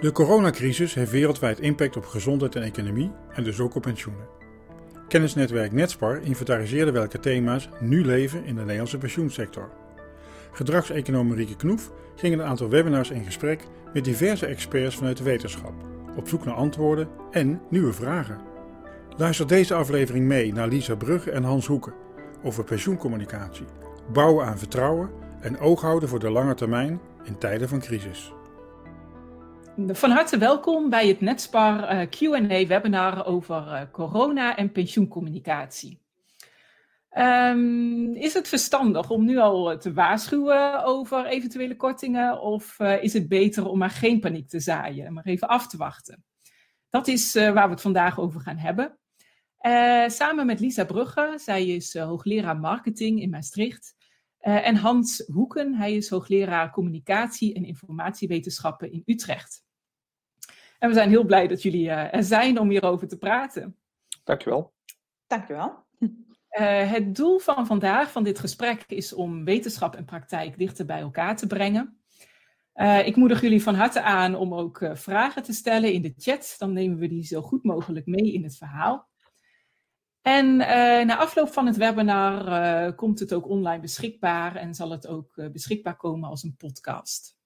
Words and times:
De 0.00 0.12
coronacrisis 0.12 0.94
heeft 0.94 1.10
wereldwijd 1.10 1.60
impact 1.60 1.96
op 1.96 2.06
gezondheid 2.06 2.56
en 2.56 2.62
economie 2.62 3.10
en 3.32 3.44
dus 3.44 3.60
ook 3.60 3.74
op 3.74 3.82
pensioenen. 3.82 4.24
Kennisnetwerk 5.08 5.72
Netspar 5.72 6.22
inventariseerde 6.22 6.90
welke 6.90 7.20
thema's 7.20 7.68
nu 7.80 8.04
leven 8.04 8.44
in 8.44 8.54
de 8.54 8.60
Nederlandse 8.60 8.98
pensioensector. 8.98 9.70
Gedragseconoom 10.52 11.28
Marieke 11.28 11.56
Knoef 11.56 11.90
ging 12.16 12.34
een 12.34 12.42
aantal 12.42 12.68
webinars 12.68 13.10
in 13.10 13.24
gesprek 13.24 13.66
met 13.92 14.04
diverse 14.04 14.46
experts 14.46 14.96
vanuit 14.96 15.16
de 15.16 15.24
wetenschap, 15.24 15.72
op 16.16 16.28
zoek 16.28 16.44
naar 16.44 16.54
antwoorden 16.54 17.08
en 17.30 17.60
nieuwe 17.70 17.92
vragen. 17.92 18.40
Luister 19.16 19.46
deze 19.46 19.74
aflevering 19.74 20.26
mee 20.26 20.52
naar 20.52 20.68
Lisa 20.68 20.94
Brugge 20.94 21.30
en 21.30 21.42
Hans 21.42 21.66
Hoeken 21.66 21.94
over 22.42 22.64
pensioencommunicatie, 22.64 23.66
bouwen 24.12 24.46
aan 24.46 24.58
vertrouwen 24.58 25.10
en 25.40 25.58
oog 25.58 25.80
houden 25.80 26.08
voor 26.08 26.18
de 26.18 26.30
lange 26.30 26.54
termijn 26.54 27.00
in 27.24 27.38
tijden 27.38 27.68
van 27.68 27.80
crisis. 27.80 28.32
Van 29.76 30.10
harte 30.10 30.38
welkom 30.38 30.90
bij 30.90 31.08
het 31.08 31.20
Netspar 31.20 31.92
uh, 31.92 32.08
Q&A 32.08 32.66
webinar 32.66 33.26
over 33.26 33.56
uh, 33.56 33.82
corona 33.92 34.56
en 34.56 34.72
pensioencommunicatie. 34.72 36.00
Um, 37.18 38.14
is 38.14 38.34
het 38.34 38.48
verstandig 38.48 39.10
om 39.10 39.24
nu 39.24 39.38
al 39.38 39.78
te 39.78 39.92
waarschuwen 39.92 40.84
over 40.84 41.26
eventuele 41.26 41.76
kortingen 41.76 42.40
of 42.40 42.80
is 42.80 43.12
het 43.12 43.28
beter 43.28 43.68
om 43.68 43.78
maar 43.78 43.90
geen 43.90 44.20
paniek 44.20 44.48
te 44.48 44.60
zaaien 44.60 45.06
en 45.06 45.12
maar 45.12 45.24
even 45.24 45.48
af 45.48 45.66
te 45.66 45.76
wachten? 45.76 46.24
Dat 46.88 47.08
is 47.08 47.34
waar 47.34 47.64
we 47.66 47.72
het 47.72 47.80
vandaag 47.80 48.20
over 48.20 48.40
gaan 48.40 48.58
hebben. 48.58 48.98
samen 50.10 50.46
met 50.46 50.60
Lisa 50.60 50.84
Brugge, 50.84 51.32
zij 51.36 51.66
is 51.66 51.98
hoogleraar 51.98 52.56
marketing 52.56 53.20
in 53.20 53.30
Maastricht. 53.30 53.94
En 54.40 54.76
Hans 54.76 55.24
Hoeken, 55.26 55.74
hij 55.74 55.94
is 55.94 56.08
hoogleraar 56.08 56.70
communicatie 56.70 57.54
en 57.54 57.64
informatiewetenschappen 57.64 58.92
in 58.92 59.02
Utrecht. 59.06 59.64
En 60.80 60.88
we 60.88 60.94
zijn 60.94 61.08
heel 61.08 61.24
blij 61.24 61.46
dat 61.46 61.62
jullie 61.62 61.86
uh, 61.86 62.14
er 62.14 62.24
zijn 62.24 62.58
om 62.58 62.70
hierover 62.70 63.08
te 63.08 63.18
praten. 63.18 63.76
Dankjewel. 64.24 64.72
Dankjewel. 65.26 65.84
Uh, 66.50 66.90
het 66.90 67.16
doel 67.16 67.38
van 67.38 67.66
vandaag, 67.66 68.10
van 68.10 68.24
dit 68.24 68.38
gesprek, 68.38 68.84
is 68.86 69.12
om 69.12 69.44
wetenschap 69.44 69.96
en 69.96 70.04
praktijk 70.04 70.58
dichter 70.58 70.86
bij 70.86 71.00
elkaar 71.00 71.36
te 71.36 71.46
brengen. 71.46 72.00
Uh, 72.74 73.06
ik 73.06 73.16
moedig 73.16 73.40
jullie 73.40 73.62
van 73.62 73.74
harte 73.74 74.02
aan 74.02 74.34
om 74.34 74.54
ook 74.54 74.80
uh, 74.80 74.94
vragen 74.94 75.42
te 75.42 75.52
stellen 75.52 75.92
in 75.92 76.02
de 76.02 76.14
chat. 76.16 76.54
Dan 76.58 76.72
nemen 76.72 76.98
we 76.98 77.08
die 77.08 77.24
zo 77.24 77.42
goed 77.42 77.64
mogelijk 77.64 78.06
mee 78.06 78.32
in 78.32 78.42
het 78.42 78.56
verhaal. 78.56 79.09
En 80.22 80.56
na 81.06 81.16
afloop 81.16 81.52
van 81.52 81.66
het 81.66 81.76
webinar 81.76 82.94
komt 82.94 83.18
het 83.18 83.32
ook 83.34 83.48
online 83.48 83.80
beschikbaar 83.80 84.56
en 84.56 84.74
zal 84.74 84.90
het 84.90 85.06
ook 85.06 85.52
beschikbaar 85.52 85.96
komen 85.96 86.28
als 86.28 86.42
een 86.42 86.56
podcast. 86.56 87.38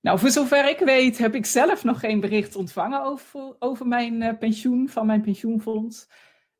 Nou, 0.00 0.18
voor 0.18 0.30
zover 0.30 0.68
ik 0.68 0.78
weet 0.78 1.18
heb 1.18 1.34
ik 1.34 1.46
zelf 1.46 1.84
nog 1.84 2.00
geen 2.00 2.20
bericht 2.20 2.56
ontvangen 2.56 3.02
over, 3.02 3.56
over 3.58 3.86
mijn 3.86 4.38
pensioen 4.38 4.88
van 4.88 5.06
mijn 5.06 5.22
pensioenfonds. 5.22 6.08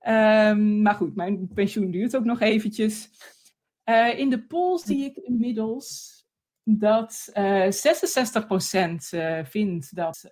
Um, 0.08 0.82
maar 0.82 0.94
goed, 0.94 1.14
mijn 1.14 1.48
pensioen 1.54 1.90
duurt 1.90 2.16
ook 2.16 2.24
nog 2.24 2.40
eventjes. 2.40 3.10
In 4.16 4.30
de 4.30 4.46
poll 4.48 4.78
zie 4.78 5.04
ik 5.04 5.16
inmiddels 5.16 6.16
dat 6.62 7.30
uh, 7.34 7.68
66% 9.44 9.48
vindt 9.48 9.96
dat 9.96 10.28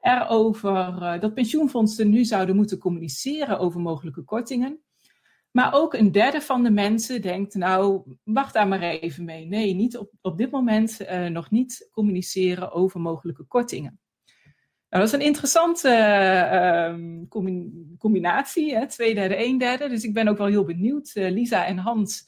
er 0.00 0.28
over 0.28 1.18
dat 1.20 1.34
pensioenfondsen 1.34 2.10
nu 2.10 2.24
zouden 2.24 2.56
moeten 2.56 2.78
communiceren 2.78 3.58
over 3.58 3.80
mogelijke 3.80 4.22
kortingen. 4.22 4.80
Maar 5.50 5.74
ook 5.74 5.94
een 5.94 6.12
derde 6.12 6.40
van 6.40 6.62
de 6.62 6.70
mensen 6.70 7.22
denkt, 7.22 7.54
nou, 7.54 8.02
wacht 8.24 8.52
daar 8.52 8.68
maar 8.68 8.82
even 8.82 9.24
mee. 9.24 9.46
Nee, 9.46 9.74
niet 9.74 9.96
op, 9.96 10.12
op 10.20 10.38
dit 10.38 10.50
moment 10.50 11.00
uh, 11.00 11.26
nog 11.26 11.50
niet 11.50 11.88
communiceren 11.92 12.72
over 12.72 13.00
mogelijke 13.00 13.44
kortingen. 13.44 14.00
Nou, 14.88 15.04
dat 15.04 15.12
is 15.12 15.18
een 15.20 15.26
interessante 15.26 15.88
uh, 16.52 17.28
combinatie, 17.98 18.74
hè? 18.74 18.88
twee 18.88 19.14
derde, 19.14 19.44
een 19.44 19.58
derde. 19.58 19.88
Dus 19.88 20.04
ik 20.04 20.14
ben 20.14 20.28
ook 20.28 20.38
wel 20.38 20.46
heel 20.46 20.64
benieuwd, 20.64 21.10
uh, 21.14 21.30
Lisa 21.30 21.66
en 21.66 21.78
Hans, 21.78 22.26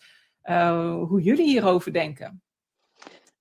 hoe 1.06 1.20
jullie 1.22 1.46
hierover 1.46 1.92
denken. 1.92 2.41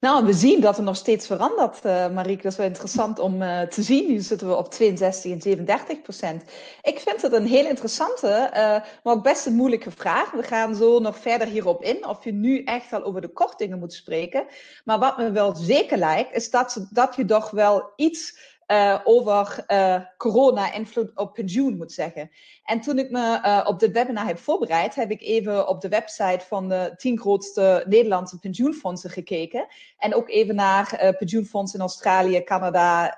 Nou, 0.02 0.26
we 0.26 0.34
zien 0.34 0.62
dat 0.62 0.78
er 0.78 0.84
nog 0.84 0.96
steeds 0.96 1.28
verandert, 1.28 1.86
uh, 1.86 2.10
Marieke. 2.10 2.42
Dat 2.42 2.52
is 2.52 2.58
wel 2.58 2.68
interessant 2.68 3.20
om 3.20 3.42
uh, 3.42 3.62
te 3.62 3.82
zien. 3.82 4.08
Nu 4.08 4.20
zitten 4.20 4.48
we 4.48 4.56
op 4.56 4.72
62 4.72 5.32
en 5.32 5.42
37 5.42 6.02
procent. 6.02 6.44
Ik 6.82 7.00
vind 7.00 7.22
het 7.22 7.34
een 7.34 7.46
heel 7.46 7.66
interessante, 7.66 8.28
uh, 8.28 8.58
maar 9.04 9.14
ook 9.14 9.24
best 9.24 9.46
een 9.46 9.56
moeilijke 9.56 9.92
vraag. 9.92 10.32
We 10.32 10.44
gaan 10.44 10.76
zo 10.76 11.00
nog 11.00 11.18
verder 11.18 11.48
hierop 11.48 11.84
in, 11.84 12.08
of 12.08 12.24
je 12.24 12.32
nu 12.32 12.64
echt 12.64 12.94
al 12.94 13.04
over 13.04 13.22
de 13.22 13.28
kortingen 13.28 13.80
moet 13.80 13.94
spreken. 13.94 14.46
Maar 14.84 15.00
wat 15.00 15.18
me 15.18 15.32
wel 15.32 15.56
zeker 15.56 15.98
lijkt, 15.98 16.36
is 16.36 16.50
dat, 16.50 16.88
dat 16.90 17.16
je 17.16 17.26
toch 17.26 17.50
wel 17.50 17.92
iets 17.96 18.51
uh, 18.72 19.00
over 19.04 19.66
uh, 19.68 20.02
corona-invloed 20.18 21.12
op 21.16 21.34
pensioen 21.34 21.78
moet 21.78 21.92
zeggen. 21.92 22.32
En 22.64 22.82
toen 22.82 23.00
ik 23.00 23.12
me 23.12 23.42
uh, 23.46 23.66
op 23.68 23.80
dit 23.80 23.92
webinar 23.92 24.26
heb 24.26 24.40
voorbereid, 24.40 24.96
heb 24.96 25.12
ik 25.12 25.22
even 25.22 25.68
op 25.68 25.82
de 25.82 25.90
website 25.90 26.46
van 26.48 26.70
de 26.70 26.94
tien 26.98 27.20
grootste 27.20 27.84
Nederlandse 27.88 28.40
pensioenfondsen 28.40 29.10
gekeken. 29.10 29.68
En 29.98 30.16
ook 30.16 30.30
even 30.30 30.56
naar 30.56 31.16
pensioenfondsen 31.18 31.80
in 31.80 31.86
Australië, 31.86 32.44
Canada, 32.44 33.14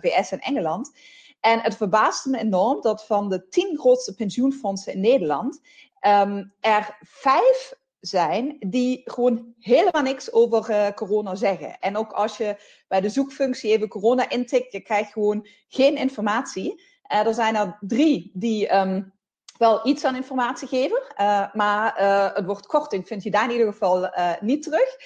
VS 0.00 0.32
en 0.32 0.38
Engeland. 0.38 0.92
En 1.40 1.60
het 1.60 1.76
verbaasde 1.76 2.30
me 2.30 2.38
enorm 2.38 2.80
dat 2.80 3.06
van 3.06 3.28
de 3.28 3.48
tien 3.48 3.78
grootste 3.78 4.14
pensioenfondsen 4.14 4.92
in 4.92 5.00
Nederland 5.00 5.60
um, 6.00 6.52
er 6.60 6.96
vijf 7.00 7.72
zijn 8.00 8.56
die 8.60 9.02
gewoon 9.04 9.54
helemaal 9.58 10.02
niks 10.02 10.32
over 10.32 10.70
uh, 10.70 10.88
corona 10.94 11.34
zeggen. 11.34 11.78
En 11.78 11.96
ook 11.96 12.12
als 12.12 12.36
je 12.36 12.56
bij 12.88 13.00
de 13.00 13.08
zoekfunctie 13.08 13.70
even 13.70 13.88
corona 13.88 14.30
intikt, 14.30 14.72
je 14.72 14.80
krijgt 14.80 15.12
gewoon 15.12 15.46
geen 15.68 15.96
informatie. 15.96 16.82
Uh, 17.12 17.26
er 17.26 17.34
zijn 17.34 17.56
er 17.56 17.78
drie 17.80 18.30
die 18.34 18.74
um, 18.76 19.12
wel 19.58 19.86
iets 19.86 20.04
aan 20.04 20.16
informatie 20.16 20.68
geven, 20.68 21.02
uh, 21.20 21.54
maar 21.54 21.94
het 22.34 22.46
woord 22.46 22.66
korting 22.66 23.06
vind 23.06 23.22
je 23.22 23.30
daar 23.30 23.44
in 23.44 23.50
ieder 23.50 23.72
geval 23.72 24.10
niet 24.40 24.62
terug. 24.62 24.96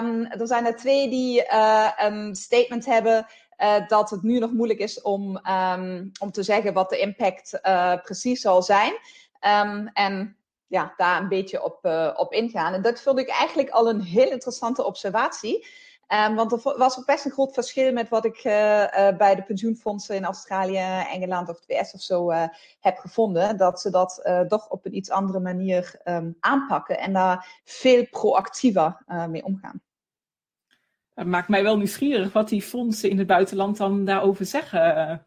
Um, 0.00 0.24
er 0.24 0.46
zijn 0.46 0.66
er 0.66 0.76
twee 0.76 1.08
die 1.08 1.44
een 1.96 2.34
statement 2.34 2.86
hebben 2.86 3.26
dat 3.88 4.10
het 4.10 4.22
nu 4.22 4.38
nog 4.38 4.52
moeilijk 4.52 4.78
is 4.78 5.02
om, 5.02 5.40
um, 5.46 6.10
om 6.20 6.30
te 6.30 6.42
zeggen 6.42 6.72
wat 6.72 6.90
de 6.90 6.98
impact 6.98 7.58
precies 8.02 8.40
zal 8.40 8.62
zijn. 8.62 8.92
en 9.92 10.36
ja, 10.66 10.94
daar 10.96 11.22
een 11.22 11.28
beetje 11.28 11.64
op, 11.64 11.78
uh, 11.82 12.12
op 12.16 12.32
ingaan. 12.32 12.72
En 12.72 12.82
dat 12.82 13.00
vond 13.00 13.18
ik 13.18 13.28
eigenlijk 13.28 13.70
al 13.70 13.88
een 13.88 14.00
heel 14.00 14.30
interessante 14.30 14.84
observatie. 14.84 15.66
Um, 16.28 16.34
want 16.34 16.52
er 16.52 16.78
was 16.78 16.98
ook 16.98 17.06
best 17.06 17.24
een 17.24 17.30
groot 17.30 17.54
verschil 17.54 17.92
met 17.92 18.08
wat 18.08 18.24
ik 18.24 18.44
uh, 18.44 18.52
uh, 18.82 19.16
bij 19.16 19.34
de 19.34 19.42
pensioenfondsen 19.42 20.16
in 20.16 20.24
Australië, 20.24 21.04
Engeland 21.12 21.48
of 21.48 21.56
het 21.56 21.64
VS 21.66 21.92
of 21.92 22.00
zo 22.00 22.30
heb 22.80 22.98
gevonden. 22.98 23.56
Dat 23.56 23.80
ze 23.80 23.90
dat 23.90 24.30
toch 24.48 24.68
op 24.68 24.86
een 24.86 24.96
iets 24.96 25.10
andere 25.10 25.40
manier 25.40 26.00
um, 26.04 26.36
aanpakken 26.40 26.98
en 26.98 27.12
daar 27.12 27.60
veel 27.64 28.06
proactiever 28.10 29.04
mee 29.28 29.44
omgaan. 29.44 29.82
Het 31.14 31.26
maakt 31.26 31.48
mij 31.48 31.62
wel 31.62 31.76
nieuwsgierig 31.76 32.32
wat 32.32 32.48
die 32.48 32.62
fondsen 32.62 33.10
in 33.10 33.18
het 33.18 33.26
buitenland 33.26 33.76
dan 33.76 34.04
daarover 34.04 34.44
zeggen. 34.44 35.26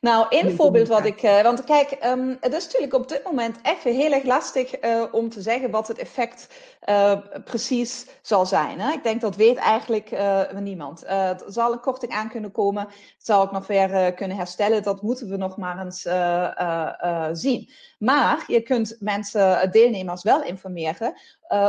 Nou, 0.00 0.26
één 0.28 0.56
voorbeeld 0.56 0.88
wat 0.88 1.04
ik. 1.04 1.22
Uh, 1.22 1.42
want 1.42 1.64
kijk, 1.64 1.98
um, 2.04 2.36
het 2.40 2.54
is 2.54 2.64
natuurlijk 2.64 2.94
op 2.94 3.08
dit 3.08 3.24
moment 3.24 3.58
echt 3.62 3.82
heel 3.82 4.12
erg 4.12 4.24
lastig 4.24 4.84
uh, 4.84 5.04
om 5.12 5.28
te 5.28 5.42
zeggen 5.42 5.70
wat 5.70 5.88
het 5.88 5.98
effect 5.98 6.48
uh, 6.88 7.18
precies 7.44 8.06
zal 8.22 8.46
zijn. 8.46 8.80
Hè? 8.80 8.92
Ik 8.92 9.02
denk 9.02 9.20
dat 9.20 9.36
weet 9.36 9.56
eigenlijk 9.56 10.10
niemand. 10.60 11.06
er 11.06 11.42
zal 11.46 11.72
een 11.72 11.80
korting 11.80 12.12
aan 12.12 12.28
kunnen 12.28 12.52
komen. 12.52 12.88
Zal 13.18 13.42
ik 13.44 13.50
nog 13.50 13.66
weer 13.66 14.14
kunnen 14.14 14.36
herstellen? 14.36 14.82
Dat 14.82 15.02
moeten 15.02 15.28
we 15.28 15.36
nog 15.36 15.56
maar 15.56 15.84
eens 15.84 16.08
zien. 17.40 17.70
Maar 17.98 18.44
je 18.46 18.60
kunt 18.60 18.96
mensen, 19.00 19.70
deelnemers, 19.70 20.22
wel 20.22 20.42
informeren 20.42 21.14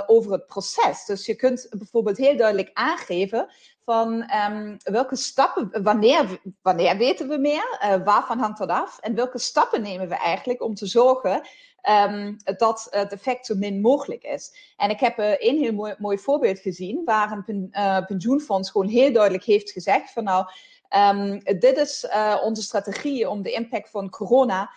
over 0.06 0.32
het 0.32 0.46
proces. 0.46 1.06
Dus 1.06 1.26
je 1.26 1.36
kunt 1.36 1.68
bijvoorbeeld 1.78 2.18
heel 2.18 2.38
duidelijk 2.38 2.70
aangeven 2.74 3.48
van 3.86 4.32
um, 4.52 4.78
welke 4.84 5.16
stappen, 5.16 5.84
wanneer, 5.84 6.40
wanneer 6.62 6.98
weten 6.98 7.28
we 7.28 7.38
meer, 7.38 7.80
uh, 7.84 7.96
waarvan 8.04 8.40
hangt 8.40 8.58
dat 8.58 8.70
af 8.70 9.00
en 9.00 9.16
welke 9.16 9.40
stappen 9.40 9.82
nemen 9.82 10.10
we 10.10 10.16
eigenlijk 10.16 10.62
om 10.64 10.76
te 10.76 10.86
zorgen 10.86 11.42
um, 11.90 12.38
dat 12.58 12.88
het 12.90 13.12
effect 13.12 13.46
zo 13.46 13.56
min 13.56 13.82
mogelijk 13.82 14.24
is. 14.24 14.74
En 14.78 14.90
ik 14.90 15.00
heb 15.00 15.20
uh, 15.20 15.30
een 15.38 15.58
heel 15.58 15.96
mooi, 15.98 16.18
voorbeeld 16.18 16.60
gezien 16.60 17.02
waar 17.06 17.44
een 17.46 17.70
uh, 17.72 18.06
pensioenfonds 18.06 18.72
gewoon 18.72 18.88
heel 18.88 19.14
duidelijk 19.14 19.44
heeft 19.44 19.72
gezegd 19.72 20.12
van 20.12 20.24
nou, 20.24 20.46
um, 20.90 21.40
dit 21.60 21.78
is 21.78 22.08
onze 22.44 22.62
strategie 22.62 23.30
om 23.30 23.42
de 23.42 23.52
impact 23.52 23.90
van 23.90 24.10
corona 24.10 24.72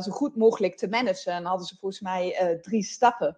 zo 0.00 0.10
goed 0.10 0.36
mogelijk 0.36 0.76
te 0.76 0.88
managen. 0.88 1.32
En 1.32 1.44
hadden 1.44 1.66
ze 1.66 1.76
volgens 1.80 2.00
mij 2.00 2.58
drie 2.62 2.82
stappen. 2.82 3.36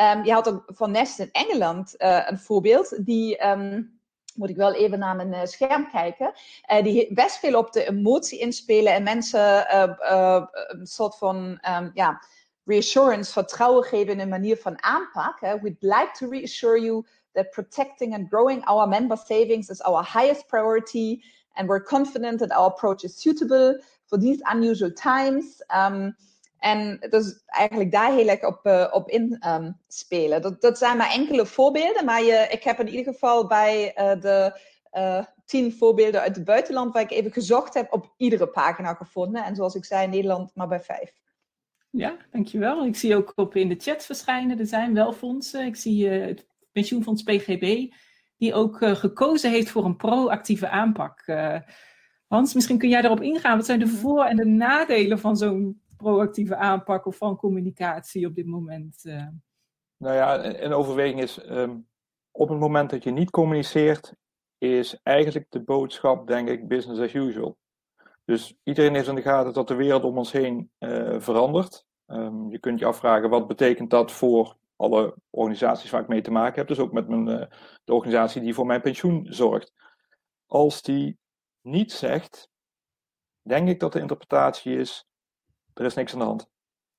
Um, 0.00 0.24
je 0.24 0.32
had 0.32 0.48
ook 0.48 0.62
van 0.66 0.90
Nest 0.90 1.18
in 1.18 1.30
Engeland 1.32 1.94
uh, 1.98 2.22
een 2.26 2.38
voorbeeld, 2.38 3.04
die, 3.06 3.46
um, 3.46 4.00
moet 4.34 4.50
ik 4.50 4.56
wel 4.56 4.74
even 4.74 4.98
naar 4.98 5.16
mijn 5.16 5.32
uh, 5.32 5.44
scherm 5.44 5.90
kijken, 5.90 6.32
uh, 6.72 6.82
die 6.82 7.14
best 7.14 7.38
veel 7.38 7.58
op 7.58 7.72
de 7.72 7.88
emotie 7.88 8.38
inspelen 8.38 8.92
en 8.92 9.02
mensen 9.02 9.74
een 10.78 10.86
soort 10.86 11.16
van, 11.18 11.60
um, 11.68 11.90
ja, 11.94 12.20
reassurance, 12.64 13.32
vertrouwen 13.32 13.84
geven 13.84 14.12
in 14.12 14.20
een 14.20 14.28
manier 14.28 14.56
van 14.56 14.82
aanpak. 14.82 15.40
Hè. 15.40 15.60
We'd 15.60 15.82
like 15.82 16.10
to 16.18 16.28
reassure 16.28 16.80
you 16.80 17.06
that 17.32 17.50
protecting 17.50 18.14
and 18.14 18.28
growing 18.28 18.64
our 18.64 18.88
member 18.88 19.16
savings 19.16 19.68
is 19.68 19.82
our 19.82 20.02
highest 20.12 20.46
priority, 20.46 21.22
and 21.52 21.68
we're 21.68 21.82
confident 21.82 22.38
that 22.38 22.52
our 22.52 22.66
approach 22.66 23.02
is 23.02 23.20
suitable 23.20 23.82
for 24.06 24.18
these 24.18 24.40
unusual 24.52 24.92
times. 24.92 25.62
En 26.64 27.06
dus 27.10 27.42
eigenlijk 27.46 27.92
daar 27.92 28.12
heel 28.12 28.28
erg 28.28 28.44
op, 28.44 28.66
uh, 28.66 28.88
op 28.90 29.08
inspelen. 29.08 30.36
Um, 30.36 30.42
dat, 30.42 30.60
dat 30.60 30.78
zijn 30.78 30.96
maar 30.96 31.10
enkele 31.10 31.46
voorbeelden, 31.46 32.04
maar 32.04 32.22
je, 32.22 32.46
ik 32.50 32.62
heb 32.62 32.80
in 32.80 32.88
ieder 32.88 33.12
geval 33.12 33.46
bij 33.46 33.94
uh, 33.98 34.20
de 34.20 34.60
uh, 34.92 35.24
tien 35.44 35.72
voorbeelden 35.72 36.20
uit 36.20 36.36
het 36.36 36.44
buitenland 36.44 36.92
waar 36.92 37.02
ik 37.02 37.10
even 37.10 37.32
gezocht 37.32 37.74
heb, 37.74 37.92
op 37.92 38.14
iedere 38.16 38.46
pagina 38.46 38.94
gevonden. 38.94 39.44
En 39.44 39.56
zoals 39.56 39.74
ik 39.74 39.84
zei, 39.84 40.04
in 40.04 40.10
Nederland 40.10 40.50
maar 40.54 40.68
bij 40.68 40.80
vijf. 40.80 41.12
Ja, 41.90 42.16
dankjewel. 42.30 42.84
Ik 42.84 42.96
zie 42.96 43.16
ook 43.16 43.32
op 43.36 43.56
in 43.56 43.68
de 43.68 43.78
chat 43.78 44.04
verschijnen, 44.04 44.58
er 44.58 44.66
zijn 44.66 44.94
wel 44.94 45.12
fondsen. 45.12 45.66
Ik 45.66 45.76
zie 45.76 46.08
het 46.08 46.46
pensioenfonds 46.72 47.22
PGB, 47.22 47.92
die 48.36 48.54
ook 48.54 48.76
gekozen 48.80 49.50
heeft 49.50 49.70
voor 49.70 49.84
een 49.84 49.96
proactieve 49.96 50.68
aanpak. 50.68 51.24
Hans, 52.26 52.54
misschien 52.54 52.78
kun 52.78 52.88
jij 52.88 53.00
daarop 53.00 53.22
ingaan. 53.22 53.56
Wat 53.56 53.66
zijn 53.66 53.78
de 53.78 53.86
voor- 53.86 54.24
en 54.24 54.36
de 54.36 54.44
nadelen 54.44 55.18
van 55.18 55.36
zo'n 55.36 55.82
proactieve 56.04 56.56
aanpak 56.56 57.06
of 57.06 57.16
van 57.16 57.36
communicatie 57.36 58.26
op 58.26 58.34
dit 58.34 58.46
moment? 58.46 59.02
Nou 59.96 60.14
ja, 60.14 60.44
een 60.44 60.72
overweging 60.72 61.20
is, 61.20 61.48
um, 61.50 61.88
op 62.30 62.48
het 62.48 62.58
moment 62.58 62.90
dat 62.90 63.02
je 63.02 63.10
niet 63.10 63.30
communiceert, 63.30 64.14
is 64.58 65.00
eigenlijk 65.02 65.46
de 65.50 65.62
boodschap, 65.62 66.26
denk 66.26 66.48
ik, 66.48 66.68
business 66.68 67.00
as 67.00 67.14
usual. 67.14 67.56
Dus 68.24 68.56
iedereen 68.62 68.94
heeft 68.94 69.08
in 69.08 69.14
de 69.14 69.22
gaten 69.22 69.52
dat 69.52 69.68
de 69.68 69.74
wereld 69.74 70.04
om 70.04 70.18
ons 70.18 70.32
heen 70.32 70.70
uh, 70.78 71.20
verandert. 71.20 71.86
Um, 72.06 72.50
je 72.50 72.58
kunt 72.58 72.78
je 72.78 72.86
afvragen, 72.86 73.30
wat 73.30 73.46
betekent 73.46 73.90
dat 73.90 74.12
voor 74.12 74.56
alle 74.76 75.14
organisaties 75.30 75.90
waar 75.90 76.00
ik 76.00 76.08
mee 76.08 76.20
te 76.20 76.30
maken 76.30 76.58
heb, 76.58 76.68
dus 76.68 76.78
ook 76.78 76.92
met 76.92 77.08
mijn, 77.08 77.28
uh, 77.28 77.46
de 77.84 77.94
organisatie 77.94 78.40
die 78.40 78.54
voor 78.54 78.66
mijn 78.66 78.80
pensioen 78.80 79.26
zorgt. 79.28 79.72
Als 80.46 80.82
die 80.82 81.18
niet 81.60 81.92
zegt, 81.92 82.48
denk 83.42 83.68
ik 83.68 83.80
dat 83.80 83.92
de 83.92 84.00
interpretatie 84.00 84.76
is, 84.76 85.06
er 85.74 85.84
is 85.84 85.94
niks 85.94 86.12
aan 86.12 86.18
de 86.18 86.24
hand. 86.24 86.48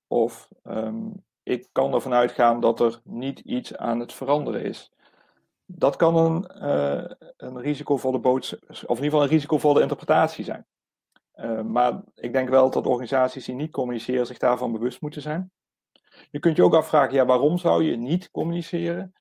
Of 0.08 0.50
um, 0.64 1.24
ik 1.44 1.68
kan 1.72 1.94
ervan 1.94 2.14
uitgaan 2.14 2.60
dat 2.60 2.80
er 2.80 3.02
niet 3.04 3.40
iets 3.40 3.76
aan 3.76 4.00
het 4.00 4.14
veranderen 4.14 4.64
is 4.64 4.96
dat 5.66 5.96
kan 5.96 6.16
een, 6.16 6.52
uh, 6.58 7.06
een 7.38 7.60
risicovolle 7.60 8.20
boodschap, 8.20 8.60
of 8.70 8.78
in 8.78 8.88
ieder 8.88 9.04
geval 9.04 9.22
een 9.22 9.28
risicovolle 9.28 9.82
interpretatie 9.82 10.44
zijn. 10.44 10.66
Uh, 11.36 11.62
maar 11.62 12.02
ik 12.16 12.34
denk 12.34 12.50
wel 12.50 12.70
dat 12.70 12.88
organisaties 12.88 13.46
die 13.46 13.56
niet 13.56 13.72
communiceren 13.72 14.26
zich 14.26 14.38
daarvan 14.38 14.72
bewust 14.72 15.02
moeten 15.02 15.22
zijn. 15.22 15.52
Je 16.32 16.40
kunt 16.40 16.56
je 16.56 16.64
ook 16.64 16.74
afvragen, 16.74 17.14
ja, 17.14 17.26
waarom 17.26 17.58
zou 17.58 17.84
je 17.84 17.98
niet 17.98 18.32
communiceren? 18.32 19.14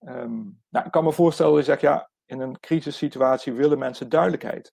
Um, 0.00 0.60
nou, 0.68 0.86
ik 0.86 0.90
kan 0.92 1.04
me 1.04 1.12
voorstellen 1.12 1.52
dat 1.54 1.60
je 1.60 1.70
zegt, 1.70 1.80
ja, 1.80 2.10
in 2.24 2.40
een 2.40 2.60
crisissituatie 2.60 3.52
willen 3.52 3.78
mensen 3.78 4.08
duidelijkheid. 4.08 4.72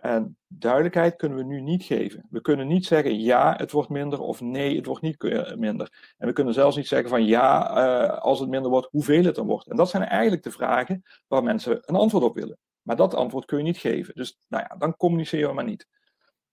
En 0.00 0.36
duidelijkheid 0.48 1.16
kunnen 1.16 1.38
we 1.38 1.44
nu 1.44 1.60
niet 1.60 1.84
geven. 1.84 2.26
We 2.30 2.40
kunnen 2.40 2.66
niet 2.66 2.86
zeggen 2.86 3.20
ja, 3.20 3.54
het 3.56 3.70
wordt 3.70 3.88
minder 3.88 4.20
of 4.20 4.40
nee, 4.40 4.76
het 4.76 4.86
wordt 4.86 5.02
niet 5.02 5.22
minder. 5.56 6.14
En 6.18 6.26
we 6.26 6.32
kunnen 6.32 6.54
zelfs 6.54 6.76
niet 6.76 6.86
zeggen 6.86 7.08
van 7.08 7.24
ja, 7.24 7.76
uh, 7.76 8.18
als 8.18 8.40
het 8.40 8.48
minder 8.48 8.70
wordt, 8.70 8.88
hoeveel 8.90 9.24
het 9.24 9.34
dan 9.34 9.46
wordt. 9.46 9.68
En 9.68 9.76
dat 9.76 9.90
zijn 9.90 10.02
eigenlijk 10.02 10.42
de 10.42 10.50
vragen 10.50 11.02
waar 11.28 11.42
mensen 11.42 11.78
een 11.84 11.94
antwoord 11.94 12.24
op 12.24 12.34
willen. 12.34 12.58
Maar 12.82 12.96
dat 12.96 13.14
antwoord 13.14 13.44
kun 13.44 13.58
je 13.58 13.64
niet 13.64 13.78
geven. 13.78 14.14
Dus 14.14 14.38
nou 14.48 14.64
ja, 14.68 14.76
dan 14.76 14.96
communiceren 14.96 15.48
we 15.48 15.54
maar 15.54 15.64
niet. 15.64 15.88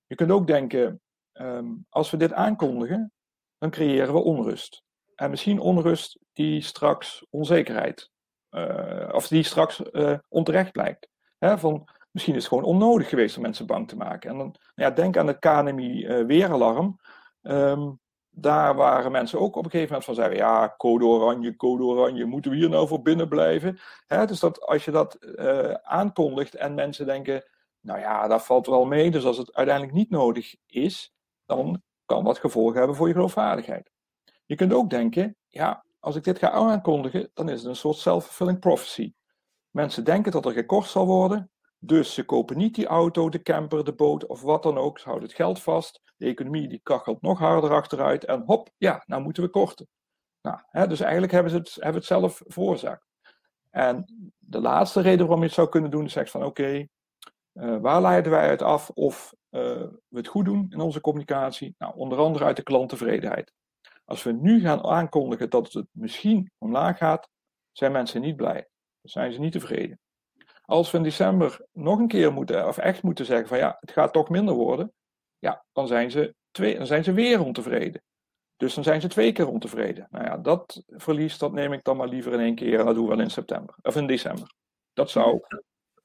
Je 0.06 0.16
kunt 0.16 0.32
ook 0.32 0.48
denken, 0.48 1.02
um, 1.34 1.86
als 1.90 2.12
we 2.12 2.18
dit 2.18 2.34
aankondigen, 2.34 3.12
dan 3.58 3.70
creëren 3.70 4.14
we 4.14 4.24
onrust. 4.24 4.84
En 5.16 5.30
misschien 5.30 5.60
onrust 5.60 6.20
die 6.34 6.62
straks 6.62 7.26
onzekerheid, 7.30 8.10
uh, 8.52 9.10
of 9.12 9.28
die 9.28 9.44
straks 9.44 9.82
onterecht 10.28 10.72
blijkt. 10.72 11.08
Van, 11.40 11.88
Misschien 12.18 12.38
is 12.38 12.44
het 12.44 12.54
gewoon 12.54 12.70
onnodig 12.70 13.10
geweest 13.10 13.36
om 13.36 13.42
mensen 13.42 13.66
bang 13.66 13.88
te 13.88 13.96
maken. 13.96 14.30
En 14.30 14.38
dan, 14.38 14.56
nou 14.76 14.90
ja, 14.90 14.92
denk 14.92 15.18
aan 15.18 15.28
het 15.28 15.40
KNMI-weeralarm. 15.40 17.00
Um, 17.42 18.00
daar 18.30 18.76
waren 18.76 19.12
mensen 19.12 19.40
ook 19.40 19.56
op 19.56 19.66
een 19.66 19.72
gegeven 19.72 19.88
moment 19.88 20.06
van 20.06 20.16
zeggen: 20.16 20.36
ja, 20.36 20.74
code 20.78 21.06
oranje, 21.06 21.56
code 21.56 21.84
oranje, 21.84 22.26
moeten 22.26 22.52
we 22.52 22.58
hier 22.58 22.70
nou 22.70 22.88
voor 22.88 23.02
binnen 23.02 23.28
blijven? 23.28 23.80
Hè, 24.08 24.26
dus 24.26 24.40
dat, 24.40 24.62
als 24.62 24.86
je 24.86 24.92
dat 24.92 25.18
uh, 25.22 25.72
aankondigt 25.72 26.56
en 26.56 26.74
mensen 26.74 27.06
denken: 27.06 27.44
nou 27.80 28.00
ja, 28.00 28.28
dat 28.28 28.46
valt 28.46 28.68
wel 28.68 28.86
mee, 28.86 29.12
dus 29.12 29.26
als 29.26 29.38
het 29.38 29.54
uiteindelijk 29.54 29.98
niet 29.98 30.10
nodig 30.10 30.56
is, 30.66 31.14
dan 31.46 31.82
kan 32.06 32.24
dat 32.24 32.38
gevolgen 32.38 32.78
hebben 32.78 32.96
voor 32.96 33.08
je 33.08 33.14
geloofwaardigheid. 33.14 33.92
Je 34.46 34.56
kunt 34.56 34.74
ook 34.74 34.90
denken: 34.90 35.36
ja, 35.48 35.86
als 36.00 36.16
ik 36.16 36.24
dit 36.24 36.40
ga 36.40 36.50
aankondigen, 36.50 37.30
dan 37.34 37.50
is 37.50 37.60
het 37.60 37.70
een 37.70 37.76
soort 37.76 37.98
self-fulfilling 37.98 38.60
prophecy. 38.60 39.14
Mensen 39.70 40.04
denken 40.04 40.32
dat 40.32 40.46
er 40.46 40.52
gekort 40.52 40.88
zal 40.88 41.06
worden, 41.06 41.52
dus 41.80 42.14
ze 42.14 42.26
kopen 42.26 42.58
niet 42.58 42.76
die 42.76 42.88
auto, 42.88 43.30
de 43.30 43.42
camper, 43.42 43.84
de 43.84 43.94
boot 43.94 44.26
of 44.26 44.42
wat 44.42 44.64
dan 44.64 44.78
ook. 44.78 45.00
Ze 45.00 45.06
houden 45.06 45.28
het 45.28 45.38
geld 45.38 45.62
vast. 45.62 46.02
De 46.18 46.26
economie 46.26 46.68
die 46.68 46.80
kachelt 46.84 47.22
nog 47.22 47.40
harder 47.40 47.72
achteruit. 47.72 48.26
En 48.26 48.44
hop, 48.46 48.70
ja, 48.78 49.04
nou 49.06 49.22
moeten 49.22 49.44
we 49.44 49.50
korten. 49.50 49.88
Nou, 50.42 50.60
hè, 50.70 50.88
dus 50.88 51.00
eigenlijk 51.00 51.32
hebben 51.32 51.52
ze 51.52 51.58
het, 51.58 51.74
hebben 51.74 51.96
het 51.96 52.06
zelf 52.06 52.42
veroorzaakt. 52.46 53.06
En 53.70 54.06
de 54.38 54.62
laatste 54.62 55.02
reden 55.02 55.20
waarom 55.20 55.40
je 55.40 55.46
het 55.46 55.56
zou 55.56 55.70
kunnen 55.70 55.92
doen 55.92 56.06
is 56.06 56.12
zeggen 56.12 56.32
van 56.32 56.50
oké, 56.50 56.88
uh, 57.54 57.78
waar 57.78 58.02
leiden 58.02 58.32
wij 58.32 58.48
uit 58.48 58.62
af 58.62 58.90
of 58.90 59.34
uh, 59.50 59.62
we 60.08 60.18
het 60.18 60.28
goed 60.28 60.46
doen 60.46 60.66
in 60.70 60.80
onze 60.80 61.02
communicatie? 61.02 61.76
Nou, 61.78 61.96
onder 61.96 62.18
andere 62.18 62.46
uit 62.46 62.56
de 62.56 62.64
klanttevredenheid. 62.64 63.54
Als 64.06 64.24
we 64.24 64.32
nu 64.32 64.62
gaan 64.62 64.84
aankondigen 64.84 65.50
dat 65.50 65.74
het 65.74 65.88
misschien 65.92 66.52
omlaag 66.58 66.98
gaat, 66.98 67.30
zijn 67.72 67.92
mensen 67.92 68.22
niet 68.22 68.36
blij. 68.36 68.68
Dan 69.02 69.12
zijn 69.12 69.34
ze 69.34 69.40
niet 69.40 69.52
tevreden. 69.52 70.00
Als 70.70 70.92
we 70.92 70.98
in 70.98 71.04
december 71.04 71.66
nog 71.72 72.00
een 72.00 72.08
keer 72.08 72.34
moeten, 72.34 72.68
of 72.68 72.78
echt 72.78 73.04
moeten 73.04 73.26
zeggen 73.26 73.48
van 73.48 73.58
ja, 73.58 73.78
het 73.80 73.92
gaat 73.92 74.14
toch 74.14 74.30
minder 74.30 74.56
worden, 74.56 74.94
ja, 75.40 75.66
dan 75.72 75.88
zijn 75.88 76.12
ze, 76.12 76.36
twee, 76.52 76.78
dan 76.78 76.88
zijn 76.88 77.04
ze 77.04 77.12
weer 77.12 77.44
ontevreden. 77.44 78.02
Dus 78.58 78.74
dan 78.74 78.84
zijn 78.84 79.02
ze 79.02 79.08
twee 79.08 79.32
keer 79.32 79.48
ontevreden. 79.48 80.08
Nou 80.12 80.26
ja, 80.26 80.38
dat 80.38 80.84
verlies, 80.88 81.38
dat 81.38 81.54
neem 81.54 81.74
ik 81.74 81.84
dan 81.84 81.98
maar 81.98 82.08
liever 82.08 82.34
in 82.34 82.40
één 82.40 82.56
keer 82.56 82.80
en 82.80 82.86
dat 82.86 82.96
doen 82.96 83.08
we 83.08 83.16
wel 83.16 83.24
in 83.24 83.30
september, 83.30 83.76
of 83.82 83.96
in 83.96 84.08
december. 84.08 84.54
Dat 84.94 85.10
zou 85.10 85.42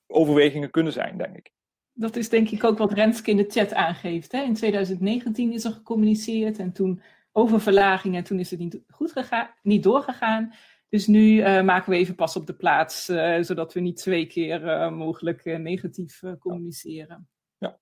overwegingen 0.07 0.71
kunnen 0.71 0.93
zijn, 0.93 1.19
denk 1.19 1.37
ik. 1.37 1.51
Dat 1.93 2.17
is 2.17 2.29
denk 2.29 2.49
ik 2.49 2.65
ook 2.65 2.79
wat 2.79 2.93
Renske 2.93 3.31
in 3.31 3.37
de 3.37 3.45
chat 3.49 3.75
aangeeft. 3.75 4.33
Hè? 4.33 4.43
In 4.43 4.55
2019 4.55 5.53
is 5.53 5.65
er 5.65 5.73
gecommuniceerd 5.73 6.59
en 6.59 6.73
toen 6.73 7.03
over 7.33 7.61
verlaging 7.61 8.17
en 8.17 8.25
toen 8.25 8.39
is 8.39 8.51
het 8.51 8.59
niet 8.59 8.81
goed 8.89 9.13
gegaan, 9.13 9.51
niet 9.63 9.83
doorgegaan. 9.83 10.55
Dus 10.93 11.07
nu 11.07 11.21
uh, 11.21 11.63
maken 11.63 11.91
we 11.91 11.97
even 11.97 12.15
pas 12.15 12.37
op 12.37 12.47
de 12.47 12.55
plaats, 12.55 13.09
uh, 13.09 13.43
zodat 13.43 13.73
we 13.73 13.81
niet 13.81 13.97
twee 13.97 14.27
keer 14.27 14.63
uh, 14.65 14.91
mogelijk 14.91 15.45
negatief 15.45 16.23
communiceren. 16.39 17.29
Ja. 17.59 17.79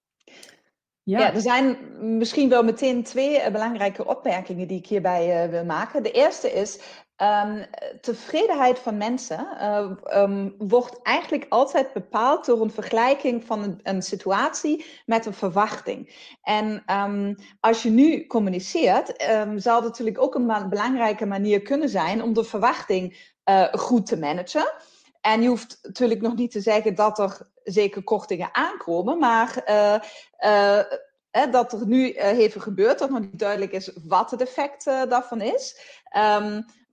Ja. 1.02 1.18
ja. 1.18 1.34
er 1.34 1.40
zijn 1.40 1.76
misschien 2.18 2.48
wel 2.48 2.62
meteen 2.62 3.02
twee 3.02 3.50
belangrijke 3.50 4.06
opmerkingen 4.06 4.68
die 4.68 4.78
ik 4.78 4.86
hierbij 4.86 5.50
wil 5.50 5.64
maken. 5.64 6.02
De 6.02 6.10
eerste 6.10 6.52
is, 6.52 6.80
Um, 7.22 7.66
tevredenheid 8.00 8.78
van 8.78 8.96
mensen 8.96 9.46
uh, 9.60 9.90
um, 10.22 10.54
wordt 10.58 11.02
eigenlijk 11.02 11.46
altijd 11.48 11.92
bepaald 11.92 12.46
door 12.46 12.60
een 12.60 12.70
vergelijking 12.70 13.44
van 13.44 13.80
een, 13.82 14.02
situatie 14.02 14.84
met 15.06 15.26
een 15.26 15.34
verwachting. 15.34 16.28
En 16.42 16.82
um, 16.96 17.36
als 17.60 17.82
je 17.82 17.90
nu 17.90 18.26
communiceert, 18.26 19.24
zal 19.56 19.74
het 19.74 19.84
natuurlijk 19.84 20.20
ook 20.20 20.34
een 20.34 20.68
belangrijke 20.68 21.26
manier 21.26 21.62
kunnen 21.62 21.88
zijn 21.88 22.22
om 22.22 22.32
de 22.32 22.44
verwachting 22.44 23.34
uh, 23.44 23.72
goed 23.72 24.06
te 24.06 24.18
managen. 24.18 24.72
En 25.20 25.42
je 25.42 25.48
hoeft 25.48 25.78
natuurlijk 25.82 26.20
nog 26.20 26.36
niet 26.36 26.50
te 26.50 26.60
zeggen 26.60 26.94
dat 26.94 27.18
er 27.18 27.50
zeker 27.62 28.02
kortingen 28.02 28.48
aankomen, 28.52 29.18
maar 29.18 29.62
uh, 29.68 31.52
dat 31.52 31.72
er 31.72 31.86
nu 31.86 32.12
even 32.12 32.60
gebeurt, 32.60 32.98
dat 32.98 33.10
nog 33.10 33.20
niet 33.20 33.38
duidelijk 33.38 33.72
is 33.72 33.90
wat 34.04 34.30
het 34.30 34.40
effect 34.40 34.84
daarvan 34.84 35.40
is. 35.40 35.80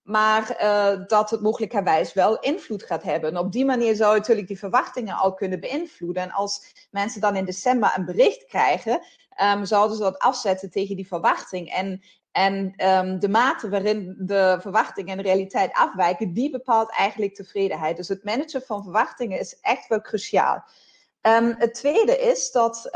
Maar 0.07 0.57
uh, 0.61 1.07
dat 1.07 1.29
het 1.29 1.41
mogelijkerwijs 1.41 2.13
wel 2.13 2.39
invloed 2.39 2.83
gaat 2.83 3.03
hebben. 3.03 3.29
En 3.29 3.37
op 3.37 3.51
die 3.51 3.65
manier 3.65 3.95
zou 3.95 4.13
je 4.13 4.19
natuurlijk 4.19 4.47
die 4.47 4.59
verwachtingen 4.59 5.15
al 5.15 5.33
kunnen 5.33 5.59
beïnvloeden. 5.59 6.23
En 6.23 6.31
als 6.31 6.87
mensen 6.91 7.21
dan 7.21 7.35
in 7.35 7.45
december 7.45 7.93
een 7.95 8.05
bericht 8.05 8.45
krijgen, 8.45 9.01
um, 9.41 9.65
zouden 9.65 9.97
ze 9.97 10.03
dat 10.03 10.19
afzetten 10.19 10.69
tegen 10.69 10.95
die 10.95 11.07
verwachting. 11.07 11.69
En, 11.69 12.01
en 12.31 12.73
um, 12.89 13.19
de 13.19 13.29
mate 13.29 13.69
waarin 13.69 14.15
de 14.19 14.57
verwachtingen 14.61 15.17
en 15.17 15.23
realiteit 15.23 15.73
afwijken, 15.73 16.33
die 16.33 16.49
bepaalt 16.49 16.91
eigenlijk 16.91 17.35
tevredenheid. 17.35 17.97
Dus 17.97 18.07
het 18.07 18.23
managen 18.23 18.61
van 18.61 18.83
verwachtingen 18.83 19.39
is 19.39 19.59
echt 19.61 19.87
wel 19.87 20.01
cruciaal. 20.01 20.63
Um, 21.21 21.55
het 21.57 21.73
tweede 21.73 22.17
is 22.17 22.51
dat, 22.51 22.89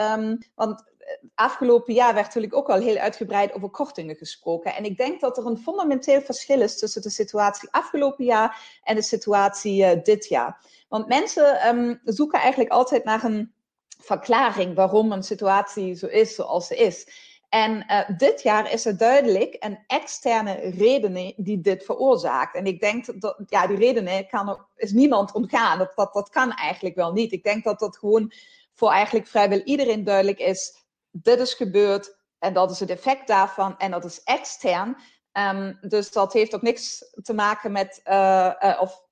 want 0.55 0.90
afgelopen 1.35 1.93
jaar 1.93 2.13
werd 2.13 2.25
natuurlijk 2.25 2.55
ook 2.55 2.69
al 2.69 2.79
heel 2.79 2.97
uitgebreid 2.97 3.53
over 3.53 3.69
kortingen 3.69 4.15
gesproken. 4.15 4.75
En 4.75 4.83
ik 4.83 4.97
denk 4.97 5.21
dat 5.21 5.37
er 5.37 5.45
een 5.45 5.57
fundamenteel 5.57 6.21
verschil 6.21 6.61
is 6.61 6.79
tussen 6.79 7.01
de 7.01 7.09
situatie 7.09 7.69
afgelopen 7.71 8.25
jaar 8.25 8.79
en 8.83 8.95
de 8.95 9.01
situatie 9.01 9.83
uh, 9.83 10.03
dit 10.03 10.27
jaar. 10.27 10.65
Want 10.89 11.07
mensen 11.07 11.67
um, 11.67 12.01
zoeken 12.03 12.39
eigenlijk 12.39 12.71
altijd 12.71 13.03
naar 13.03 13.23
een 13.23 13.53
verklaring 13.97 14.75
waarom 14.75 15.11
een 15.11 15.23
situatie 15.23 15.95
zo 15.95 16.07
is 16.07 16.35
zoals 16.35 16.67
ze 16.67 16.75
is. 16.75 17.29
En 17.49 17.85
uh, 17.87 18.17
dit 18.17 18.41
jaar 18.41 18.71
is 18.71 18.85
er 18.85 18.97
duidelijk 18.97 19.55
een 19.59 19.79
externe 19.87 20.53
reden 20.53 21.33
die 21.37 21.61
dit 21.61 21.83
veroorzaakt. 21.83 22.55
En 22.55 22.65
ik 22.65 22.79
denk 22.79 23.21
dat, 23.21 23.39
ja, 23.45 23.67
die 23.67 23.77
reden 23.77 24.27
kan, 24.27 24.65
is 24.75 24.91
niemand 24.91 25.31
ontgaan. 25.31 25.77
Dat, 25.77 25.91
dat, 25.95 26.13
dat 26.13 26.29
kan 26.29 26.51
eigenlijk 26.51 26.95
wel 26.95 27.11
niet. 27.11 27.31
Ik 27.31 27.43
denk 27.43 27.63
dat 27.63 27.79
dat 27.79 27.97
gewoon 27.97 28.31
voor 28.73 28.91
eigenlijk 28.91 29.27
vrijwel 29.27 29.59
iedereen 29.59 30.03
duidelijk 30.03 30.39
is. 30.39 30.80
Dit 31.11 31.39
is 31.39 31.53
gebeurd 31.53 32.19
en 32.39 32.53
dat 32.53 32.71
is 32.71 32.79
het 32.79 32.89
effect 32.89 33.27
daarvan 33.27 33.77
en 33.77 33.91
dat 33.91 34.05
is 34.05 34.23
extern. 34.23 34.97
Um, 35.33 35.77
dus 35.81 36.11
dat 36.11 36.33
heeft 36.33 36.55
ook 36.55 36.61
niks 36.61 37.11
te 37.21 37.33
maken 37.33 37.71
met, 37.71 38.01
uh, 38.07 38.53
uh, 38.59 38.77
of 38.81 39.05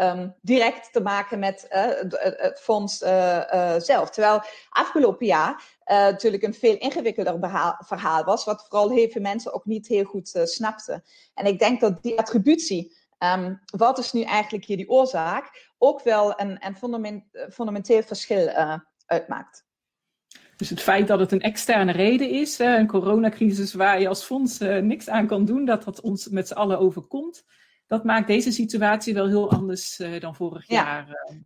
um, 0.00 0.34
direct 0.40 0.92
te 0.92 1.00
maken 1.00 1.38
met 1.38 1.66
uh, 1.70 1.84
het 2.20 2.60
fonds 2.60 2.98
zelf. 3.78 4.10
Terwijl 4.10 4.42
afgelopen 4.70 5.26
jaar 5.26 5.62
natuurlijk 5.84 6.42
een 6.42 6.54
veel 6.54 6.76
ingewikkelder 6.76 7.38
verhaal 7.78 8.24
was, 8.24 8.44
wat 8.44 8.66
vooral 8.68 8.90
heel 8.90 9.08
veel 9.08 9.22
mensen 9.22 9.54
ook 9.54 9.64
niet 9.64 9.86
heel 9.86 10.04
goed 10.04 10.40
snapten. 10.44 11.04
En 11.34 11.46
ik 11.46 11.58
denk 11.58 11.80
dat 11.80 12.02
die 12.02 12.18
attributie, 12.18 12.96
um, 13.18 13.60
wat 13.64 13.98
is 13.98 14.12
nu 14.12 14.22
eigenlijk 14.22 14.64
hier 14.64 14.76
die 14.76 14.90
oorzaak, 14.90 15.72
ook 15.78 16.02
wel 16.02 16.40
een, 16.40 16.66
een 16.66 16.76
fundament, 16.76 17.24
fundamenteel 17.50 18.02
verschil 18.02 18.48
uitmaakt. 19.06 19.64
Dus 20.56 20.70
het 20.70 20.80
feit 20.80 21.06
dat 21.06 21.18
het 21.18 21.32
een 21.32 21.40
externe 21.40 21.92
reden 21.92 22.30
is, 22.30 22.58
een 22.58 22.86
coronacrisis 22.86 23.74
waar 23.74 24.00
je 24.00 24.08
als 24.08 24.24
fonds 24.24 24.58
niks 24.58 25.08
aan 25.08 25.26
kan 25.26 25.44
doen, 25.44 25.64
dat 25.64 25.84
dat 25.84 26.00
ons 26.00 26.28
met 26.28 26.48
z'n 26.48 26.54
allen 26.54 26.78
overkomt, 26.78 27.44
dat 27.86 28.04
maakt 28.04 28.26
deze 28.26 28.52
situatie 28.52 29.14
wel 29.14 29.26
heel 29.26 29.50
anders 29.50 29.98
uh, 29.98 30.20
dan 30.20 30.34
vorig 30.34 30.68
ja. 30.68 30.82
jaar. 30.84 31.08
Uh. 31.08 31.36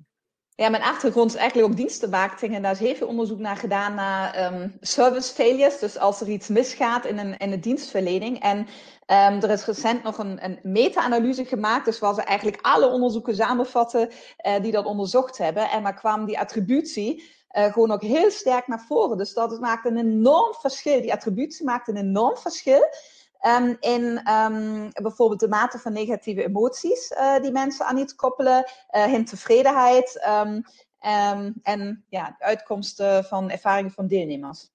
Ja, 0.55 0.69
mijn 0.69 0.83
achtergrond 0.83 1.31
is 1.31 1.37
eigenlijk 1.37 1.71
ook 1.71 1.77
dienstenmarketing 1.77 2.55
en 2.55 2.63
daar 2.63 2.73
is 2.73 2.79
heel 2.79 2.95
veel 2.95 3.07
onderzoek 3.07 3.39
naar 3.39 3.57
gedaan 3.57 3.95
naar 3.95 4.53
um, 4.53 4.77
service 4.81 5.35
failures. 5.35 5.79
Dus 5.79 5.99
als 5.99 6.21
er 6.21 6.29
iets 6.29 6.49
misgaat 6.49 7.05
in 7.07 7.19
een, 7.19 7.37
in 7.37 7.51
de 7.51 7.59
dienstverlening. 7.59 8.41
En 8.43 8.59
um, 8.59 9.43
er 9.43 9.51
is 9.51 9.65
recent 9.65 10.03
nog 10.03 10.19
een, 10.19 10.45
een 10.45 10.59
meta-analyse 10.63 11.45
gemaakt, 11.45 11.85
dus 11.85 11.99
waar 11.99 12.15
ze 12.15 12.23
eigenlijk 12.23 12.59
alle 12.63 12.87
onderzoeken 12.87 13.35
samenvatten 13.35 14.09
uh, 14.47 14.61
die 14.63 14.73
dat 14.73 14.85
onderzocht 14.85 15.39
hebben. 15.39 15.71
En 15.71 15.83
daar 15.83 15.95
kwam 15.95 16.27
die 16.27 16.39
attributie 16.39 17.25
uh, 17.57 17.73
gewoon 17.73 17.91
ook 17.91 18.03
heel 18.03 18.31
sterk 18.31 18.67
naar 18.67 18.85
voren. 18.87 19.17
Dus 19.17 19.35
dat 19.35 19.61
maakt 19.61 19.87
een 19.87 19.99
enorm 19.99 20.55
verschil. 20.55 21.01
Die 21.01 21.13
attributie 21.13 21.65
maakt 21.65 21.89
een 21.89 21.97
enorm 21.97 22.37
verschil. 22.37 22.89
Um, 23.47 23.77
in 23.81 24.33
um, 24.33 24.91
bijvoorbeeld 24.93 25.41
de 25.41 25.49
mate 25.49 25.79
van 25.79 25.93
negatieve 25.93 26.45
emoties 26.45 27.11
uh, 27.11 27.41
die 27.41 27.53
mensen 27.53 27.87
aan 27.87 27.97
iets 27.97 28.15
koppelen, 28.15 28.65
uh, 28.91 29.05
hun 29.05 29.25
tevredenheid 29.25 30.29
um, 30.29 30.63
en 31.63 32.05
ja, 32.09 32.35
de 32.39 32.45
uitkomsten 32.45 33.25
van 33.25 33.51
ervaringen 33.51 33.91
van 33.91 34.07
deelnemers. 34.07 34.71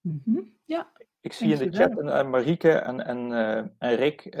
Mm 0.00 0.22
-hmm. 0.24 0.56
Ja. 0.64 0.88
Ik 1.20 1.32
zie 1.32 1.52
in 1.52 1.70
de 1.70 1.76
chat 1.76 2.26
Marieke 2.26 2.72
en, 2.72 3.06
en, 3.06 3.30
uh, 3.30 3.56
en 3.78 3.94
Rick 3.96 4.36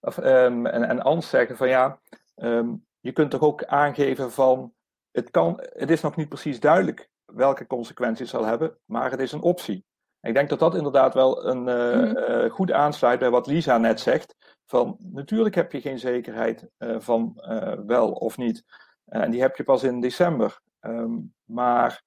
of, 0.00 0.18
en, 0.18 0.66
en 0.66 1.02
Ans 1.02 1.28
zeggen 1.28 1.56
van 1.56 1.68
ja, 1.68 2.00
je 3.00 3.12
kunt 3.12 3.30
toch 3.30 3.40
ook 3.40 3.64
aangeven 3.64 4.32
van 4.32 4.72
het, 5.16 5.30
kan, 5.30 5.60
het 5.60 5.90
is 5.90 6.00
nog 6.00 6.16
niet 6.16 6.28
precies 6.28 6.60
duidelijk 6.60 7.10
welke 7.24 7.66
consequenties 7.66 8.32
het 8.32 8.40
zal 8.40 8.44
hebben, 8.44 8.78
maar 8.84 9.10
het 9.10 9.20
is 9.20 9.32
een 9.32 9.42
optie. 9.42 9.84
Ik 10.20 10.34
denk 10.34 10.48
dat 10.48 10.58
dat 10.58 10.74
inderdaad 10.74 11.14
wel 11.14 11.46
een 11.46 11.66
uh, 11.66 12.44
uh, 12.44 12.50
goed 12.50 12.72
aansluit 12.72 13.18
bij 13.18 13.30
wat 13.30 13.46
Lisa 13.46 13.78
net 13.78 14.00
zegt. 14.00 14.36
Van 14.66 14.96
natuurlijk 14.98 15.54
heb 15.54 15.72
je 15.72 15.80
geen 15.80 15.98
zekerheid 15.98 16.68
uh, 16.78 16.96
van 17.00 17.42
wel 17.86 18.12
of 18.12 18.36
niet. 18.36 18.64
en 19.04 19.30
die 19.30 19.40
heb 19.40 19.56
je 19.56 19.64
pas 19.64 19.82
in 19.82 20.00
december. 20.00 20.60
Um, 20.80 21.34
maar 21.44 22.02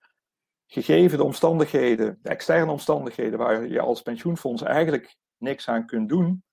gegeven 0.68 1.18
de 1.18 1.24
omstandigheden, 1.24 2.20
de 2.22 2.30
externe 2.30 2.72
omstandigheden 2.72 3.40
waar 3.40 3.68
je 3.68 3.80
als 3.80 4.02
pensioenfonds 4.02 4.62
eigenlijk 4.62 5.16
niks 5.38 5.68
aan 5.68 5.86
kunt 5.86 6.10
doen, 6.10 6.44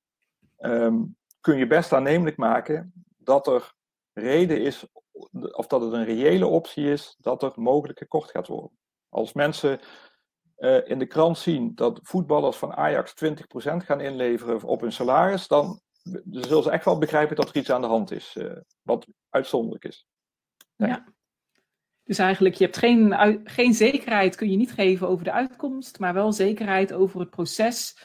um, 0.59 1.17
kun 1.41 1.57
je 1.59 1.67
best 1.67 1.93
aannemelijk 1.93 2.37
maken 2.37 2.93
dat 3.17 3.47
er 3.47 3.73
reden 4.13 4.61
is, 4.61 4.87
of 5.51 5.67
dat 5.67 5.81
het 5.81 5.93
een 5.93 6.05
reële 6.05 6.47
optie 6.47 6.91
is, 6.91 7.17
dat 7.19 7.43
er 7.43 7.53
mogelijk 7.55 7.99
gekort 7.99 8.31
gaat 8.31 8.47
worden. 8.47 8.79
Als 9.09 9.33
mensen 9.33 9.81
uh, 10.59 10.89
in 10.89 10.99
de 10.99 11.07
krant 11.07 11.39
zien 11.39 11.75
dat 11.75 12.01
voetballers 12.03 12.57
van 12.57 12.75
Ajax 12.75 13.15
20% 13.25 13.33
gaan 13.77 14.01
inleveren 14.01 14.63
op 14.63 14.81
hun 14.81 14.93
salaris, 14.93 15.49
dan 15.49 15.81
zullen 16.31 16.63
ze 16.63 16.71
echt 16.71 16.85
wel 16.85 16.99
begrijpen 16.99 17.37
dat 17.37 17.49
er 17.49 17.57
iets 17.57 17.71
aan 17.71 17.81
de 17.81 17.87
hand 17.87 18.11
is, 18.11 18.37
uh, 18.39 18.53
wat 18.83 19.07
uitzonderlijk 19.29 19.85
is. 19.85 20.07
Ja. 20.77 21.15
Dus 22.05 22.19
eigenlijk, 22.19 22.55
je 22.55 22.65
hebt 22.65 22.77
geen, 22.77 23.15
geen 23.45 23.75
zekerheid, 23.75 24.37
kun 24.37 24.51
je 24.51 24.57
niet 24.57 24.73
geven 24.73 25.09
over 25.09 25.25
de 25.25 25.33
uitkomst, 25.33 25.99
maar 25.99 26.15
wel 26.15 26.33
zekerheid 26.33 26.93
over 26.93 27.21
het 27.21 27.31
proces, 27.31 27.99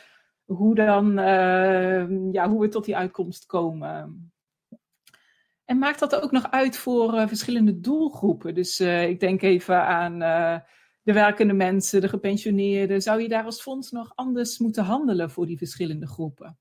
hoe, 0.46 0.75
dan, 0.75 1.20
uh, 1.20 2.32
ja, 2.32 2.50
hoe 2.50 2.62
we 2.62 2.68
tot 2.68 2.86
die 2.86 2.96
uitkomst 2.96 3.46
komen. 3.46 4.32
En 5.71 5.77
maakt 5.77 5.99
dat 5.99 6.15
ook 6.15 6.31
nog 6.31 6.51
uit 6.51 6.77
voor 6.77 7.27
verschillende 7.27 7.79
doelgroepen? 7.79 8.53
Dus 8.53 8.79
ik 8.79 9.19
denk 9.19 9.41
even 9.41 9.85
aan 9.85 10.19
de 11.01 11.13
werkende 11.13 11.53
mensen, 11.53 12.01
de 12.01 12.07
gepensioneerden. 12.07 13.01
Zou 13.01 13.21
je 13.21 13.27
daar 13.27 13.43
als 13.43 13.61
fonds 13.61 13.91
nog 13.91 14.11
anders 14.15 14.59
moeten 14.59 14.83
handelen 14.83 15.31
voor 15.31 15.45
die 15.45 15.57
verschillende 15.57 16.07
groepen? 16.07 16.59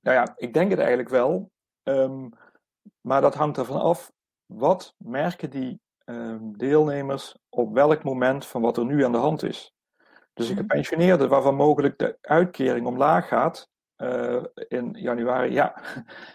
Nou 0.00 0.16
ja, 0.16 0.32
ik 0.36 0.54
denk 0.54 0.70
het 0.70 0.78
eigenlijk 0.78 1.08
wel. 1.08 1.50
Um, 1.82 2.30
maar 3.00 3.20
dat 3.20 3.34
hangt 3.34 3.58
ervan 3.58 3.80
af. 3.80 4.12
Wat 4.46 4.94
merken 4.98 5.50
die 5.50 5.80
um, 6.04 6.56
deelnemers 6.56 7.36
op 7.48 7.72
welk 7.72 8.04
moment 8.04 8.46
van 8.46 8.62
wat 8.62 8.76
er 8.76 8.84
nu 8.84 9.04
aan 9.04 9.12
de 9.12 9.18
hand 9.18 9.42
is? 9.42 9.74
Dus 10.32 10.48
een 10.48 10.56
gepensioneerde 10.56 11.28
waarvan 11.28 11.54
mogelijk 11.54 11.98
de 11.98 12.18
uitkering 12.20 12.86
omlaag 12.86 13.28
gaat 13.28 13.72
uh, 14.04 14.44
in 14.68 14.94
januari, 14.98 15.52
ja, 15.52 15.82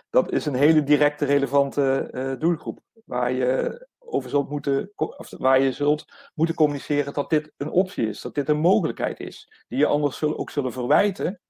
dat 0.09 0.31
is 0.31 0.45
een 0.45 0.55
hele 0.55 0.83
directe, 0.83 1.25
relevante 1.25 2.09
uh, 2.13 2.39
doelgroep. 2.39 2.79
Waar 3.05 3.31
je 3.31 3.87
over 3.99 4.29
zult 4.29 4.49
moeten, 4.49 4.91
of 4.95 5.29
waar 5.37 5.59
je 5.59 5.71
zult 5.71 6.05
moeten 6.33 6.55
communiceren 6.55 7.13
dat 7.13 7.29
dit 7.29 7.53
een 7.57 7.69
optie 7.69 8.07
is, 8.07 8.21
dat 8.21 8.35
dit 8.35 8.49
een 8.49 8.59
mogelijkheid 8.59 9.19
is, 9.19 9.63
die 9.67 9.77
je 9.77 9.85
anders 9.85 10.23
ook 10.23 10.49
zullen 10.49 10.71
verwijten 10.71 11.41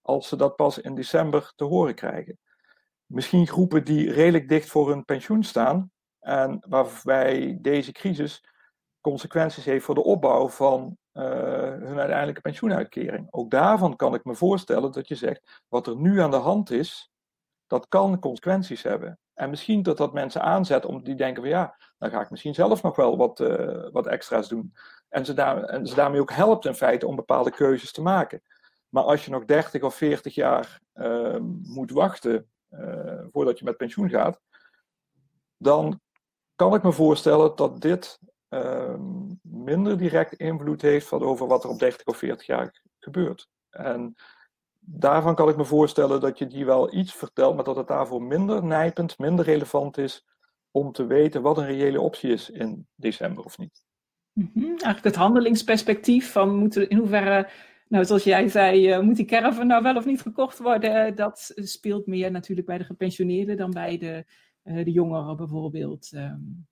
als 0.00 0.28
ze 0.28 0.36
dat 0.36 0.56
pas 0.56 0.78
in 0.78 0.94
december 0.94 1.52
te 1.56 1.64
horen 1.64 1.94
krijgen. 1.94 2.38
Misschien 3.06 3.46
groepen 3.46 3.84
die 3.84 4.12
redelijk 4.12 4.48
dicht 4.48 4.68
voor 4.68 4.88
hun 4.88 5.04
pensioen 5.04 5.42
staan 5.42 5.90
en 6.20 6.64
waarbij 6.68 7.58
deze 7.60 7.92
crisis 7.92 8.44
consequenties 9.04 9.64
heeft 9.64 9.84
voor 9.84 9.94
de 9.94 10.04
opbouw 10.04 10.48
van 10.48 10.96
uh, 11.12 11.22
hun 11.62 11.98
uiteindelijke 11.98 12.40
pensioenuitkering. 12.40 13.26
Ook 13.30 13.50
daarvan 13.50 13.96
kan 13.96 14.14
ik 14.14 14.24
me 14.24 14.34
voorstellen 14.34 14.92
dat 14.92 15.08
je 15.08 15.14
zegt, 15.14 15.62
wat 15.68 15.86
er 15.86 15.96
nu 15.96 16.20
aan 16.20 16.30
de 16.30 16.36
hand 16.36 16.70
is, 16.70 17.12
dat 17.66 17.88
kan 17.88 18.18
consequenties 18.18 18.82
hebben. 18.82 19.18
En 19.34 19.50
misschien 19.50 19.82
dat 19.82 19.96
dat 19.96 20.12
mensen 20.12 20.42
aanzet 20.42 20.84
om 20.84 21.02
die 21.02 21.14
denken 21.14 21.42
van 21.42 21.50
ja, 21.50 21.76
dan 21.98 22.10
ga 22.10 22.20
ik 22.20 22.30
misschien 22.30 22.54
zelf 22.54 22.82
nog 22.82 22.96
wel 22.96 23.16
wat, 23.16 23.40
uh, 23.40 23.88
wat 23.92 24.06
extra's 24.06 24.48
doen. 24.48 24.74
En 25.08 25.24
ze, 25.24 25.34
daar, 25.34 25.62
en 25.62 25.86
ze 25.86 25.94
daarmee 25.94 26.20
ook 26.20 26.32
helpt 26.32 26.64
in 26.64 26.74
feite 26.74 27.06
om 27.06 27.16
bepaalde 27.16 27.50
keuzes 27.50 27.92
te 27.92 28.02
maken. 28.02 28.42
Maar 28.88 29.02
als 29.02 29.24
je 29.24 29.30
nog 29.30 29.44
30 29.44 29.82
of 29.82 29.94
40 29.94 30.34
jaar 30.34 30.80
uh, 30.94 31.36
moet 31.62 31.90
wachten 31.90 32.50
uh, 32.70 33.24
voordat 33.32 33.58
je 33.58 33.64
met 33.64 33.76
pensioen 33.76 34.08
gaat, 34.08 34.40
dan 35.56 36.00
kan 36.54 36.74
ik 36.74 36.82
me 36.82 36.92
voorstellen 36.92 37.56
dat 37.56 37.80
dit 37.80 38.18
ehm, 38.54 39.02
minder 39.42 39.98
direct 39.98 40.32
invloed 40.32 40.82
heeft 40.82 41.06
van 41.06 41.22
over 41.22 41.46
wat 41.46 41.64
er 41.64 41.70
op 41.70 41.78
30 41.78 42.06
of 42.06 42.16
40 42.16 42.46
jaar 42.46 42.82
gebeurt. 42.98 43.48
En 43.70 44.14
daarvan 44.80 45.34
kan 45.34 45.48
ik 45.48 45.56
me 45.56 45.64
voorstellen 45.64 46.20
dat 46.20 46.38
je 46.38 46.46
die 46.46 46.64
wel 46.64 46.94
iets 46.94 47.12
vertelt, 47.14 47.54
maar 47.54 47.64
dat 47.64 47.76
het 47.76 47.88
daarvoor 47.88 48.22
minder 48.22 48.64
nijpend, 48.64 49.18
minder 49.18 49.44
relevant 49.44 49.98
is 49.98 50.26
om 50.70 50.92
te 50.92 51.06
weten 51.06 51.42
wat 51.42 51.58
een 51.58 51.66
reële 51.66 52.00
optie 52.00 52.30
is 52.30 52.50
in 52.50 52.86
december 52.94 53.44
of 53.44 53.58
niet. 53.58 53.84
-hmm. 54.32 54.64
Eigenlijk 54.64 55.04
het 55.04 55.14
handelingsperspectief 55.14 56.32
van 56.32 56.56
moeten, 56.56 56.88
in 56.88 56.96
hoeverre, 56.96 57.48
nou 57.88 58.04
zoals 58.04 58.24
jij 58.24 58.48
zei, 58.48 58.94
uh, 58.94 59.00
moet 59.00 59.16
die 59.16 59.24
caravan 59.24 59.66
nou 59.66 59.82
wel 59.82 59.96
of 59.96 60.04
niet 60.04 60.20
gekocht 60.20 60.58
worden, 60.58 61.14
dat 61.14 61.52
speelt 61.54 62.06
meer 62.06 62.30
natuurlijk 62.30 62.66
bij 62.66 62.78
de 62.78 62.84
gepensioneerden 62.84 63.56
dan 63.56 63.70
bij 63.70 63.98
de, 63.98 64.24
uh, 64.64 64.84
de 64.84 64.92
jongeren 64.92 65.36
bijvoorbeeld. 65.36 66.12
Um. 66.14 66.66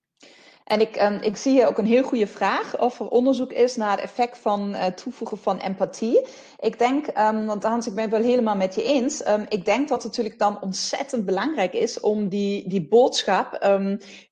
En 0.64 0.80
ik, 0.80 1.02
um, 1.02 1.18
ik 1.20 1.36
zie 1.36 1.66
ook 1.66 1.78
een 1.78 1.86
heel 1.86 2.02
goede 2.02 2.26
vraag 2.26 2.78
of 2.80 3.00
er 3.00 3.08
onderzoek 3.08 3.52
is 3.52 3.76
naar 3.76 3.90
het 3.90 4.00
effect 4.00 4.38
van 4.38 4.70
uh, 4.70 4.86
toevoegen 4.86 5.38
van 5.38 5.58
empathie. 5.58 6.26
Ik 6.58 6.78
denk, 6.78 7.06
um, 7.18 7.46
want 7.46 7.62
Hans, 7.62 7.86
ik 7.86 7.94
ben 7.94 8.02
het 8.04 8.12
wel 8.12 8.22
helemaal 8.22 8.56
met 8.56 8.74
je 8.74 8.82
eens. 8.82 9.26
Um, 9.26 9.46
ik 9.48 9.64
denk 9.64 9.88
dat 9.88 10.02
het 10.02 10.06
natuurlijk 10.06 10.38
dan 10.38 10.60
ontzettend 10.60 11.24
belangrijk 11.24 11.72
is 11.72 12.00
om 12.00 12.28
die, 12.28 12.68
die 12.68 12.88
boodschap 12.88 13.80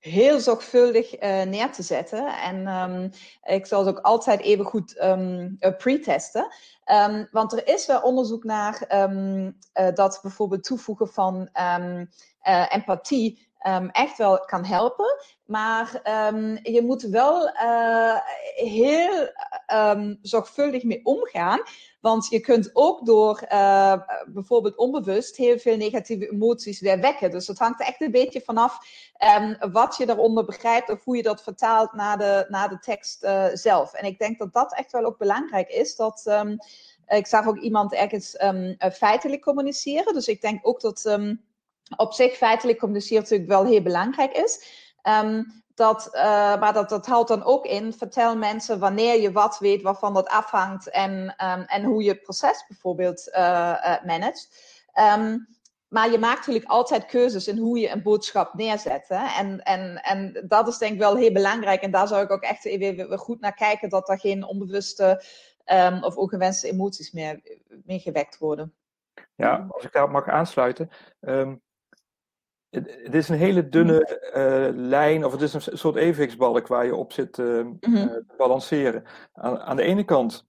heel 0.00 0.40
zorgvuldig 0.40 1.22
uh, 1.22 1.42
neer 1.42 1.72
te 1.72 1.82
zetten. 1.82 2.26
En 2.26 3.12
ik 3.42 3.66
zal 3.66 3.86
het 3.86 3.96
ook 3.96 4.04
altijd 4.04 4.40
even 4.40 4.64
goed 4.64 4.96
uh, 4.96 5.76
pre-testen. 5.78 6.54
Want 7.30 7.52
er 7.52 7.66
is 7.68 7.86
wel 7.86 8.00
onderzoek 8.00 8.44
naar 8.44 8.84
dat 9.94 10.18
bijvoorbeeld 10.22 10.64
toevoegen 10.64 11.08
van 11.08 11.48
um, 11.80 12.10
empathie 12.68 13.48
um, 13.66 13.90
echt 13.90 14.18
wel 14.18 14.38
kan 14.38 14.64
helpen. 14.64 15.18
Maar 15.44 16.02
um, 16.32 16.58
je 16.62 16.82
moet 16.82 17.02
wel 17.02 17.48
uh, 17.48 18.16
heel 18.54 19.28
um, 19.74 20.18
zorgvuldig 20.22 20.82
mee 20.82 21.00
omgaan. 21.04 21.62
Want 22.00 22.28
je 22.28 22.40
kunt 22.40 22.70
ook 22.72 23.06
door 23.06 23.42
uh, 23.52 23.94
bijvoorbeeld 24.26 24.76
onbewust 24.76 25.36
heel 25.36 25.58
veel 25.58 25.76
negatieve 25.76 26.30
emoties 26.30 26.80
weer 26.80 27.00
wekken. 27.00 27.30
Dus 27.30 27.46
het 27.46 27.58
hangt 27.58 27.80
echt 27.80 28.00
een 28.00 28.10
beetje 28.10 28.40
vanaf 28.40 28.78
um, 29.38 29.72
wat 29.72 29.96
je 29.96 30.06
daaronder 30.06 30.44
begrijpt 30.44 30.90
of 30.90 31.04
hoe 31.04 31.16
je 31.16 31.22
dat 31.22 31.42
vertaalt 31.42 31.92
naar 31.92 32.18
de, 32.18 32.46
naar 32.48 32.68
de 32.68 32.78
tekst 32.78 33.24
uh, 33.24 33.46
zelf. 33.52 33.92
En 33.92 34.06
ik 34.06 34.18
denk 34.18 34.38
dat 34.38 34.52
dat 34.52 34.74
echt 34.74 34.92
wel 34.92 35.04
ook 35.04 35.18
belangrijk 35.18 35.68
is. 35.68 35.96
Dat, 35.96 36.42
ik 37.06 37.26
zag 37.26 37.46
ook 37.46 37.58
iemand 37.58 37.92
ergens 37.92 38.36
feitelijk 38.92 39.42
communiceren. 39.42 40.14
Dus 40.14 40.28
ik 40.28 40.40
denk 40.40 40.66
ook 40.66 40.80
dat 40.80 41.18
op 41.96 42.12
zich 42.12 42.36
feitelijk 42.36 42.78
communiceren 42.78 43.22
natuurlijk 43.22 43.50
wel 43.50 43.64
heel 43.66 43.82
belangrijk 43.82 44.32
is. 44.32 44.78
Um, 45.22 45.62
dat, 45.74 46.08
uh, 46.12 46.22
maar 46.60 46.72
dat, 46.72 46.88
dat 46.88 47.06
houdt 47.06 47.28
dan 47.28 47.44
ook 47.44 47.64
in, 47.64 47.92
vertel 47.92 48.36
mensen 48.36 48.78
wanneer 48.78 49.20
je 49.20 49.32
wat 49.32 49.58
weet, 49.58 49.82
waarvan 49.82 50.14
dat 50.14 50.28
afhangt 50.28 50.90
en, 50.90 51.12
um, 51.12 51.64
en 51.66 51.82
hoe 51.82 52.02
je 52.02 52.10
het 52.10 52.22
proces 52.22 52.64
bijvoorbeeld 52.68 53.28
uh, 53.32 54.04
managt. 54.04 54.48
Um, 55.18 55.48
maar 55.88 56.10
je 56.10 56.18
maakt 56.18 56.38
natuurlijk 56.38 56.70
altijd 56.70 57.06
keuzes 57.06 57.48
in 57.48 57.58
hoe 57.58 57.78
je 57.78 57.90
een 57.90 58.02
boodschap 58.02 58.54
neerzet. 58.54 59.08
Hè? 59.08 59.26
En, 59.38 59.62
en, 59.62 60.02
en 60.02 60.44
dat 60.48 60.68
is 60.68 60.78
denk 60.78 60.92
ik 60.92 60.98
wel 60.98 61.16
heel 61.16 61.32
belangrijk. 61.32 61.82
En 61.82 61.90
daar 61.90 62.08
zou 62.08 62.22
ik 62.22 62.30
ook 62.30 62.42
echt 62.42 62.64
even 62.64 63.18
goed 63.18 63.40
naar 63.40 63.54
kijken 63.54 63.88
dat 63.88 64.08
er 64.08 64.18
geen 64.18 64.44
onbewuste 64.44 65.22
um, 65.66 66.04
of 66.04 66.16
ongewenste 66.16 66.68
emoties 66.68 67.12
meer, 67.12 67.40
meer 67.84 68.00
gewekt 68.00 68.38
worden. 68.38 68.74
Ja, 69.34 69.66
als 69.70 69.84
ik 69.84 69.92
daarop 69.92 70.12
mag 70.12 70.28
aansluiten. 70.28 70.90
Um, 71.20 71.62
het, 72.70 73.14
is 73.14 73.28
een 73.28 73.36
hele 73.36 73.68
dunne 73.68 74.20
uh, 74.36 74.76
lijn, 74.88 75.24
of 75.24 75.32
het 75.32 75.40
is 75.40 75.52
een 75.52 75.78
soort 75.78 75.96
evenwichtsbalk 75.96 76.66
waar 76.66 76.84
je 76.84 76.94
op 76.94 77.12
zit 77.12 77.38
uh, 77.38 77.62
mm 77.62 77.76
-hmm. 77.80 77.96
uh, 77.96 78.04
te 78.04 78.34
balanceren. 78.36 79.04
Aan, 79.32 79.58
aan, 79.58 79.76
de 79.76 79.82
ene 79.82 80.04
kant 80.04 80.46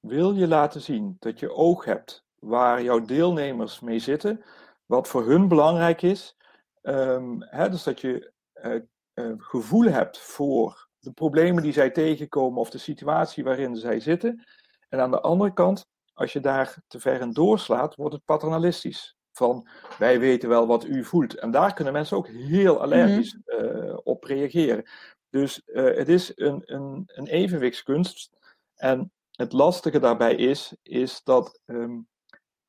wil 0.00 0.32
je 0.32 0.48
laten 0.48 0.80
zien 0.80 1.16
dat 1.18 1.38
je 1.38 1.54
oog 1.54 1.84
hebt 1.84 2.24
waar 2.38 2.82
jouw 2.82 3.00
deelnemers 3.00 3.80
mee 3.80 3.98
zitten, 3.98 4.44
wat 4.86 5.08
voor 5.08 5.26
hun 5.26 5.48
belangrijk 5.48 6.02
is. 6.02 6.36
Um, 6.82 7.42
hè, 7.42 7.68
dus 7.68 7.82
dat 7.82 8.00
je 8.00 8.32
gevoel 9.36 9.84
hebt 9.84 10.18
voor 10.18 10.88
de 10.98 11.12
problemen 11.12 11.62
die 11.62 11.72
zij 11.72 11.90
tegenkomen 11.90 12.60
of 12.60 12.70
de 12.70 12.78
situatie 12.78 13.44
waarin 13.44 13.76
zij 13.76 14.00
zitten. 14.00 14.44
En 14.88 15.00
aan 15.00 15.10
de 15.10 15.20
andere 15.20 15.52
kant, 15.52 15.86
als 16.14 16.32
je 16.32 16.40
daar 16.40 16.76
te 16.86 17.00
ver 17.00 17.20
in 17.20 17.32
doorslaat, 17.32 17.94
wordt 17.94 18.14
het 18.14 18.24
paternalistisch 18.24 19.16
van 19.32 19.68
wij 19.98 20.20
weten 20.20 20.48
wel 20.48 20.66
wat 20.66 20.84
u 20.84 21.04
voelt. 21.04 21.34
En 21.34 21.50
daar 21.50 21.74
kunnen 21.74 21.92
mensen 21.92 22.16
ook 22.16 22.28
heel 22.28 22.80
allergisch 22.80 23.34
mm 23.34 23.42
-hmm. 23.44 23.86
uh, 23.86 23.98
op 24.02 24.24
reageren. 24.24 24.84
Dus 25.30 25.62
uh, 25.66 25.96
het 25.96 26.08
is 26.08 26.32
een, 26.34 26.62
een, 26.64 27.02
een, 27.06 27.26
evenwichtskunst. 27.26 28.30
En 28.74 29.12
het 29.30 29.52
lastige 29.52 29.98
daarbij 29.98 30.34
is, 30.34 30.76
is 30.82 31.22
dat 31.24 31.60
um, 31.66 32.08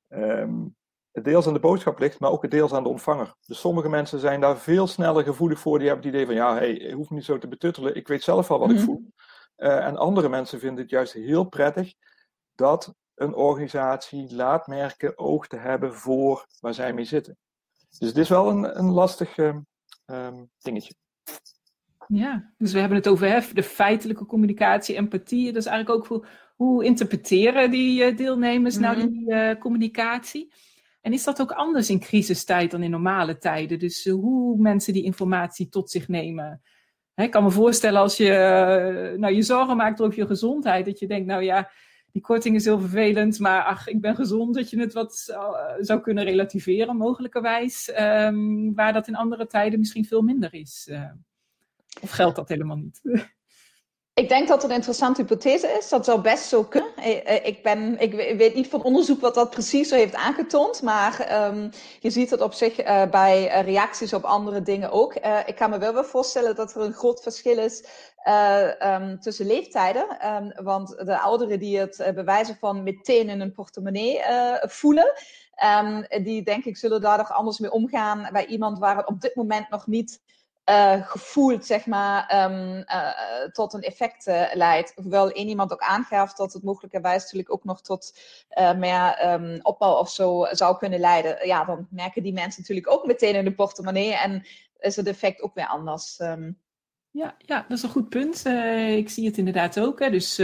um, 0.09 0.75
het 1.11 1.23
deels 1.23 1.47
aan 1.47 1.53
de 1.53 1.59
boodschap 1.59 1.99
ligt, 1.99 2.19
maar 2.19 2.31
ook 2.31 2.41
het 2.41 2.51
deels 2.51 2.73
aan 2.73 2.83
de 2.83 2.89
ontvanger. 2.89 3.35
Dus 3.45 3.59
sommige 3.59 3.89
mensen 3.89 4.19
zijn 4.19 4.41
daar 4.41 4.57
veel 4.57 4.87
sneller 4.87 5.23
gevoelig 5.23 5.59
voor. 5.59 5.79
Die 5.79 5.87
hebben 5.87 6.05
het 6.05 6.15
idee 6.15 6.25
van, 6.25 6.35
ja, 6.35 6.55
hey, 6.55 6.91
hoeft 6.91 7.09
niet 7.09 7.25
zo 7.25 7.37
te 7.37 7.47
betuttelen. 7.47 7.95
Ik 7.95 8.07
weet 8.07 8.23
zelf 8.23 8.47
wel 8.47 8.59
wat 8.59 8.67
mm 8.67 8.75
-hmm. 8.75 8.83
ik 8.83 8.89
voel. 8.89 9.11
Uh, 9.57 9.85
en 9.85 9.97
andere 9.97 10.29
mensen 10.29 10.59
vinden 10.59 10.81
het 10.81 10.89
juist 10.91 11.13
heel 11.13 11.43
prettig 11.43 11.93
dat 12.55 12.93
een 13.15 13.33
organisatie 13.33 14.35
laat 14.35 14.67
merken 14.67 15.17
oog 15.17 15.47
te 15.47 15.57
hebben 15.57 15.93
voor 15.93 16.47
waar 16.59 16.73
zij 16.73 16.93
mee 16.93 17.05
zitten. 17.05 17.37
Dus 17.99 18.07
het 18.07 18.17
is 18.17 18.29
wel 18.29 18.49
een, 18.49 18.77
een 18.79 18.91
lastig 18.91 19.37
um, 19.37 20.49
dingetje. 20.61 20.93
Ja, 22.07 22.53
dus 22.57 22.73
we 22.73 22.79
hebben 22.79 22.97
het 22.97 23.07
over 23.07 23.27
hè, 23.27 23.39
de 23.53 23.63
feitelijke 23.63 24.25
communicatie, 24.25 24.95
empathie. 24.95 25.45
Dat 25.45 25.61
is 25.61 25.69
eigenlijk 25.69 25.99
ook 25.99 26.05
voor 26.05 26.27
hoe 26.55 26.83
interpreteren 26.85 27.71
die 27.71 28.11
uh, 28.11 28.17
deelnemers 28.17 28.77
mm 28.77 28.83
-hmm. 28.83 28.97
nou 28.97 29.09
die 29.09 29.29
uh, 29.29 29.55
communicatie. 29.59 30.53
En 31.01 31.13
is 31.13 31.23
dat 31.23 31.41
ook 31.41 31.51
anders 31.51 31.89
in 31.89 31.99
crisistijd 31.99 32.71
dan 32.71 32.83
in 32.83 32.91
normale 32.91 33.37
tijden? 33.37 33.79
Dus 33.79 34.05
uh, 34.05 34.13
hoe 34.13 34.57
mensen 34.57 34.93
die 34.93 35.03
informatie 35.03 35.69
tot 35.69 35.89
zich 35.89 36.07
nemen. 36.07 36.61
Hè, 37.13 37.23
ik 37.23 37.31
kan 37.31 37.43
me 37.43 37.51
voorstellen 37.51 38.01
als 38.01 38.17
je 38.17 39.15
nou, 39.17 39.33
je 39.33 39.41
zorgen 39.41 39.77
maakt 39.77 40.01
over 40.01 40.17
je 40.17 40.27
gezondheid, 40.27 40.85
dat 40.85 40.99
je 40.99 41.07
denkt, 41.07 41.27
nou 41.27 41.43
ja, 41.43 41.71
die 42.13 42.21
korting 42.21 42.55
is 42.55 42.65
heel 42.65 42.79
vervelend, 42.79 43.39
maar 43.39 43.63
ach, 43.63 43.87
ik 43.87 44.01
ben 44.01 44.15
gezond, 44.15 44.55
dat 44.55 44.69
je 44.69 44.79
het 44.79 44.93
wat 44.93 45.15
zou, 45.15 45.55
zou 45.83 46.01
kunnen 46.01 46.23
relativeren, 46.23 46.97
mogelijkerwijs. 46.97 47.91
Um, 47.99 48.73
waar 48.73 48.93
dat 48.93 49.07
in 49.07 49.15
andere 49.15 49.47
tijden 49.47 49.79
misschien 49.79 50.05
veel 50.05 50.21
minder 50.21 50.53
is. 50.53 50.87
Uh, 50.91 51.11
of 52.01 52.09
geldt 52.09 52.35
dat 52.35 52.49
helemaal 52.49 52.77
niet? 52.77 53.01
Ik 54.15 54.29
denk 54.29 54.47
dat 54.47 54.61
het 54.61 54.69
een 54.69 54.75
interessante 54.75 55.21
hypothese 55.21 55.67
is. 55.67 55.89
Dat 55.89 56.05
zou 56.05 56.21
best 56.21 56.47
zo 56.47 56.63
kunnen. 56.63 56.97
Ik, 57.45 57.63
ben, 57.63 57.99
ik 57.99 58.37
weet 58.37 58.55
niet 58.55 58.67
van 58.67 58.83
onderzoek 58.83 59.21
wat 59.21 59.35
dat 59.35 59.49
precies 59.49 59.89
zo 59.89 59.95
heeft 59.95 60.15
aangetoond. 60.15 60.81
Maar 60.81 61.43
um, 61.47 61.69
je 61.99 62.09
ziet 62.09 62.29
het 62.29 62.41
op 62.41 62.53
zich 62.53 62.79
uh, 62.79 63.09
bij 63.09 63.61
reacties 63.61 64.13
op 64.13 64.23
andere 64.23 64.61
dingen 64.61 64.91
ook. 64.91 65.13
Ik 65.45 65.55
kan 65.55 65.69
me 65.69 65.77
wel 65.77 65.93
wel 65.93 66.03
voorstellen 66.03 66.55
dat 66.55 66.75
er 66.75 66.81
een 66.81 66.93
groot 66.93 67.21
verschil 67.21 67.57
is 67.57 67.85
um, 68.79 69.19
tussen 69.19 69.45
leeftijden. 69.45 70.33
Um, 70.35 70.63
want 70.63 70.89
de 70.89 71.19
ouderen 71.19 71.59
die 71.59 71.79
het 71.79 72.11
bewijzen 72.15 72.57
van 72.59 72.83
meteen 72.83 73.29
in 73.29 73.39
hun 73.39 73.53
portemonnee 73.53 74.21
voelen. 74.61 75.13
die 76.23 76.43
denk 76.43 76.65
ik 76.65 76.77
zullen 76.77 77.01
daar 77.01 77.17
nog 77.17 77.31
anders 77.31 77.59
mee 77.59 77.71
omgaan 77.71 78.29
bij 78.31 78.45
iemand 78.45 78.79
waar 78.79 78.97
het 78.97 79.07
op 79.07 79.21
dit 79.21 79.35
moment 79.35 79.69
nog 79.69 79.87
niet 79.87 80.21
uh, 80.69 81.07
gevoeld, 81.07 81.65
zeg 81.65 81.85
maar, 81.85 82.45
um, 82.51 82.77
uh, 82.77 83.11
tot 83.51 83.73
een 83.73 83.81
effect 83.81 84.27
uh, 84.27 84.45
leidt. 84.53 84.93
Hoewel 84.95 85.31
één 85.31 85.47
iemand 85.47 85.73
ook 85.73 85.81
aangaf 85.81 86.33
dat 86.33 86.53
het 86.53 86.63
mogelijkerwijs 86.63 87.21
natuurlijk 87.21 87.53
ook 87.53 87.63
nog 87.63 87.81
tot 87.81 88.17
meer 88.77 89.31
um, 89.33 89.59
opbouw 89.61 89.93
of 89.93 90.09
zo 90.09 90.45
zou 90.51 90.77
kunnen 90.77 90.99
leiden. 90.99 91.47
Ja, 91.47 91.65
dan 91.65 91.87
merken 91.89 92.23
die 92.23 92.33
mensen 92.33 92.61
natuurlijk 92.61 92.91
ook 92.91 93.05
meteen 93.05 93.35
in 93.35 93.43
de 93.43 93.53
portemonnee 93.53 94.13
en 94.15 94.45
is 94.79 94.95
het 94.95 95.07
effect 95.07 95.41
ook 95.41 95.53
weer 95.53 95.67
anders. 95.67 96.19
Um. 96.19 96.61
Ja, 97.11 97.35
ja, 97.37 97.65
dat 97.67 97.77
is 97.77 97.83
een 97.83 97.89
goed 97.89 98.09
punt. 98.09 98.45
ik 98.97 99.09
zie 99.09 99.25
het 99.25 99.37
inderdaad 99.37 99.79
ook. 99.79 99.99
Hè. 99.99 100.09
Dus 100.09 100.37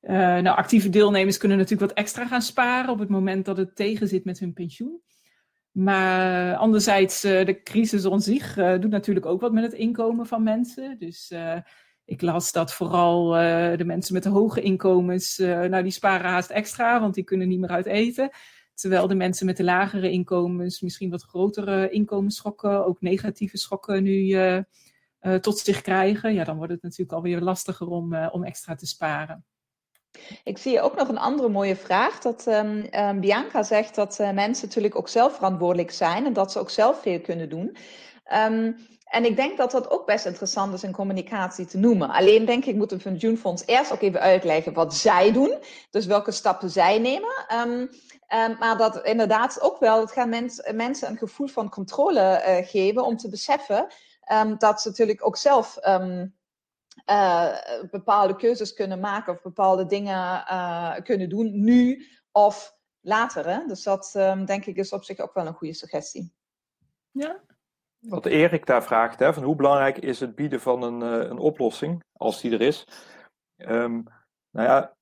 nou, 0.00 0.46
actieve 0.46 0.88
deelnemers 0.88 1.36
kunnen 1.36 1.58
natuurlijk 1.58 1.88
wat 1.88 1.98
extra 1.98 2.26
gaan 2.26 2.42
sparen 2.42 2.90
op 2.90 2.98
het 2.98 3.08
moment 3.08 3.44
dat 3.44 3.56
het 3.56 3.76
tegen 3.76 4.08
zit 4.08 4.24
met 4.24 4.38
hun 4.38 4.52
pensioen. 4.52 5.02
Maar 5.78 6.56
anderzijds, 6.56 7.24
uh, 7.24 7.44
de 7.44 7.62
crisis 7.62 8.04
on 8.04 8.20
zich 8.20 8.56
uh, 8.56 8.78
doet 8.78 8.90
natuurlijk 8.90 9.26
ook 9.26 9.40
wat 9.40 9.52
met 9.52 9.62
het 9.62 9.72
inkomen 9.72 10.26
van 10.26 10.42
mensen. 10.42 10.98
Dus 10.98 11.34
ik 12.04 12.22
las 12.22 12.52
dat 12.52 12.72
vooral 12.72 13.30
de 13.76 13.84
mensen 13.84 14.14
met 14.14 14.22
de 14.22 14.28
hoge 14.28 14.60
inkomens, 14.60 15.36
nou 15.38 15.82
die 15.82 15.92
sparen 15.92 16.30
haast 16.30 16.50
extra, 16.50 17.00
want 17.00 17.14
die 17.14 17.24
kunnen 17.24 17.48
niet 17.48 17.58
meer 17.60 17.70
uit 17.70 17.86
eten. 17.86 18.30
Terwijl 18.74 19.06
de 19.06 19.14
mensen 19.14 19.46
met 19.46 19.56
de 19.56 19.64
lagere 19.64 20.10
inkomens 20.10 20.80
misschien 20.80 21.10
wat 21.10 21.22
grotere 21.22 21.90
inkomensschokken, 21.90 22.86
ook 22.86 23.00
negatieve 23.00 23.58
schokken 23.58 24.02
nu 24.02 24.36
tot 25.40 25.58
zich 25.58 25.80
krijgen. 25.80 26.34
Ja, 26.34 26.44
dan 26.44 26.56
wordt 26.56 26.72
het 26.72 26.82
natuurlijk 26.82 27.12
alweer 27.12 27.40
lastiger 27.40 27.86
om, 27.86 28.14
om 28.14 28.44
extra 28.44 28.74
te 28.74 28.86
sparen. 28.86 29.44
Ik 30.44 30.58
zie 30.58 30.80
ook 30.80 30.96
nog 30.96 31.08
een 31.08 31.18
andere 31.18 31.48
mooie 31.48 31.76
vraag. 31.76 32.18
Dat 32.18 32.46
um, 32.46 32.88
um, 32.92 33.20
Bianca 33.20 33.62
zegt 33.62 33.94
dat 33.94 34.18
uh, 34.20 34.30
mensen 34.30 34.66
natuurlijk 34.66 34.96
ook 34.96 35.08
zelf 35.08 35.34
verantwoordelijk 35.34 35.90
zijn 35.90 36.26
en 36.26 36.32
dat 36.32 36.52
ze 36.52 36.58
ook 36.58 36.70
zelf 36.70 37.02
veel 37.02 37.20
kunnen 37.20 37.48
doen. 37.48 37.76
Um, 38.32 38.76
en 39.04 39.24
ik 39.24 39.36
denk 39.36 39.56
dat 39.56 39.70
dat 39.70 39.90
ook 39.90 40.06
best 40.06 40.26
interessant 40.26 40.74
is 40.74 40.82
in 40.82 40.92
communicatie 40.92 41.66
te 41.66 41.78
noemen. 41.78 42.10
Alleen 42.10 42.44
denk 42.44 42.64
ik 42.64 42.74
moet 42.74 42.92
een 42.92 43.02
pensioenfonds 43.02 43.62
eerst 43.66 43.92
ook 43.92 44.02
even 44.02 44.20
uitleggen 44.20 44.72
wat 44.72 44.94
zij 44.94 45.32
doen. 45.32 45.58
Dus 45.90 46.06
welke 46.06 46.32
stappen 46.32 46.70
zij 46.70 46.98
nemen. 46.98 47.46
Um, 47.52 47.90
um, 48.40 48.56
maar 48.58 48.76
dat 48.76 49.04
inderdaad 49.04 49.60
ook 49.60 49.78
wel, 49.78 50.00
het 50.00 50.12
gaat 50.12 50.28
mens, 50.28 50.70
mensen 50.74 51.08
een 51.08 51.16
gevoel 51.16 51.46
van 51.46 51.70
controle 51.70 52.20
uh, 52.46 52.66
geven 52.66 53.04
om 53.04 53.16
te 53.16 53.28
beseffen 53.28 53.86
um, 54.32 54.58
dat 54.58 54.80
ze 54.80 54.88
natuurlijk 54.88 55.26
ook 55.26 55.36
zelf 55.36 55.78
uh, 57.06 57.56
bepaalde 57.90 58.36
keuzes 58.36 58.74
kunnen 58.74 59.00
maken 59.00 59.32
of 59.32 59.42
bepaalde 59.42 59.86
dingen 59.86 60.44
uh, 60.50 60.94
kunnen 61.02 61.28
doen, 61.28 61.64
nu 61.64 62.06
of 62.32 62.76
later. 63.00 63.46
Hè? 63.46 63.66
Dus 63.66 63.82
dat 63.82 64.14
um, 64.16 64.44
denk 64.44 64.66
ik 64.66 64.76
is 64.76 64.92
op 64.92 65.04
zich 65.04 65.18
ook 65.18 65.34
wel 65.34 65.46
een 65.46 65.54
goede 65.54 65.74
suggestie. 65.74 66.32
Ja. 67.10 67.40
Wat 67.98 68.26
Erik 68.26 68.66
daar 68.66 68.82
vraagt, 68.82 69.18
hè, 69.18 69.34
van 69.34 69.42
hoe 69.42 69.56
belangrijk 69.56 69.98
is 69.98 70.20
het 70.20 70.34
bieden 70.34 70.60
van 70.60 70.82
een, 70.82 71.00
uh, 71.00 71.28
een 71.28 71.38
oplossing, 71.38 72.04
als 72.12 72.40
die 72.40 72.52
er 72.52 72.60
is. 72.60 72.86
Um, 73.56 74.04
nou 74.50 74.68
ja, 74.68 74.96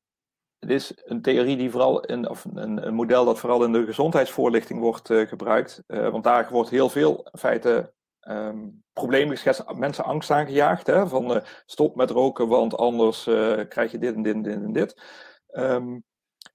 het 0.59 0.71
is 0.71 0.93
een 1.05 1.23
theorie 1.23 1.57
die 1.57 1.71
vooral 1.71 2.01
in, 2.01 2.29
of 2.29 2.45
een, 2.45 2.87
een 2.87 2.95
model 2.95 3.25
dat 3.25 3.39
vooral 3.39 3.65
in 3.65 3.73
de 3.73 3.85
gezondheidsvoorlichting 3.85 4.81
wordt 4.81 5.09
gebruikt. 5.13 5.83
want 5.87 6.25
daar 6.25 6.49
wordt 6.51 6.71
heel 6.71 6.89
veel 6.89 7.29
in 7.33 7.39
feite 7.39 7.95
um, 8.29 8.85
problemen 8.93 9.37
geschetst, 9.37 9.73
mensen 9.75 10.05
angst 10.05 10.31
aangejaagd. 10.31 10.87
Hè, 10.87 11.09
van 11.09 11.37
uh, 11.37 11.43
stop 11.67 11.97
met 11.97 12.11
roken, 12.11 12.49
want 12.49 12.77
anders 12.77 13.27
uh, 13.27 13.61
krijg 13.69 13.91
je 13.91 13.99
dit 13.99 14.15
en 14.15 14.23
dit 14.23 14.35
en 14.35 14.43
dit 14.43 14.55
en 14.55 14.73
dit. 14.73 15.03
Um, 15.53 16.05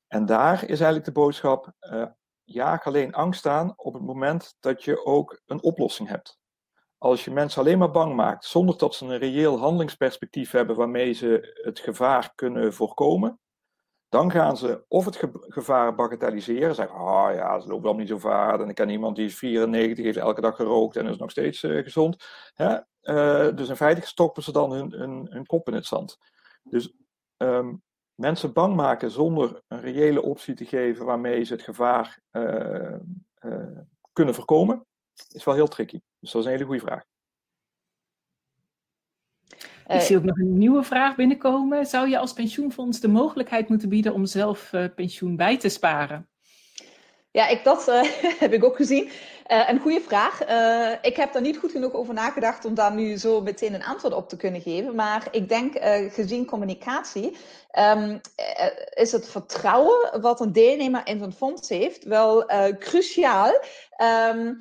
en 0.07 0.25
daar 0.25 0.61
is 0.63 0.67
eigenlijk 0.67 1.05
de 1.05 1.11
boodschap, 1.11 1.71
uh, 1.81 2.05
jaag 2.43 2.85
alleen 2.85 3.13
angst 3.13 3.45
aan 3.45 3.73
op 3.75 3.93
het 3.93 4.03
moment 4.03 4.55
dat 4.59 4.83
je 4.83 5.05
ook 5.05 5.41
een 5.45 5.63
oplossing 5.63 6.09
hebt. 6.09 6.39
als 6.97 7.25
je 7.25 7.31
mensen 7.31 7.61
alleen 7.61 7.77
maar 7.77 7.91
bang 7.91 8.15
maakt, 8.15 8.45
zonder 8.45 8.77
dat 8.77 8.95
ze 8.95 9.05
een 9.05 9.17
reëel 9.17 9.57
handelingsperspectief 9.59 10.51
hebben 10.51 10.75
waarmee 10.75 11.13
ze 11.13 11.59
het 11.63 11.79
gevaar 11.79 12.31
kunnen 12.35 12.73
voorkomen, 12.73 13.40
dan 14.11 14.31
gaan 14.31 14.57
ze 14.57 14.83
of 14.87 15.05
het 15.05 15.19
gevaar 15.31 15.95
bagatelliseren, 15.95 16.75
zeggen, 16.75 16.95
ah 16.95 17.35
ja, 17.35 17.59
ze 17.59 17.67
lopen 17.67 17.83
wel 17.83 17.95
niet 17.95 18.07
zo 18.07 18.17
vaart 18.17 18.61
en 18.61 18.69
ik 18.69 18.75
ken 18.75 18.89
iemand 18.89 19.15
die 19.15 19.25
is 19.25 19.37
94, 19.37 20.05
heeft 20.05 20.17
elke 20.17 20.41
dag 20.41 20.55
gerookt 20.55 20.95
en 20.95 21.07
is 21.07 21.17
nog 21.17 21.31
steeds 21.31 21.63
uh, 21.63 21.83
gezond. 21.83 22.23
Hè? 22.53 22.77
Uh, 23.03 23.55
dus 23.55 23.69
in 23.69 23.75
feite 23.75 24.07
stoppen 24.07 24.43
ze 24.43 24.51
dan 24.51 24.71
hun, 24.71 25.45
kop 25.45 25.67
in 25.67 25.73
het 25.73 25.85
zand. 25.85 26.17
Dus 26.63 26.93
um, 27.37 27.83
mensen 28.15 28.53
bang 28.53 28.75
maken 28.75 29.11
zonder 29.11 29.61
een 29.67 29.81
reële 29.81 30.21
optie 30.21 30.53
te 30.53 30.65
geven 30.65 31.05
waarmee 31.05 31.43
ze 31.43 31.53
het 31.53 31.61
gevaar 31.61 32.19
uh, 32.31 32.95
kunnen 34.13 34.35
voorkomen, 34.35 34.85
is 35.29 35.43
wel 35.43 35.55
heel 35.55 35.67
tricky. 35.67 36.01
Dus 36.19 36.31
dat 36.31 36.41
is 36.41 36.47
een 36.47 36.53
hele 36.53 36.65
goede 36.65 36.85
vraag. 36.85 37.03
Ik 39.93 40.01
zie 40.01 40.17
ook 40.17 40.23
nog 40.23 40.37
een 40.37 40.57
nieuwe 40.57 40.83
vraag 40.83 41.15
binnenkomen. 41.15 41.85
Zou 41.85 42.09
je 42.09 42.17
als 42.17 42.33
pensioenfonds 42.33 42.99
de 42.99 43.07
mogelijkheid 43.07 43.69
moeten 43.69 43.89
bieden 43.89 44.13
om 44.13 44.25
zelf 44.25 44.73
uh, 44.73 44.85
pensioen 44.95 45.35
bij 45.35 45.57
te 45.57 45.69
sparen? 45.69 46.29
Ja, 47.31 47.47
ik, 47.47 47.63
dat 47.63 47.87
uh, 47.87 48.03
heb 48.43 48.53
ik 48.53 48.63
ook 48.63 48.75
gezien. 48.75 49.09
Uh, 49.47 49.69
een 49.69 49.79
goede 49.79 50.01
vraag. 50.01 50.49
Uh, 50.49 50.91
ik 51.01 51.15
heb 51.15 51.33
daar 51.33 51.41
niet 51.41 51.57
goed 51.57 51.71
genoeg 51.71 51.93
over 51.93 52.13
nagedacht 52.13 52.65
om 52.65 52.73
daar 52.73 52.93
nu 52.93 53.17
zo 53.17 53.41
meteen 53.41 53.73
een 53.73 53.83
antwoord 53.83 54.13
op 54.13 54.29
te 54.29 54.37
kunnen 54.37 54.61
geven. 54.61 54.95
Maar 54.95 55.27
ik 55.31 55.49
denk, 55.49 55.77
gezien 56.13 56.45
communicatie, 56.45 57.37
um, 57.95 58.21
is 58.93 59.11
het 59.11 59.29
vertrouwen 59.29 60.21
wat 60.21 60.39
een 60.39 60.51
deelnemer 60.51 61.01
in 61.03 61.19
zo'n 61.19 61.33
fonds 61.33 61.69
heeft 61.69 62.03
wel 62.03 62.45
cruciaal. 62.79 63.53
Um, 64.29 64.59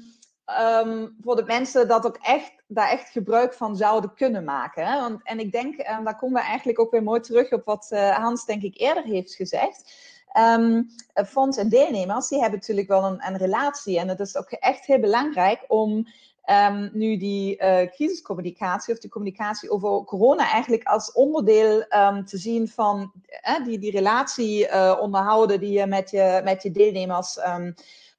um, 0.59 1.17
voor 1.23 1.37
de 1.37 1.45
mensen 1.47 1.89
dat 1.89 2.07
ook 2.07 2.19
echt, 2.23 2.53
daar 2.67 2.89
echt 2.89 3.11
gebruik 3.11 3.55
van 3.55 3.77
zouden 3.77 4.15
kunnen 4.15 4.45
maken. 4.45 4.87
Hè? 4.87 5.01
Want, 5.01 5.21
en 5.23 5.39
ik 5.39 5.53
denk, 5.53 5.79
en 5.79 6.05
daar 6.05 6.17
komen 6.17 6.41
we 6.41 6.49
eigenlijk 6.49 6.81
ook 6.81 6.91
weer 6.91 7.03
mooi 7.03 7.21
terug 7.21 7.53
op 7.53 7.65
wat 7.65 7.89
Hans 7.91 8.45
denk 8.45 8.63
ik 8.63 8.81
eerder 8.81 9.05
heeft 9.05 9.35
gezegd. 9.35 10.09
Um, 10.39 10.87
fonds 11.27 11.57
en 11.57 11.69
deelnemers, 11.69 12.29
die 12.29 12.41
hebben 12.41 12.59
natuurlijk 12.59 12.89
wel 12.89 13.05
een, 13.05 13.27
een, 13.27 13.37
relatie. 13.37 13.99
En 13.99 14.09
het 14.09 14.21
is 14.21 14.37
ook 14.37 14.51
echt 14.51 14.87
heel 14.87 15.01
belangrijk 15.01 15.65
om 15.69 16.07
um, 16.69 16.91
nu 16.93 17.17
die 17.17 17.63
uh, 17.63 17.81
crisiscommunicatie 17.91 18.95
of 18.95 19.01
die 19.01 19.11
communicatie 19.11 19.71
over 19.71 20.05
corona 20.05 20.51
eigenlijk 20.51 20.85
als 20.85 21.13
onderdeel 21.13 21.85
um, 21.97 22.25
te 22.25 22.39
zien 22.39 22.69
van 22.69 23.13
uh, 23.49 23.65
die, 23.65 23.79
die 23.79 23.91
relatie 23.91 24.69
onderhouden 25.01 25.61
die 25.61 25.79
je 25.79 25.87
met 25.87 26.11
je, 26.11 26.41
met 26.45 26.63
je 26.63 26.71
deelnemers 26.71 27.39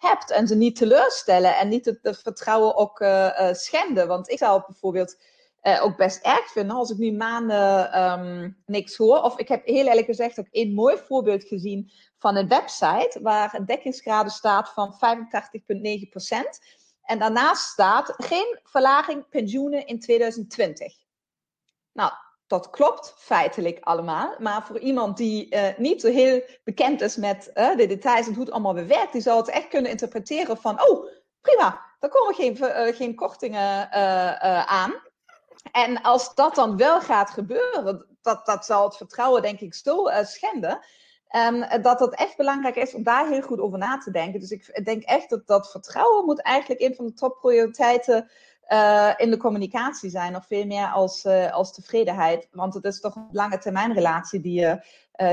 hebt. 0.02 0.32
En 0.32 0.48
ze 0.48 0.56
niet 0.56 0.76
teleurstellen 0.76 1.58
en 1.58 1.68
niet 1.68 1.86
het, 1.86 2.00
het 2.02 2.22
vertrouwen 2.22 2.76
ook 2.76 3.06
schenden. 3.52 4.08
Want 4.08 4.30
ik 4.30 4.38
zou 4.38 4.62
bijvoorbeeld 4.68 5.18
uh, 5.64 5.84
ook 5.84 5.98
best 5.98 6.24
erg 6.24 6.52
vinden 6.52 6.76
als 6.76 6.90
ik 6.90 6.98
nu 6.98 7.12
maanden 7.12 8.02
um, 8.02 8.58
niks 8.66 8.98
hoor. 8.98 9.22
Of 9.22 9.38
ik 9.38 9.48
heb 9.48 9.66
heel 9.66 9.88
eerlijk 9.88 10.06
gezegd 10.06 10.40
ook 10.40 10.48
een 10.52 10.74
mooi 10.74 10.98
voorbeeld 10.98 11.44
gezien 11.44 11.92
van 12.18 12.36
een 12.36 12.48
website 12.48 13.20
waar 13.22 13.54
een 13.54 13.66
dekkingsgraad 13.66 14.32
staat 14.32 14.70
van 14.70 14.94
85,9%. 14.94 15.00
En 17.02 17.20
daarnaast 17.20 17.64
staat 17.64 18.14
geen 18.18 18.60
verlaging 18.64 19.30
pensioenen 19.30 19.86
in 19.86 20.00
2020. 20.00 20.94
Nou, 21.92 22.12
dat 22.52 22.70
klopt 22.70 23.14
feitelijk 23.18 23.78
allemaal. 23.82 24.36
Maar 24.40 24.66
voor 24.66 24.80
iemand 24.80 25.18
die 25.18 25.56
uh, 25.56 25.78
niet 25.78 26.02
zo 26.02 26.08
heel 26.08 26.42
bekend 26.64 27.02
is 27.02 27.16
met 27.16 27.52
uh, 27.54 27.76
de 27.76 27.88
details 27.88 28.28
en 28.28 28.34
hoe 28.34 28.44
het 28.44 28.52
allemaal 28.52 28.74
bewerkt, 28.74 29.12
die 29.12 29.22
zou 29.22 29.38
het 29.38 29.50
echt 29.50 29.68
kunnen 29.68 29.92
interpreteren 29.92 30.58
van, 30.58 30.90
oh, 30.90 31.06
prima, 31.42 31.82
daar 32.00 32.10
komen 32.10 32.36
geen, 32.36 32.58
uh, 32.58 32.96
geen 32.96 33.16
kortingen 33.16 33.92
aan. 34.68 34.94
En 35.72 36.02
als 36.02 36.36
dat 36.36 36.56
dan 36.56 36.78
wel 36.78 37.02
gaat 37.02 37.30
gebeuren, 37.30 38.06
dat, 38.22 38.46
dat 38.46 38.66
zal 38.66 38.84
het 38.84 38.98
vertrouwen 38.98 39.42
denk 39.42 39.60
ik 39.60 39.74
zo 39.74 40.10
schenden. 40.24 40.80
Um, 41.36 41.82
dat 41.82 42.00
het 42.00 42.16
echt 42.16 42.38
belangrijk 42.38 42.76
is 42.76 42.94
om 42.94 43.04
daar 43.04 43.28
heel 43.28 43.42
goed 43.42 43.60
over 43.60 43.78
na 43.78 43.98
te 43.98 44.12
denken. 44.12 44.40
Dus 44.40 44.52
ik 44.52 44.86
denk 44.86 45.04
echt 45.04 45.30
dat 45.30 45.48
dat 45.48 45.72
vertrouwen 45.72 46.26
moet 46.26 46.42
eigenlijk 46.42 46.82
een 46.82 46.96
van 46.96 47.06
de 47.06 47.14
topprioriteiten 47.14 48.30
uh, 48.70 49.14
in 49.18 49.30
de 49.30 49.38
communicatie 49.38 50.10
zijn. 50.10 50.32
Nog 50.32 50.46
veel 50.48 50.66
meer 50.66 50.88
als, 50.88 51.26
uh, 51.26 51.54
als 51.54 51.74
tevredenheid. 51.74 52.48
Want 52.52 52.74
het 52.74 52.84
is 52.84 53.00
toch 53.00 53.16
een 53.16 53.28
lange 53.32 53.58
termijn 53.58 53.94
relatie 53.94 54.42
die 54.42 54.60
je, 54.60 54.86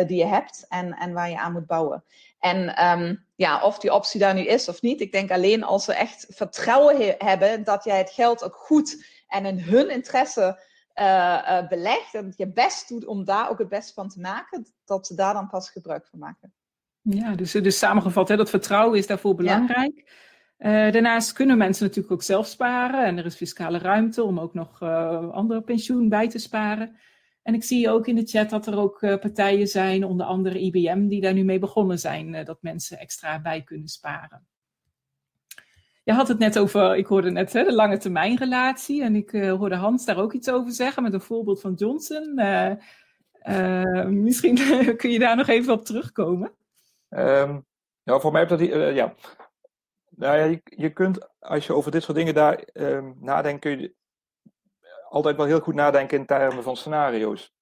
die 0.07 0.19
je 0.19 0.27
hebt 0.27 0.67
en, 0.69 0.93
en 0.93 1.12
waar 1.12 1.31
je 1.31 1.38
aan 1.38 1.53
moet 1.53 1.67
bouwen. 1.67 2.05
En 2.38 2.85
um, 2.88 3.25
ja, 3.37 3.62
of 3.62 3.79
die 3.79 3.95
optie 3.95 4.21
daar 4.21 4.35
nu 4.35 4.47
is 4.47 4.69
of 4.69 4.83
niet. 4.83 5.01
Ik 5.01 5.12
denk 5.12 5.31
alleen 5.31 5.64
als 5.64 5.85
ze 5.85 5.95
echt 5.95 6.27
vertrouwen 6.29 6.97
he 6.97 7.14
hebben 7.19 7.64
dat 7.64 7.85
jij 7.85 7.99
het 7.99 8.11
geld 8.11 8.45
ook 8.45 8.57
goed 8.57 9.05
en 9.29 9.47
in 9.47 9.59
hun 9.59 9.91
interesse 9.91 10.61
belegt 11.69 12.14
en 12.14 12.33
je 12.37 12.53
best 12.53 12.88
doet 12.88 13.07
om 13.07 13.25
daar 13.25 13.51
ook 13.51 13.59
het 13.59 13.69
best 13.69 13.93
van 13.95 14.09
te 14.09 14.21
maken, 14.21 14.67
dat 14.85 15.07
ze 15.07 15.14
daar 15.14 15.35
dan 15.35 15.49
pas 15.49 15.71
gebruik 15.71 16.07
van 16.07 16.19
maken. 16.19 16.53
Ja, 17.01 17.35
dus, 17.35 17.53
dus 17.53 17.79
samengevat, 17.79 18.29
hè, 18.29 18.37
dat 18.37 18.51
vertrouwen 18.51 18.99
is 18.99 19.07
daarvoor 19.07 19.35
belangrijk. 19.35 19.93
Ja. 19.95 20.12
Uh, 20.59 20.92
daarnaast 20.92 21.33
kunnen 21.33 21.59
mensen 21.59 21.87
natuurlijk 21.87 22.12
ook 22.12 22.23
zelf 22.23 22.47
sparen 22.47 23.05
en 23.05 23.18
er 23.18 23.25
is 23.25 23.35
fiscale 23.35 23.79
ruimte 23.79 24.23
om 24.23 24.40
ook 24.40 24.55
nog 24.55 24.83
andere 25.33 25.61
pensioen 25.62 26.09
bij 26.09 26.29
te 26.29 26.38
sparen. 26.38 26.97
En 27.42 27.55
ik 27.55 27.64
zie 27.64 27.90
ook 27.90 28.07
in 28.07 28.16
de 28.16 28.27
chat 28.27 28.51
dat 28.51 28.66
er 28.66 28.79
ook 28.79 28.99
partijen 28.99 29.66
zijn, 29.66 30.05
onder 30.05 30.27
andere 30.27 30.61
IBM, 30.61 31.07
die 31.07 31.21
daar 31.21 31.35
nu 31.35 31.44
mee 31.44 31.59
begonnen 31.59 31.99
zijn, 31.99 32.44
dat 32.44 32.62
mensen 32.62 32.99
extra 32.99 33.40
bij 33.40 33.62
kunnen 33.62 33.88
sparen. 33.88 34.47
Je 36.09 36.14
had 36.14 36.29
het 36.29 36.38
net 36.38 36.59
over, 36.59 36.97
ik 36.97 37.07
hoorde 37.07 37.31
net 37.31 37.53
hè, 37.53 37.64
de 37.64 37.73
lange 37.73 37.99
termijn 37.99 38.37
relatie. 38.37 39.03
En 39.03 39.16
ik 39.16 39.33
uh, 39.33 39.53
hoorde 39.53 39.75
Hans 39.75 40.05
daar 40.05 40.16
ook 40.16 40.33
iets 40.33 40.51
over 40.51 40.73
zeggen 40.73 41.03
met 41.03 41.12
een 41.12 41.21
voorbeeld 41.21 41.61
van 41.61 41.75
Johnson. 41.75 42.33
Uh, 42.37 42.71
uh, 43.42 44.05
misschien 44.07 44.55
kun 44.97 45.11
je 45.11 45.18
daar 45.18 45.37
nog 45.37 45.49
even 45.49 45.73
op 45.73 45.85
terugkomen. 45.85 46.53
Um, 47.09 47.66
ja, 48.03 48.18
voor 48.18 48.33
mij 48.33 48.40
heb 48.40 48.49
dat 48.49 48.61
ja. 48.94 49.14
Nou 50.18 50.37
ja, 50.37 50.44
je, 50.44 50.61
je, 50.64 50.92
kunt, 50.92 51.38
als 51.38 51.66
je 51.66 51.74
over 51.74 51.90
dit 51.90 52.02
soort 52.02 52.16
dingen 52.16 52.35
daar 52.35 52.68
um, 52.72 53.16
nadenkt, 53.20 53.61
kun 53.61 53.81
je 53.81 53.94
altijd 55.09 55.37
wel 55.37 55.46
heel 55.46 55.61
goed 55.61 55.74
nadenken 55.74 56.18
in 56.18 56.26
termen 56.26 56.62
van 56.62 56.76
scenario's. 56.76 57.52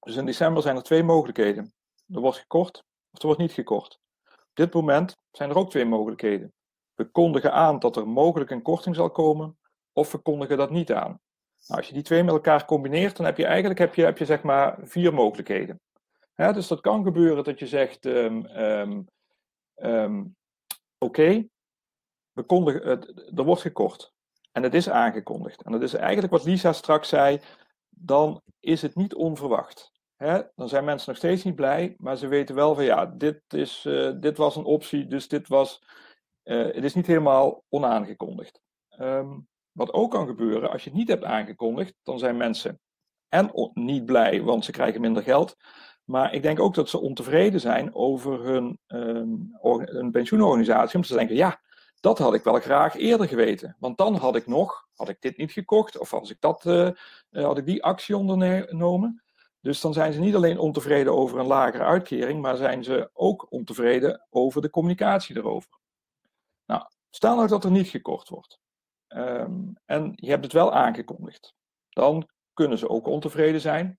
Dus 0.00 0.16
in 0.16 0.26
december 0.26 0.62
zijn 0.62 0.76
er 0.76 0.82
twee 0.82 1.02
mogelijkheden. 1.02 1.74
Er 2.08 2.20
wordt 2.20 2.38
gekort 2.38 2.84
of 3.10 3.18
er 3.18 3.26
wordt 3.26 3.40
niet 3.40 3.52
gekort. 3.52 4.00
Op 4.24 4.54
dit 4.54 4.74
moment 4.74 5.16
zijn 5.30 5.50
er 5.50 5.56
ook 5.56 5.70
twee 5.70 5.84
mogelijkheden. 5.84 6.52
We 6.94 7.10
kondigen 7.10 7.52
aan 7.52 7.78
dat 7.78 7.96
er 7.96 8.08
mogelijk 8.08 8.50
een 8.50 8.62
korting 8.62 8.94
zal 8.94 9.10
komen, 9.10 9.58
of 9.92 10.12
we 10.12 10.18
kondigen 10.18 10.56
dat 10.56 10.70
niet 10.70 10.92
aan. 10.92 11.20
Nou, 11.66 11.80
als 11.80 11.88
je 11.88 11.94
die 11.94 12.02
twee 12.02 12.22
met 12.22 12.34
elkaar 12.34 12.64
combineert, 12.64 13.16
dan 13.16 13.26
heb 13.26 13.36
je 13.36 13.46
eigenlijk 13.46 13.78
heb 13.78 13.94
je, 13.94 14.04
heb 14.04 14.18
je 14.18 14.24
zeg 14.24 14.42
maar 14.42 14.78
vier 14.82 15.14
mogelijkheden. 15.14 15.80
dus 16.34 16.68
dat 16.68 16.80
kan 16.80 17.04
gebeuren 17.04 17.44
dat 17.44 17.58
je 17.58 17.66
zegt, 17.66 18.04
um, 18.04 19.06
um, 19.76 20.36
oké, 20.98 21.46
er 22.34 23.44
wordt 23.44 23.60
gekort. 23.60 24.12
En 24.52 24.62
het 24.62 24.74
is 24.74 24.88
aangekondigd. 24.88 25.62
En 25.62 25.72
dat 25.72 25.82
is 25.82 25.94
eigenlijk 25.94 26.32
wat 26.32 26.44
Lisa 26.44 26.72
straks 26.72 27.08
zei, 27.08 27.40
dan 27.88 28.42
is 28.60 28.82
het 28.82 28.94
niet 28.94 29.14
onverwacht. 29.14 29.92
dan 30.54 30.68
zijn 30.68 30.84
mensen 30.84 31.08
nog 31.08 31.18
steeds 31.18 31.44
niet 31.44 31.54
blij, 31.54 31.94
maar 31.98 32.16
ze 32.16 32.26
weten 32.26 32.54
wel 32.54 32.74
van 32.74 32.84
ja, 32.84 33.06
dit, 33.06 33.42
is, 33.48 33.84
uh, 33.84 34.12
dit 34.20 34.36
was 34.36 34.56
een 34.56 34.64
optie, 34.64 35.06
dus 35.06 35.28
dit 35.28 35.48
was 35.48 35.82
uh, 36.44 36.64
het 36.64 36.84
is 36.84 36.94
niet 36.94 37.06
helemaal 37.06 37.64
onaangekondigd. 37.68 38.60
Um, 38.98 39.48
wat 39.72 39.92
ook 39.92 40.10
kan 40.10 40.26
gebeuren, 40.26 40.70
als 40.70 40.84
je 40.84 40.90
het 40.90 40.98
niet 40.98 41.08
hebt 41.08 41.24
aangekondigd, 41.24 41.94
dan 42.02 42.18
zijn 42.18 42.36
mensen 42.36 42.80
en 43.28 43.70
niet 43.74 44.04
blij, 44.04 44.42
want 44.42 44.64
ze 44.64 44.72
krijgen 44.72 45.00
minder 45.00 45.22
geld. 45.22 45.56
Maar 46.04 46.34
ik 46.34 46.42
denk 46.42 46.60
ook 46.60 46.74
dat 46.74 46.88
ze 46.88 47.00
ontevreden 47.00 47.60
zijn 47.60 47.94
over 47.94 48.44
hun, 48.44 48.78
um, 48.86 50.10
pensioenorganisatie. 50.10 50.96
Om 50.96 51.02
te 51.02 51.14
denken, 51.14 51.36
ja, 51.36 51.60
dat 52.02 52.18
had 52.18 52.34
ik 52.34 52.44
wel 52.44 52.60
graag 52.60 52.96
eerder 52.96 53.28
geweten. 53.28 53.76
Want 53.78 53.98
dan 53.98 54.14
had 54.14 54.36
ik 54.36 54.46
nog, 54.46 54.88
had 54.94 55.08
ik 55.08 55.20
dit 55.20 55.36
niet 55.36 55.52
gekocht, 55.52 55.98
of 55.98 56.14
als 56.14 56.30
ik 56.30 56.40
dat, 56.40 56.64
uh, 56.64 56.90
had 57.30 57.58
ik 57.58 57.66
die 57.66 57.84
actie 57.84 58.16
ondernomen. 58.16 59.22
Dus 59.60 59.80
dan 59.80 59.92
zijn 59.92 60.12
ze 60.12 60.20
niet 60.20 60.34
alleen 60.34 60.58
ontevreden 60.58 61.12
over 61.12 61.38
een 61.38 61.46
lagere 61.46 61.82
uitkering, 61.82 62.40
maar 62.40 62.56
zijn 62.56 62.84
ze 62.84 63.10
ook 63.12 63.46
ontevreden 63.50 64.26
over 64.30 64.62
de 64.62 64.70
communicatie 64.70 65.36
erover. 65.36 65.70
Nou, 66.66 66.82
stel 67.10 67.36
nou 67.36 67.48
dat 67.48 67.64
er 67.64 67.70
niet 67.70 67.88
gekort 67.88 68.28
wordt. 68.28 68.60
Um, 69.08 69.72
en 69.84 70.12
je 70.16 70.30
hebt 70.30 70.44
het 70.44 70.52
wel 70.52 70.72
aangekondigd. 70.72 71.54
Dan 71.88 72.28
kunnen 72.52 72.78
ze 72.78 72.88
ook 72.88 73.06
ontevreden 73.06 73.60
zijn. 73.60 73.98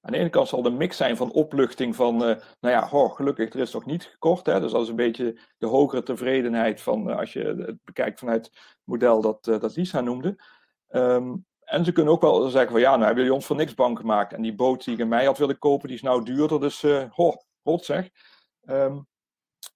Aan 0.00 0.12
de 0.12 0.18
ene 0.18 0.28
kant 0.28 0.48
zal 0.48 0.62
de 0.62 0.70
mix 0.70 0.96
zijn 0.96 1.16
van 1.16 1.32
opluchting 1.32 1.96
van, 1.96 2.14
uh, 2.14 2.36
nou 2.60 2.74
ja, 2.74 2.88
oh, 2.92 3.14
gelukkig, 3.14 3.52
er 3.52 3.60
is 3.60 3.72
nog 3.72 3.84
niet 3.84 4.04
gekort. 4.04 4.46
Hè? 4.46 4.60
Dus 4.60 4.72
dat 4.72 4.82
is 4.82 4.88
een 4.88 4.96
beetje 4.96 5.40
de 5.58 5.66
hogere 5.66 6.02
tevredenheid 6.02 6.80
van, 6.80 7.10
uh, 7.10 7.18
als 7.18 7.32
je 7.32 7.44
het 7.44 7.78
bekijkt 7.84 8.18
vanuit 8.18 8.44
het 8.44 8.80
model 8.84 9.20
dat, 9.20 9.46
uh, 9.46 9.60
dat 9.60 9.76
Lisa 9.76 10.00
noemde. 10.00 10.42
Um, 10.88 11.46
en 11.60 11.84
ze 11.84 11.92
kunnen 11.92 12.12
ook 12.12 12.20
wel 12.20 12.48
zeggen 12.48 12.70
van, 12.70 12.80
ja, 12.80 12.90
nou 12.90 13.04
hebben 13.04 13.18
jullie 13.18 13.34
ons 13.34 13.46
voor 13.46 13.56
niks 13.56 13.74
bang 13.74 13.98
gemaakt. 13.98 14.32
En 14.32 14.42
die 14.42 14.54
boot 14.54 14.84
die 14.84 14.94
ik 14.94 15.00
in 15.00 15.08
mij 15.08 15.24
had 15.24 15.38
willen 15.38 15.58
kopen, 15.58 15.88
die 15.88 15.96
is 15.96 16.02
nou 16.02 16.24
duurder. 16.24 16.60
Dus, 16.60 16.82
ho, 17.10 17.34
rot 17.62 17.84
zeg. 17.84 18.10
Um, 18.62 19.08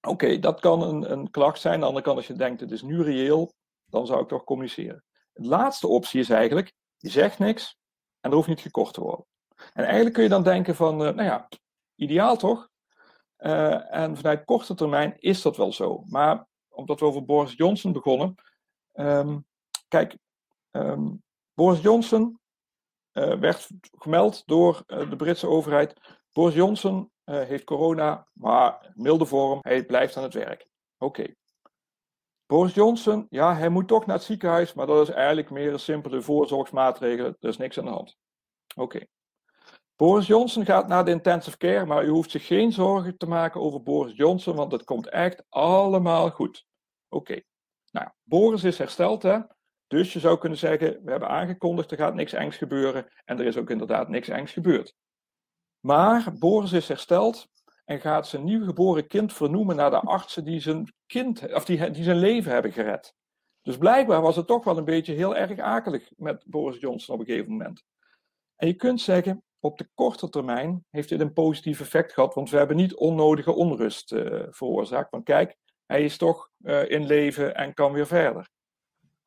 Oké, 0.01 0.39
dat 0.39 0.59
kan 0.59 0.81
een, 0.81 1.11
een 1.11 1.29
klacht 1.31 1.61
zijn. 1.61 1.73
Aan 1.73 1.79
de 1.79 1.85
andere 1.85 2.05
kant, 2.05 2.17
als 2.17 2.27
je 2.27 2.33
denkt 2.33 2.61
het 2.61 2.71
is 2.71 2.81
nu 2.81 3.01
reëel, 3.01 3.53
dan 3.85 4.05
zou 4.05 4.21
ik 4.21 4.27
toch 4.27 4.43
communiceren. 4.43 5.03
De 5.33 5.47
laatste 5.47 5.87
optie 5.87 6.19
is 6.19 6.29
eigenlijk, 6.29 6.73
je 6.97 7.09
zegt 7.09 7.39
niks 7.39 7.77
en 8.19 8.29
er 8.29 8.35
hoeft 8.35 8.47
niet 8.47 8.61
gekocht 8.61 8.93
te 8.93 9.01
worden. 9.01 9.25
En 9.73 9.83
eigenlijk 9.83 10.13
kun 10.13 10.23
je 10.23 10.29
dan 10.29 10.43
denken 10.43 10.75
van, 10.75 10.97
nou 10.97 11.23
ja, 11.23 11.47
ideaal 11.95 12.37
toch? 12.37 12.69
en 13.37 14.15
vanuit 14.15 14.45
korte 14.45 14.75
termijn 14.75 15.15
is 15.19 15.41
dat 15.41 15.57
wel 15.57 15.73
zo. 15.73 16.03
Maar 16.05 16.47
omdat 16.69 16.99
we 16.99 17.05
over 17.05 17.25
Boris 17.25 17.53
Johnson 17.53 17.91
begonnen. 17.91 18.35
Ehm, 18.91 19.39
kijk, 19.87 20.17
ehm, 20.71 21.11
Boris 21.53 21.81
Johnson 21.81 22.39
uh, 23.13 23.39
werd 23.39 23.69
gemeld 23.97 24.43
door 24.45 24.83
de 24.85 25.15
Britse 25.15 25.47
overheid. 25.47 25.93
Boris 26.31 26.55
Johnson 26.55 27.11
heeft 27.25 27.63
corona, 27.63 28.27
maar 28.33 28.91
milde 28.93 29.25
vorm. 29.25 29.59
Hij 29.61 29.85
blijft 29.85 30.17
aan 30.17 30.23
het 30.23 30.33
werk. 30.33 30.67
Oké. 30.97 31.33
Boris 32.45 32.73
Johnson, 32.73 33.27
ja, 33.29 33.55
hij 33.55 33.69
moet 33.69 33.87
toch 33.87 34.05
naar 34.05 34.15
het 34.15 34.25
ziekenhuis, 34.25 34.73
maar 34.73 34.87
dat 34.87 35.07
is 35.07 35.13
eigenlijk 35.13 35.49
meer 35.49 35.73
een 35.73 35.79
simpele 35.79 36.21
voorzorgsmaatregel. 36.21 37.25
Er 37.25 37.49
is 37.49 37.57
niks 37.57 37.77
aan 37.77 37.85
de 37.85 37.91
hand. 37.91 38.17
Oké. 38.75 39.05
Boris 39.95 40.27
Johnson 40.27 40.65
gaat 40.65 40.87
naar 40.87 41.05
de 41.05 41.11
intensive 41.11 41.57
care, 41.57 41.85
maar 41.85 42.05
u 42.05 42.09
hoeft 42.09 42.31
zich 42.31 42.45
geen 42.45 42.71
zorgen 42.71 43.17
te 43.17 43.27
maken 43.27 43.61
over 43.61 43.83
Boris 43.83 44.15
Johnson, 44.15 44.55
want 44.55 44.71
het 44.71 44.83
komt 44.83 45.09
echt 45.09 45.43
allemaal 45.49 46.29
goed. 46.29 46.65
Oké. 47.09 47.41
Nou, 47.91 48.09
Boris 48.23 48.63
is 48.63 48.77
hersteld, 48.77 49.23
hè? 49.23 49.39
Dus 49.87 50.13
je 50.13 50.19
zou 50.19 50.37
kunnen 50.37 50.57
zeggen, 50.57 51.03
we 51.03 51.11
hebben 51.11 51.29
aangekondigd, 51.29 51.91
er 51.91 51.97
gaat 51.97 52.13
niks 52.13 52.33
engs 52.33 52.57
gebeuren. 52.57 53.07
En 53.25 53.39
er 53.39 53.45
is 53.45 53.57
ook 53.57 53.69
inderdaad 53.69 54.09
niks 54.09 54.27
engs 54.27 54.51
gebeurd. 54.51 54.95
Maar 55.79 56.33
Boris 56.39 56.71
is 56.71 56.87
hersteld 56.87 57.47
en 57.85 57.99
gaat 57.99 58.27
zijn 58.27 58.43
nieuwgeboren 58.43 59.07
kind 59.07 59.33
vernoemen 59.33 59.75
naar 59.75 59.89
de 59.89 59.99
artsen 59.99 60.43
die 60.43 60.59
zijn, 60.59 60.93
kind, 61.05 61.53
of 61.53 61.65
die, 61.65 61.91
die 61.91 62.03
zijn 62.03 62.17
leven 62.17 62.51
hebben 62.51 62.71
gered. 62.71 63.13
Dus 63.61 63.77
blijkbaar 63.77 64.21
was 64.21 64.35
het 64.35 64.47
toch 64.47 64.63
wel 64.63 64.77
een 64.77 64.85
beetje 64.85 65.13
heel 65.13 65.35
erg 65.35 65.59
akelig 65.59 66.11
met 66.17 66.43
Boris 66.45 66.79
Johnson 66.79 67.13
op 67.15 67.19
een 67.19 67.25
gegeven 67.25 67.51
moment. 67.51 67.83
En 68.55 68.67
je 68.67 68.73
kunt 68.73 69.01
zeggen, 69.01 69.43
op 69.65 69.77
de 69.77 69.89
korte 69.93 70.29
termijn 70.29 70.85
heeft 70.89 71.09
dit 71.09 71.19
een 71.19 71.33
positief 71.33 71.79
effect 71.79 72.13
gehad, 72.13 72.33
want 72.33 72.49
we 72.49 72.57
hebben 72.57 72.75
niet 72.75 72.95
onnodige 72.95 73.53
onrust 73.53 74.11
uh, 74.11 74.43
veroorzaakt. 74.49 75.11
Want 75.11 75.23
kijk, 75.23 75.57
hij 75.85 76.03
is 76.03 76.17
toch 76.17 76.49
uh, 76.61 76.89
in 76.89 77.05
leven 77.05 77.55
en 77.55 77.73
kan 77.73 77.91
weer 77.91 78.07
verder. 78.07 78.49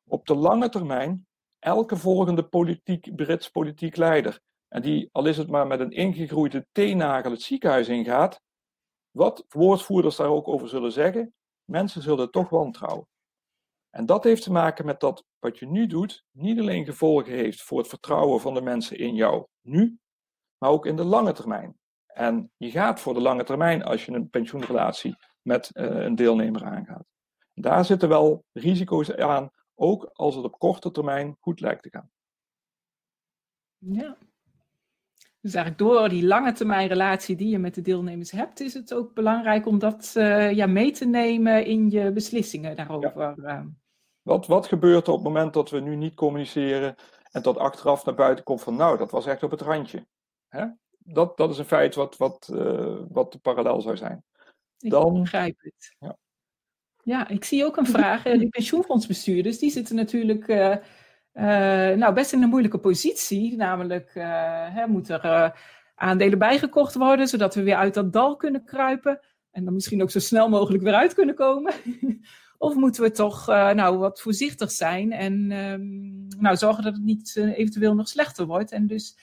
Op 0.07 0.25
de 0.25 0.35
lange 0.35 0.69
termijn, 0.69 1.27
elke 1.59 1.95
volgende 1.95 2.43
politiek, 2.43 3.15
Brits 3.15 3.49
politiek 3.49 3.95
leider, 3.95 4.39
en 4.67 4.81
die, 4.81 5.09
al 5.11 5.25
is 5.25 5.37
het 5.37 5.49
maar 5.49 5.67
met 5.67 5.79
een 5.79 5.91
ingegroeide 5.91 6.67
teennagel 6.71 7.31
het 7.31 7.41
ziekenhuis 7.41 7.87
ingaat, 7.87 8.41
wat 9.11 9.45
woordvoerders 9.47 10.15
daar 10.15 10.29
ook 10.29 10.47
over 10.47 10.69
zullen 10.69 10.91
zeggen, 10.91 11.33
mensen 11.65 12.01
zullen 12.01 12.31
toch 12.31 12.49
wantrouwen. 12.49 13.07
En 13.89 14.05
dat 14.05 14.23
heeft 14.23 14.43
te 14.43 14.51
maken 14.51 14.85
met 14.85 14.99
dat 14.99 15.23
wat 15.39 15.59
je 15.59 15.67
nu 15.67 15.87
doet 15.87 16.25
niet 16.31 16.59
alleen 16.59 16.85
gevolgen 16.85 17.33
heeft 17.33 17.61
voor 17.61 17.77
het 17.77 17.87
vertrouwen 17.87 18.41
van 18.41 18.53
de 18.53 18.61
mensen 18.61 18.97
in 18.97 19.15
jou 19.15 19.45
nu, 19.61 19.99
maar 20.59 20.69
ook 20.69 20.85
in 20.85 20.95
de 20.95 21.03
lange 21.03 21.31
termijn. 21.31 21.77
En 22.05 22.51
je 22.57 22.71
gaat 22.71 22.99
voor 22.99 23.13
de 23.13 23.21
lange 23.21 23.43
termijn 23.43 23.83
als 23.83 24.05
je 24.05 24.11
een 24.11 24.29
pensioenrelatie 24.29 25.15
met 25.41 25.69
uh, 25.73 25.85
een 25.85 26.15
deelnemer 26.15 26.63
aangaat. 26.63 27.05
Daar 27.53 27.85
zitten 27.85 28.09
wel 28.09 28.45
risico's 28.51 29.15
aan, 29.15 29.49
ook 29.75 30.09
als 30.13 30.35
het 30.35 30.45
op 30.45 30.59
korte 30.59 30.91
termijn 30.91 31.37
goed 31.39 31.59
lijkt 31.59 31.83
te 31.83 31.89
gaan. 31.89 32.09
Ja. 33.77 34.17
Dus 35.41 35.53
eigenlijk 35.53 35.77
door 35.77 36.09
die 36.09 36.25
lange 36.25 36.51
termijn 36.51 36.87
relatie 36.87 37.35
die 37.35 37.49
je 37.49 37.59
met 37.59 37.75
de 37.75 37.81
deelnemers 37.81 38.31
hebt, 38.31 38.59
is 38.59 38.73
het 38.73 38.93
ook 38.93 39.13
belangrijk 39.13 39.65
om 39.65 39.79
dat 39.79 40.13
uh, 40.17 40.51
ja, 40.51 40.65
mee 40.65 40.91
te 40.91 41.05
nemen 41.05 41.65
in 41.65 41.89
je 41.89 42.11
beslissingen 42.11 42.75
daarover. 42.75 43.13
Ja. 43.15 43.35
Eh. 43.35 43.65
Wat, 44.21 44.47
wat 44.47 44.67
gebeurt 44.67 45.07
er 45.07 45.13
op 45.13 45.19
het 45.19 45.27
moment 45.27 45.53
dat 45.53 45.69
we 45.69 45.79
nu 45.79 45.95
niet 45.95 46.15
communiceren 46.15 46.95
en 47.31 47.41
dat 47.41 47.57
achteraf 47.57 48.05
naar 48.05 48.15
buiten 48.15 48.43
komt 48.43 48.61
van 48.61 48.75
nou, 48.75 48.97
dat 48.97 49.11
was 49.11 49.25
echt 49.25 49.43
op 49.43 49.51
het 49.51 49.61
randje. 49.61 50.07
Hè? 50.49 50.65
Dat, 50.97 51.37
dat 51.37 51.49
is 51.49 51.57
een 51.57 51.65
feit 51.65 51.95
wat, 51.95 52.17
wat, 52.17 52.49
uh, 52.53 52.97
wat 53.09 53.31
de 53.31 53.37
parallel 53.37 53.81
zou 53.81 53.97
zijn. 53.97 54.23
Dan, 54.77 55.15
ik 55.15 55.21
begrijp 55.21 55.55
het. 55.59 55.95
Ja. 55.99 56.17
ja. 57.03 57.27
ik 57.27 57.43
zie 57.43 57.65
ook 57.65 57.77
een 57.77 57.85
vraag. 57.85 58.23
Die 58.23 58.49
pensioenfondsbestuurders, 58.49 59.59
die 59.59 59.71
zitten 59.71 59.95
natuurlijk 59.95 60.47
uh, 60.47 60.75
uh, 61.33 61.97
nou, 61.97 62.13
best 62.13 62.33
in 62.33 62.43
een 62.43 62.49
moeilijke 62.49 62.79
positie. 62.79 63.55
Namelijk, 63.55 64.11
hè, 64.73 64.87
moeten 64.87 65.23
er 65.23 65.59
aandelen 65.95 66.39
bijgekocht 66.39 66.95
worden, 66.95 67.27
zodat 67.27 67.55
we 67.55 67.63
weer 67.63 67.75
uit 67.75 67.93
dat 67.93 68.13
dal 68.13 68.35
kunnen 68.35 68.63
kruipen. 68.63 69.19
En 69.51 69.63
dan 69.65 69.73
misschien 69.73 70.01
ook 70.01 70.11
zo 70.11 70.19
snel 70.19 70.49
mogelijk 70.49 70.83
weer 70.83 70.93
uit 70.93 71.13
kunnen 71.13 71.35
komen. 71.35 71.73
of 72.57 72.75
moeten 72.75 73.03
we 73.03 73.11
toch 73.11 73.47
nou, 73.47 73.97
wat 73.97 74.21
voorzichtig 74.21 74.71
zijn 74.71 75.11
en 75.11 75.51
um, 75.51 76.27
nou, 76.37 76.55
zorgen 76.55 76.83
dat 76.83 76.93
het 76.93 77.03
niet 77.03 77.35
eventueel 77.35 77.95
nog 77.95 78.07
slechter 78.07 78.45
wordt. 78.45 78.71
En 78.71 78.87
dus 78.87 79.17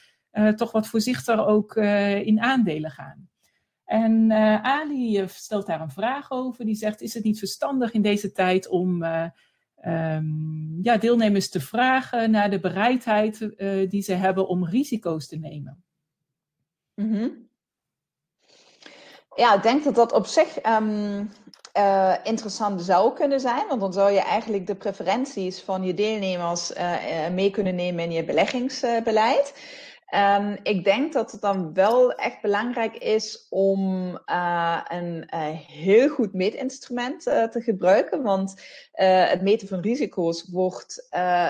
toch 0.56 0.72
wat 0.72 0.86
voorzichtiger 0.86 1.46
ook 1.46 1.76
in 2.24 2.40
aandelen 2.40 2.90
gaan. 2.90 3.28
En 3.86 4.30
uh, 4.30 4.62
Ali 4.62 5.18
eh, 5.18 5.28
stelt 5.28 5.66
daar 5.66 5.80
een 5.80 5.90
vraag 5.90 6.30
over. 6.30 6.64
Die 6.64 6.74
zegt: 6.74 7.00
Is 7.00 7.14
het 7.14 7.24
niet 7.24 7.38
verstandig 7.38 7.92
in 7.92 8.02
deze 8.02 8.32
tijd 8.32 8.68
om 8.68 9.02
um, 9.84 10.78
ja, 10.82 10.96
deelnemers 10.96 11.50
te 11.50 11.60
vragen 11.60 12.30
naar 12.30 12.50
de 12.50 12.60
bereidheid 12.60 13.38
die 13.90 14.02
ze 14.02 14.12
hebben 14.12 14.48
om 14.48 14.68
risico's 14.68 15.28
te 15.28 15.36
nemen? 15.36 15.84
-hmm. 16.94 17.48
Ja, 19.34 19.54
ik 19.54 19.62
denk 19.62 19.84
dat 19.84 19.94
dat 19.94 20.12
op 20.12 20.26
zich 20.26 20.66
um, 20.66 21.30
interessant 22.22 22.82
zou 22.82 23.14
kunnen 23.14 23.40
zijn. 23.40 23.68
Want 23.68 23.80
dan 23.80 23.92
zou 23.92 24.10
je 24.10 24.20
eigenlijk 24.20 24.66
de 24.66 24.74
preferenties 24.74 25.62
van 25.62 25.82
je 25.82 25.94
deelnemers 25.94 26.72
mee 27.32 27.50
kunnen 27.50 27.74
nemen 27.74 28.04
in 28.04 28.12
je 28.12 28.24
beleggingsbeleid. 28.24 29.54
Um, 30.14 30.58
ik 30.62 30.84
denk 30.84 31.12
dat 31.12 31.32
het 31.32 31.40
dan 31.40 31.74
wel 31.74 32.12
echt 32.12 32.40
belangrijk 32.40 32.96
is 32.96 33.46
om 33.50 34.10
uh, 34.26 34.80
een 34.88 35.28
uh, 35.34 35.40
heel 35.66 36.08
goed 36.08 36.32
meetinstrument 36.32 37.26
uh, 37.26 37.44
te 37.44 37.60
gebruiken. 37.60 38.22
Want 38.22 38.54
het 38.92 39.42
meten 39.42 39.68
van 39.68 39.80
risico's 39.80 40.48
wordt 40.50 41.08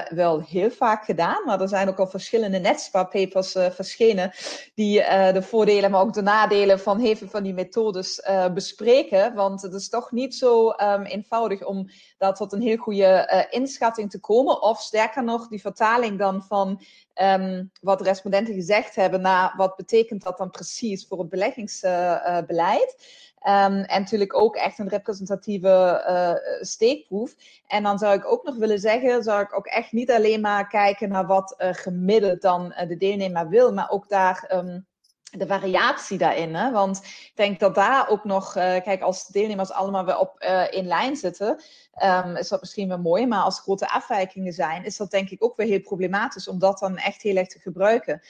wel 0.08 0.42
heel 0.42 0.70
vaak 0.70 1.04
gedaan. 1.04 1.44
Maar 1.44 1.60
er 1.60 1.68
zijn 1.68 1.88
ook 1.88 1.98
al 1.98 2.06
verschillende 2.06 2.58
NetSpa-papers 2.58 3.52
verschenen 3.52 4.32
die 4.74 4.98
de 5.32 5.42
voordelen, 5.42 5.90
maar 5.90 6.00
ook 6.00 6.12
de 6.12 6.22
nadelen 6.22 6.80
van 6.80 6.98
heel 6.98 7.16
van 7.16 7.42
die 7.42 7.54
methodes 7.54 8.22
bespreken. 8.54 9.34
Want 9.34 9.62
het 9.62 9.74
is 9.74 9.88
toch 9.88 10.12
niet 10.12 10.34
zo 10.34 10.68
um, 10.68 11.02
eenvoudig 11.02 11.64
om 11.64 11.88
daar 12.18 12.34
tot 12.34 12.52
een 12.52 12.62
heel 12.62 12.76
goede 12.76 13.46
inschatting 13.50 14.10
te 14.10 14.20
komen. 14.20 14.62
Of 14.62 14.80
sterker 14.80 15.24
nog, 15.24 15.48
die 15.48 15.60
vertaling 15.60 16.18
dan 16.18 16.42
van 16.42 16.82
um, 17.22 17.70
wat 17.80 18.00
gezegd 18.54 18.94
hebben 18.94 19.20
naar 19.20 19.54
wat 19.56 19.76
betekent 19.76 20.22
dat 20.22 20.38
dan 20.38 20.50
precies 20.50 21.06
voor 21.06 21.18
het 21.18 21.28
beleggingsbeleid. 21.28 23.24
Um, 23.46 23.52
en 23.82 24.00
natuurlijk 24.00 24.34
ook 24.34 24.56
echt 24.56 24.78
een 24.78 24.88
representatieve 24.88 26.04
uh, 26.08 26.62
steekproef. 26.64 27.34
En 27.66 27.82
dan 27.82 27.98
zou 27.98 28.14
ik 28.14 28.26
ook 28.26 28.44
nog 28.44 28.56
willen 28.56 28.78
zeggen, 28.78 29.22
zou 29.22 29.42
ik 29.42 29.56
ook 29.56 29.66
echt 29.66 29.92
niet 29.92 30.10
alleen 30.10 30.40
maar 30.40 30.68
kijken 30.68 31.08
naar 31.08 31.26
wat 31.26 31.54
uh, 31.58 31.68
gemiddeld 31.72 32.42
dan 32.42 32.64
uh, 32.64 32.88
de 32.88 32.96
deelnemer 32.96 33.48
wil, 33.48 33.72
maar 33.72 33.90
ook 33.90 34.08
daar 34.08 34.50
um, 34.52 34.86
de 35.38 35.46
variatie 35.46 36.18
daarin. 36.18 36.54
Hè? 36.54 36.70
Want 36.70 36.96
ik 37.04 37.32
denk 37.34 37.60
dat 37.60 37.74
daar 37.74 38.08
ook 38.08 38.24
nog, 38.24 38.56
uh, 38.56 38.62
kijk, 38.62 39.02
als 39.02 39.26
deelnemers 39.26 39.70
allemaal 39.70 40.04
weer 40.04 40.18
op 40.18 40.44
uh, 40.44 40.72
in 40.72 40.86
lijn 40.86 41.16
zitten, 41.16 41.60
um, 42.02 42.36
is 42.36 42.48
dat 42.48 42.60
misschien 42.60 42.88
wel 42.88 42.98
mooi. 42.98 43.26
Maar 43.26 43.42
als 43.42 43.60
grote 43.60 43.88
afwijkingen 43.88 44.52
zijn, 44.52 44.84
is 44.84 44.96
dat 44.96 45.10
denk 45.10 45.30
ik 45.30 45.44
ook 45.44 45.56
weer 45.56 45.66
heel 45.66 45.80
problematisch 45.80 46.48
om 46.48 46.58
dat 46.58 46.78
dan 46.78 46.96
echt 46.96 47.22
heel 47.22 47.36
erg 47.36 47.48
te 47.48 47.58
gebruiken. 47.58 48.22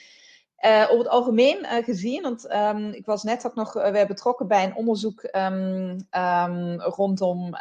Uh, 0.65 0.83
over 0.83 0.97
het 0.97 1.07
algemeen 1.07 1.59
uh, 1.63 1.83
gezien, 1.83 2.21
want 2.21 2.53
um, 2.53 2.91
ik 2.91 3.05
was 3.05 3.23
net 3.23 3.45
ook 3.45 3.55
nog 3.55 3.75
uh, 3.75 3.89
weer 3.89 4.07
betrokken 4.07 4.47
bij 4.47 4.63
een 4.63 4.75
onderzoek 4.75 5.23
um, 5.23 6.07
um, 6.11 6.81
rondom 6.81 7.51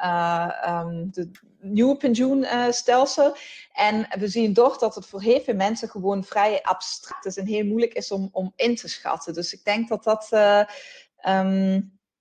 de 1.11 1.31
nieuwe 1.61 1.97
pensioenstelsel. 1.97 3.37
en 3.73 4.07
we 4.19 4.29
zien 4.29 4.55
toch 4.55 4.79
dat 4.79 4.95
het 4.95 5.07
voor 5.07 5.23
heel 5.23 5.41
veel 5.41 5.55
mensen 5.55 5.89
gewoon 5.89 6.25
vrij 6.25 6.63
abstract 6.63 7.25
is 7.25 7.37
en 7.37 7.47
heel 7.47 7.65
moeilijk 7.65 7.93
is 7.93 8.11
om, 8.11 8.29
om 8.33 8.53
in 8.57 8.77
te 8.77 8.89
schatten. 8.89 9.35
Dus 9.35 9.53
ik 9.53 9.65
denk 9.65 9.89
dat 9.89 10.05
dat, 10.05 10.29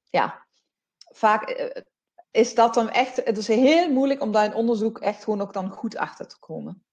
ja, 0.09 0.45
vaak 1.11 1.73
is 2.31 2.55
dat 2.55 2.73
dan 2.73 2.89
echt, 2.89 3.15
het 3.15 3.37
is 3.37 3.47
heel 3.47 3.91
moeilijk 3.91 4.21
om 4.21 4.31
daar 4.31 4.45
in 4.45 4.53
onderzoek 4.53 4.99
echt 4.99 5.23
gewoon 5.23 5.41
ook 5.41 5.53
dan 5.53 5.69
goed 5.69 5.97
achter 5.97 6.27
te 6.27 6.39
komen. 6.39 6.83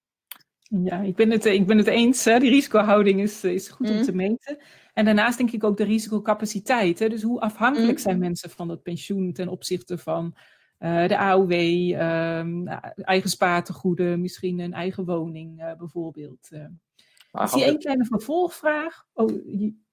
Ja, 0.80 1.00
ik 1.00 1.14
ben 1.14 1.30
het, 1.30 1.44
ik 1.44 1.66
ben 1.66 1.78
het 1.78 1.86
eens. 1.86 2.24
Hè. 2.24 2.38
Die 2.38 2.50
risicohouding 2.50 3.20
is, 3.20 3.44
is 3.44 3.68
goed 3.68 3.88
mm. 3.88 3.96
om 3.96 4.02
te 4.02 4.14
meten. 4.14 4.58
En 4.94 5.04
daarnaast 5.04 5.38
denk 5.38 5.50
ik 5.50 5.64
ook 5.64 5.76
de 5.76 5.84
risicocapaciteit. 5.84 6.98
Hè. 6.98 7.08
Dus 7.08 7.22
hoe 7.22 7.40
afhankelijk 7.40 7.96
mm. 7.96 8.02
zijn 8.02 8.18
mensen 8.18 8.50
van 8.50 8.68
het 8.68 8.82
pensioen 8.82 9.32
ten 9.32 9.48
opzichte 9.48 9.98
van 9.98 10.34
uh, 10.78 11.08
de 11.08 11.18
AOW, 11.18 11.52
um, 11.52 12.68
eigen 12.96 13.30
spaartegoeden, 13.30 14.20
misschien 14.20 14.58
een 14.58 14.72
eigen 14.72 15.04
woning 15.04 15.60
uh, 15.60 15.72
bijvoorbeeld. 15.78 16.48
Uh. 16.50 16.64
Ik 17.32 17.48
zie 17.48 17.64
één 17.64 17.78
kleine 17.78 18.04
vervolgvraag. 18.04 19.04
Oh, 19.12 19.28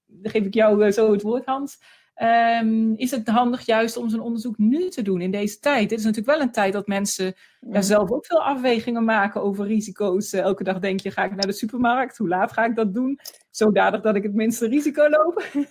dan 0.05 0.31
geef 0.31 0.45
ik 0.45 0.53
jou 0.53 0.91
zo 0.91 1.11
het 1.11 1.21
woord, 1.21 1.45
Hans. 1.45 1.77
Ehm, 2.19 2.93
is 2.93 3.11
het 3.11 3.27
handig 3.27 3.65
juist 3.65 3.97
om 3.97 4.09
zo'n 4.09 4.19
onderzoek 4.19 4.57
nu 4.57 4.89
te 4.89 5.01
doen 5.01 5.21
in 5.21 5.31
deze 5.31 5.59
tijd? 5.59 5.89
Dit 5.89 5.99
is 5.99 6.05
natuurlijk 6.05 6.37
wel 6.37 6.45
een 6.45 6.51
tijd 6.51 6.73
dat 6.73 6.87
mensen 6.87 7.35
ja, 7.59 7.81
zelf 7.81 8.11
ook 8.11 8.25
veel 8.25 8.43
afwegingen 8.43 9.03
maken 9.03 9.41
over 9.41 9.65
risico's. 9.65 10.33
Eh, 10.33 10.41
elke 10.41 10.63
dag 10.63 10.79
denk 10.79 10.99
je, 10.99 11.11
ga 11.11 11.23
ik 11.23 11.31
naar 11.31 11.47
de 11.47 11.51
supermarkt? 11.51 12.17
Hoe 12.17 12.27
laat 12.27 12.51
ga 12.51 12.65
ik 12.65 12.75
dat 12.75 12.93
doen? 12.93 13.19
Zodanig 13.51 14.01
dat 14.01 14.15
ik 14.15 14.23
het 14.23 14.33
minste 14.33 14.67
risico 14.67 15.09
loop. 15.09 15.43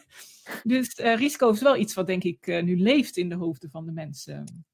dus 0.64 0.98
uh, 0.98 1.16
risico 1.16 1.50
is 1.50 1.60
wel 1.60 1.76
iets 1.76 1.94
wat 1.94 2.06
denk 2.06 2.24
ik 2.24 2.46
uh, 2.46 2.62
nu 2.62 2.78
leeft 2.78 3.16
in 3.16 3.28
de 3.28 3.34
hoofden 3.34 3.70
van 3.70 3.86
de 3.86 3.92
mensen. 3.92 4.64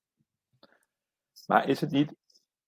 Maar 1.46 1.68
is 1.68 1.80
het 1.80 1.90
niet 1.90 2.12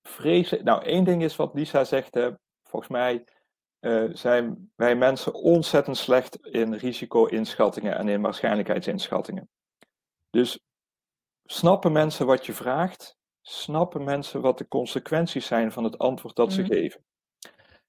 vreselijk? 0.03 0.65
Nou, 0.65 0.85
één 0.85 1.05
ding 1.05 1.23
is 1.23 1.37
wat 1.37 1.55
Lisa 1.55 1.85
zegt, 1.85 2.19
volgens 2.63 2.91
mij 2.91 3.25
uh, 3.81 4.05
zijn 4.13 4.71
wij 4.75 4.97
mensen 4.97 5.35
ontzettend 5.35 5.97
slecht 5.97 6.47
in 6.47 6.75
risico-inschattingen 6.75 7.97
en 7.97 8.09
in 8.09 8.21
waarschijnlijkheidsinschattingen. 8.21 9.49
Dus 10.31 10.61
snappen 11.45 11.93
mensen 11.93 12.27
wat 12.27 12.47
je 12.47 12.53
vraagt? 12.53 13.17
Snappen 13.43 14.05
mensen 14.05 14.41
wat 14.41 14.59
de 14.59 14.69
consequenties 14.69 15.47
zijn 15.47 15.73
van 15.73 15.85
het 15.85 15.99
antwoord 15.99 16.37
dat 16.37 16.53
ze 16.53 16.61
mhm. 16.61 16.73
geven? 16.73 17.05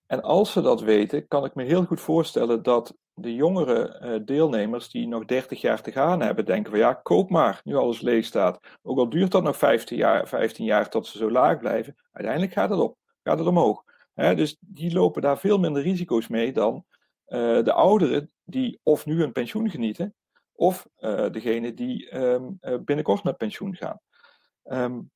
En 0.06 0.22
als 0.22 0.52
ze 0.52 0.62
dat 0.62 0.82
weten, 0.82 1.28
kan 1.28 1.46
ik 1.46 1.56
me 1.56 1.64
heel 1.64 1.86
goed 1.86 2.02
voorstellen 2.02 2.64
dat 2.64 2.98
de 3.14 3.36
jongere 3.36 4.02
uh, 4.02 4.26
deelnemers 4.26 4.90
die 4.90 5.08
nog 5.08 5.26
30 5.26 5.62
jaar 5.62 5.82
te 5.82 5.92
gaan 5.92 6.22
hebben, 6.22 6.46
denken 6.46 6.72
van 6.72 6.80
ja, 6.80 6.94
koop 6.94 7.30
maar, 7.30 7.62
nu 7.64 7.76
alles 7.76 8.02
leeg 8.02 8.26
staat. 8.26 8.60
Ook 8.82 8.98
al 8.98 9.10
duurt 9.10 9.32
dat 9.32 9.44
nog 9.44 9.58
15 9.58 9.98
jaar, 9.98 10.28
15 10.28 10.66
jaar 10.66 10.90
tot 10.90 11.08
ze 11.08 11.18
zo 11.18 11.32
laag 11.32 11.58
blijven, 11.58 11.96
uiteindelijk 12.12 12.54
gaat 12.54 12.70
het 12.70 12.80
op, 12.80 12.98
gaat 13.24 13.38
het 13.38 13.48
omhoog 13.48 13.84
dus 14.18 14.58
die 14.60 14.94
lopen 14.94 15.22
daar 15.22 15.40
veel 15.40 15.60
minder 15.60 15.82
risico's 15.82 16.28
mee 16.28 16.54
dan 16.54 16.86
uh, 17.28 17.64
de 17.64 17.74
ouderen 17.74 18.32
die 18.44 18.80
of 18.84 19.06
nu 19.06 19.24
een 19.24 19.32
pensioen 19.32 19.70
genieten, 19.70 20.16
of 20.52 20.88
uh, 21.00 21.30
degene 21.30 21.74
die 21.74 22.18
um, 22.18 22.60
binnenkort 22.86 23.24
met 23.24 23.38
pensioen 23.38 23.76
gaan. 23.76 24.00
Um, 24.64 25.12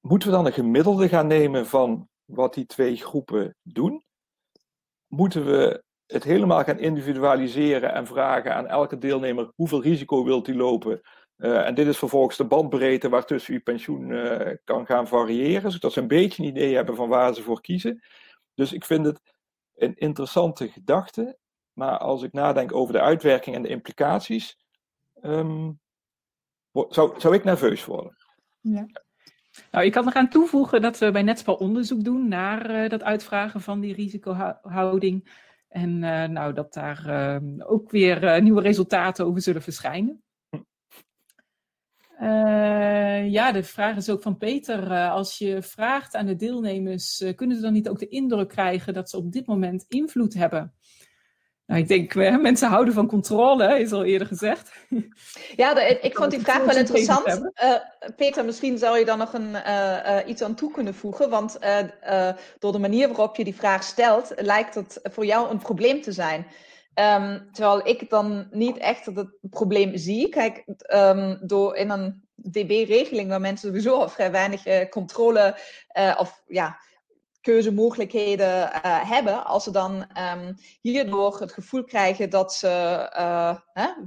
moeten 0.00 0.28
we 0.28 0.34
dan 0.34 0.46
een 0.46 0.52
gemiddelde 0.52 1.08
gaan 1.08 1.26
nemen 1.26 1.66
van 1.66 2.08
wat 2.24 2.54
die 2.54 2.66
twee 2.66 2.96
groepen 2.96 3.56
doen? 3.62 4.04
Moeten 5.06 5.44
we 5.44 5.82
het 6.06 6.24
helemaal 6.24 6.64
gaan 6.64 6.78
individualiseren 6.78 7.92
en 7.92 8.06
vragen 8.06 8.54
aan 8.54 8.66
elke 8.66 8.98
deelnemer 8.98 9.52
hoeveel 9.54 9.82
risico 9.82 10.24
wilt 10.24 10.48
u 10.48 10.56
lopen? 10.56 11.00
En 11.36 11.74
dit 11.74 11.86
is 11.86 11.98
vervolgens 11.98 12.36
de 12.36 12.44
bandbreedte 12.44 13.08
waartussen 13.08 13.54
uw 13.54 13.62
pensioen 13.62 14.08
kan 14.64 14.86
gaan 14.86 15.08
variëren, 15.08 15.72
zodat 15.72 15.92
ze 15.92 16.00
een 16.00 16.08
beetje 16.08 16.42
een 16.42 16.48
idee 16.48 16.74
hebben 16.74 16.96
van 16.96 17.08
waar 17.08 17.34
ze 17.34 17.42
voor 17.42 17.60
kiezen. 17.60 18.02
Dus 18.60 18.72
ik 18.72 18.84
vind 18.84 19.06
het 19.06 19.20
een 19.74 19.94
interessante 19.96 20.68
gedachte. 20.68 21.38
Maar 21.72 21.98
als 21.98 22.22
ik 22.22 22.32
nadenk 22.32 22.74
over 22.74 22.92
de 22.92 23.00
uitwerking 23.00 23.56
en 23.56 23.62
de 23.62 23.68
implicaties, 23.68 24.58
um, 25.22 25.80
zou, 26.72 27.20
zou 27.20 27.34
ik 27.34 27.44
nerveus 27.44 27.84
worden. 27.84 28.16
Ja. 28.60 28.86
Nou, 29.70 29.84
ik 29.84 29.92
kan 29.92 30.06
er 30.06 30.14
aan 30.14 30.28
toevoegen 30.28 30.82
dat 30.82 30.98
we 30.98 31.10
bij 31.10 31.22
Netspal 31.22 31.54
onderzoek 31.54 32.04
doen 32.04 32.28
naar 32.28 32.70
uh, 32.70 32.88
dat 32.88 33.02
uitvragen 33.02 33.60
van 33.60 33.80
die 33.80 33.94
risicohouding. 33.94 35.48
En 35.68 35.90
uh, 36.02 36.24
nou, 36.24 36.52
dat 36.52 36.72
daar 36.72 37.06
uh, 37.08 37.70
ook 37.70 37.90
weer 37.90 38.24
uh, 38.24 38.42
nieuwe 38.42 38.62
resultaten 38.62 39.26
over 39.26 39.42
zullen 39.42 39.62
verschijnen. 39.62 40.22
Uh, 42.22 43.30
ja, 43.30 43.52
de 43.52 43.62
vraag 43.62 43.96
is 43.96 44.10
ook 44.10 44.22
van 44.22 44.36
Peter. 44.36 44.90
Uh, 44.90 45.12
als 45.12 45.38
je 45.38 45.62
vraagt 45.62 46.14
aan 46.14 46.26
de 46.26 46.36
deelnemers, 46.36 47.20
uh, 47.20 47.34
kunnen 47.34 47.56
ze 47.56 47.62
dan 47.62 47.72
niet 47.72 47.88
ook 47.88 47.98
de 47.98 48.08
indruk 48.08 48.48
krijgen 48.48 48.94
dat 48.94 49.10
ze 49.10 49.16
op 49.16 49.32
dit 49.32 49.46
moment 49.46 49.84
invloed 49.88 50.34
hebben? 50.34 50.74
Nou, 51.66 51.80
ik 51.82 51.88
denk, 51.88 52.14
mensen 52.40 52.68
houden 52.68 52.94
van 52.94 53.06
controle, 53.06 53.80
is 53.80 53.92
al 53.92 54.04
eerder 54.04 54.26
gezegd. 54.26 54.70
Ja, 55.56 55.74
de, 55.74 55.98
ik 56.00 56.16
vond 56.18 56.30
die 56.30 56.40
vraag 56.40 56.64
wel 56.64 56.76
interessant. 56.76 57.50
Peter, 58.16 58.44
misschien 58.44 58.78
zou 58.78 58.98
je 58.98 59.04
daar 59.04 59.16
nog 59.16 59.32
een, 59.32 59.56
iets 60.28 60.42
aan 60.42 60.54
toe 60.54 60.70
kunnen 60.70 60.94
voegen. 60.94 61.30
Want 61.30 61.58
door 62.58 62.72
de 62.72 62.78
manier 62.78 63.08
waarop 63.08 63.36
je 63.36 63.44
die 63.44 63.54
vraag 63.54 63.82
stelt, 63.82 64.32
lijkt 64.36 64.74
het 64.74 65.00
voor 65.02 65.26
jou 65.26 65.50
een 65.50 65.58
probleem 65.58 66.02
te 66.02 66.12
zijn. 66.12 66.46
Um, 67.00 67.48
terwijl 67.52 67.86
ik 67.86 68.10
dan 68.10 68.48
niet 68.50 68.76
echt 68.76 69.06
het 69.06 69.28
probleem 69.40 69.96
zie. 69.96 70.28
Kijk, 70.28 70.64
um, 70.94 71.38
door 71.42 71.76
in 71.76 71.90
een 71.90 72.28
DB-regeling 72.34 73.28
waar 73.28 73.40
mensen 73.40 73.68
sowieso 73.68 73.94
al 73.94 74.08
vrij 74.08 74.30
weinig 74.30 74.66
uh, 74.66 74.88
controle 74.88 75.58
uh, 75.98 76.16
of 76.18 76.42
ja, 76.46 76.78
keuzemogelijkheden 77.40 78.62
uh, 78.62 79.10
hebben, 79.10 79.44
als 79.44 79.64
ze 79.64 79.70
dan 79.70 80.06
um, 80.34 80.54
hierdoor 80.80 81.40
het 81.40 81.52
gevoel 81.52 81.84
krijgen 81.84 82.30
dat 82.30 82.54
ze 82.54 82.68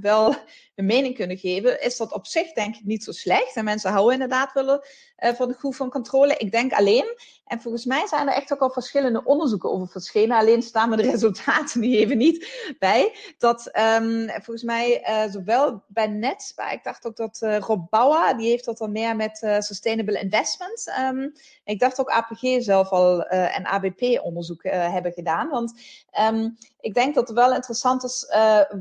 wel 0.00 0.34
een 0.74 0.86
mening 0.86 1.14
kunnen 1.14 1.38
geven, 1.38 1.82
is 1.82 1.96
dat 1.96 2.12
op 2.12 2.26
zich 2.26 2.52
denk 2.52 2.74
ik 2.74 2.84
niet 2.84 3.04
zo 3.04 3.12
slecht. 3.12 3.56
En 3.56 3.64
mensen 3.64 3.90
houden 3.90 4.12
inderdaad 4.12 4.52
willen 4.52 4.80
van 5.16 5.48
de 5.48 5.54
groep 5.54 5.74
van 5.74 5.90
controle. 5.90 6.36
Ik 6.36 6.50
denk 6.50 6.72
alleen 6.72 7.16
en 7.44 7.60
volgens 7.60 7.84
mij 7.84 8.06
zijn 8.06 8.28
er 8.28 8.34
echt 8.34 8.52
ook 8.52 8.60
al 8.60 8.70
verschillende 8.70 9.24
onderzoeken 9.24 9.70
over 9.70 9.88
verschenen. 9.88 10.38
Alleen 10.38 10.62
staan 10.62 10.88
me 10.88 10.96
de 10.96 11.10
resultaten 11.10 11.80
die 11.80 11.98
even 11.98 12.16
niet 12.16 12.74
bij. 12.78 13.16
Dat 13.38 13.70
um, 14.00 14.28
volgens 14.28 14.62
mij 14.62 15.08
uh, 15.08 15.32
zowel 15.32 15.82
bij 15.86 16.06
Nets, 16.06 16.52
maar 16.56 16.72
ik 16.72 16.84
dacht 16.84 17.06
ook 17.06 17.16
dat 17.16 17.40
uh, 17.42 17.58
Rob 17.58 17.90
Bauer, 17.90 18.36
die 18.36 18.48
heeft 18.48 18.64
dat 18.64 18.80
al 18.80 18.88
meer 18.88 19.16
met 19.16 19.56
Sustainable 19.58 20.20
Investments. 20.20 20.86
Um, 20.98 21.32
ik 21.64 21.78
dacht 21.78 22.00
ook 22.00 22.10
APG 22.10 22.62
zelf 22.62 22.90
al 22.90 23.22
en 23.26 23.66
ABP 23.66 24.20
onderzoek 24.22 24.62
hebben 24.62 25.12
gedaan. 25.12 25.48
Want 25.48 25.80
um, 26.20 26.56
ik 26.80 26.94
denk 26.94 27.14
dat 27.14 27.28
het 27.28 27.36
wel 27.36 27.54
interessant 27.54 28.04
is 28.04 28.26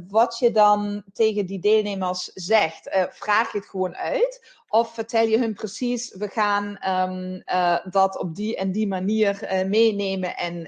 wat 0.09 0.37
je 0.39 0.51
dan 0.51 0.82
tegen 1.13 1.45
die 1.45 1.59
deelnemers 1.59 2.31
zegt. 2.33 3.07
vraag 3.11 3.51
je 3.51 3.57
het 3.57 3.67
gewoon 3.67 3.95
uit? 3.95 4.55
Of 4.67 4.93
vertel 4.93 5.27
je 5.27 5.37
hun 5.37 5.53
precies, 5.53 6.15
we 6.15 6.27
gaan 6.27 6.65
um, 6.89 7.41
uh, 7.45 7.77
dat 7.89 8.19
op 8.19 8.35
die 8.35 8.55
en 8.55 8.71
die 8.71 8.87
manier 8.87 9.43
uh, 9.43 9.69
meenemen 9.69 10.37
en 10.37 10.67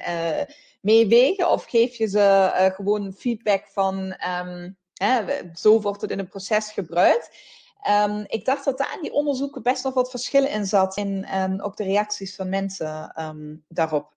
meewegen? 0.81 1.49
Of 1.49 1.65
geef 1.65 1.95
je 1.95 2.07
ze 2.07 2.71
gewoon 2.75 3.13
feedback 3.13 3.67
van, 3.67 4.15
um, 4.45 4.77
hè, 4.93 5.23
zo 5.53 5.81
wordt 5.81 6.01
het 6.01 6.11
in 6.11 6.19
een 6.19 6.29
proces 6.29 6.71
gebruikt? 6.71 7.37
Um, 8.07 8.25
ik 8.27 8.45
dacht 8.45 8.65
dat 8.65 8.77
daar 8.77 8.95
in 8.95 9.01
die 9.01 9.13
onderzoeken 9.13 9.63
best 9.63 9.83
nog 9.83 9.93
wat 9.93 10.09
verschillen 10.09 10.49
in 10.49 10.65
zat. 10.65 10.97
En 10.97 11.61
ook 11.61 11.77
de 11.77 11.83
reacties 11.83 12.35
van 12.35 12.49
mensen 12.49 13.13
daarop. 13.67 14.14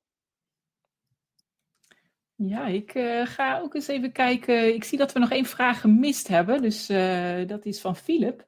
Ja, 2.40 2.66
ik 2.66 2.94
uh, 2.94 3.26
ga 3.26 3.60
ook 3.60 3.74
eens 3.74 3.88
even 3.88 4.12
kijken. 4.12 4.74
Ik 4.74 4.84
zie 4.84 4.98
dat 4.98 5.12
we 5.12 5.18
nog 5.18 5.30
één 5.30 5.44
vraag 5.44 5.80
gemist 5.80 6.28
hebben. 6.28 6.62
Dus 6.62 6.90
uh, 6.90 7.46
dat 7.46 7.64
is 7.64 7.80
van 7.80 7.96
Philip. 7.96 8.46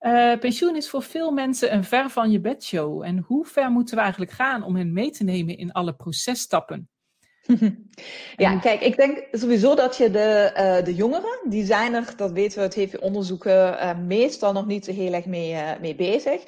Uh, 0.00 0.38
pensioen 0.38 0.76
is 0.76 0.88
voor 0.88 1.02
veel 1.02 1.30
mensen 1.30 1.74
een 1.74 1.84
ver 1.84 2.10
van 2.10 2.30
je 2.30 2.40
bedshow. 2.40 3.02
En 3.02 3.18
hoe 3.18 3.46
ver 3.46 3.70
moeten 3.70 3.94
we 3.94 4.00
eigenlijk 4.00 4.32
gaan 4.32 4.62
om 4.62 4.76
hen 4.76 4.92
mee 4.92 5.10
te 5.10 5.24
nemen 5.24 5.56
in 5.56 5.72
alle 5.72 5.94
processtappen? 5.94 6.88
Ja, 8.36 8.58
kijk, 8.58 8.80
ik 8.80 8.96
denk 8.96 9.26
sowieso 9.32 9.74
dat 9.74 9.96
je 9.96 10.10
de, 10.10 10.52
uh, 10.56 10.84
de 10.84 10.94
jongeren, 10.94 11.40
die 11.48 11.64
zijn 11.64 11.94
er, 11.94 12.12
dat 12.16 12.32
weten 12.32 12.56
we 12.56 12.62
uit 12.62 12.74
heeft 12.74 12.98
onderzoeken, 12.98 13.72
uh, 13.72 13.98
meestal 13.98 14.52
nog 14.52 14.66
niet 14.66 14.84
zo 14.84 14.92
heel 14.92 15.12
erg 15.12 15.24
mee, 15.24 15.52
uh, 15.52 15.70
mee 15.80 15.94
bezig. 15.94 16.42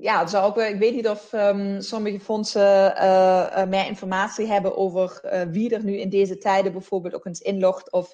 Ja, 0.00 0.18
het 0.20 0.30
zou 0.30 0.44
ook, 0.44 0.58
ik 0.58 0.78
weet 0.78 0.94
niet 0.94 1.08
of 1.08 1.32
um, 1.32 1.80
sommige 1.80 2.20
fondsen 2.20 2.94
uh, 2.96 3.64
meer 3.64 3.86
informatie 3.86 4.46
hebben 4.46 4.76
over 4.76 5.20
uh, 5.24 5.42
wie 5.42 5.74
er 5.74 5.84
nu 5.84 5.96
in 5.96 6.08
deze 6.08 6.38
tijden 6.38 6.72
bijvoorbeeld 6.72 7.14
ook 7.14 7.26
eens 7.26 7.40
inlogt 7.40 7.92
of 7.92 8.08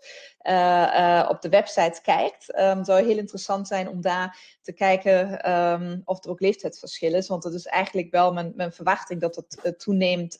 op 1.28 1.40
de 1.40 1.48
website 1.50 2.00
kijkt. 2.02 2.58
Um, 2.58 2.76
het 2.76 2.86
zou 2.86 3.04
heel 3.04 3.18
interessant 3.18 3.68
zijn 3.68 3.88
om 3.88 4.00
daar 4.00 4.38
te 4.62 4.72
kijken 4.72 5.50
um, 5.52 6.02
of 6.04 6.24
er 6.24 6.30
ook 6.30 6.40
leeftijdsverschil 6.40 7.14
is. 7.14 7.28
Want 7.28 7.44
het 7.44 7.54
is 7.54 7.66
eigenlijk 7.66 8.10
wel 8.10 8.32
mijn, 8.32 8.52
mijn 8.56 8.72
verwachting 8.72 9.20
dat 9.20 9.44
het 9.62 9.78
toeneemt 9.78 10.38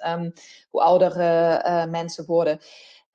hoe 0.71 0.83
ouder 0.83 1.16
mensen 1.90 2.27
worden. 2.27 2.61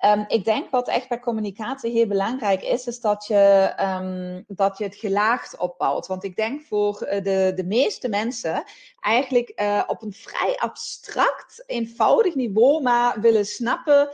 Um, 0.05 0.25
ik 0.27 0.45
denk 0.45 0.69
wat 0.69 0.87
echt 0.87 1.09
bij 1.09 1.19
communicatie 1.19 1.91
heel 1.91 2.07
belangrijk 2.07 2.63
is, 2.63 2.87
is 2.87 2.99
dat 2.99 3.25
je, 3.25 3.73
um, 3.79 4.43
dat 4.47 4.77
je 4.77 4.83
het 4.83 4.95
gelaagd 4.95 5.57
opbouwt. 5.57 6.07
Want 6.07 6.23
ik 6.23 6.35
denk 6.35 6.61
voor 6.61 7.01
eh, 7.01 7.23
de, 7.23 7.51
de 7.55 7.63
meeste 7.63 8.09
mensen 8.09 8.63
eigenlijk 8.99 9.51
uh, 9.61 9.83
op 9.87 10.01
een 10.01 10.13
vrij 10.13 10.55
abstract, 10.57 11.63
eenvoudig 11.65 12.35
niveau 12.35 12.81
maar 12.81 13.21
willen 13.21 13.45
snappen. 13.45 14.09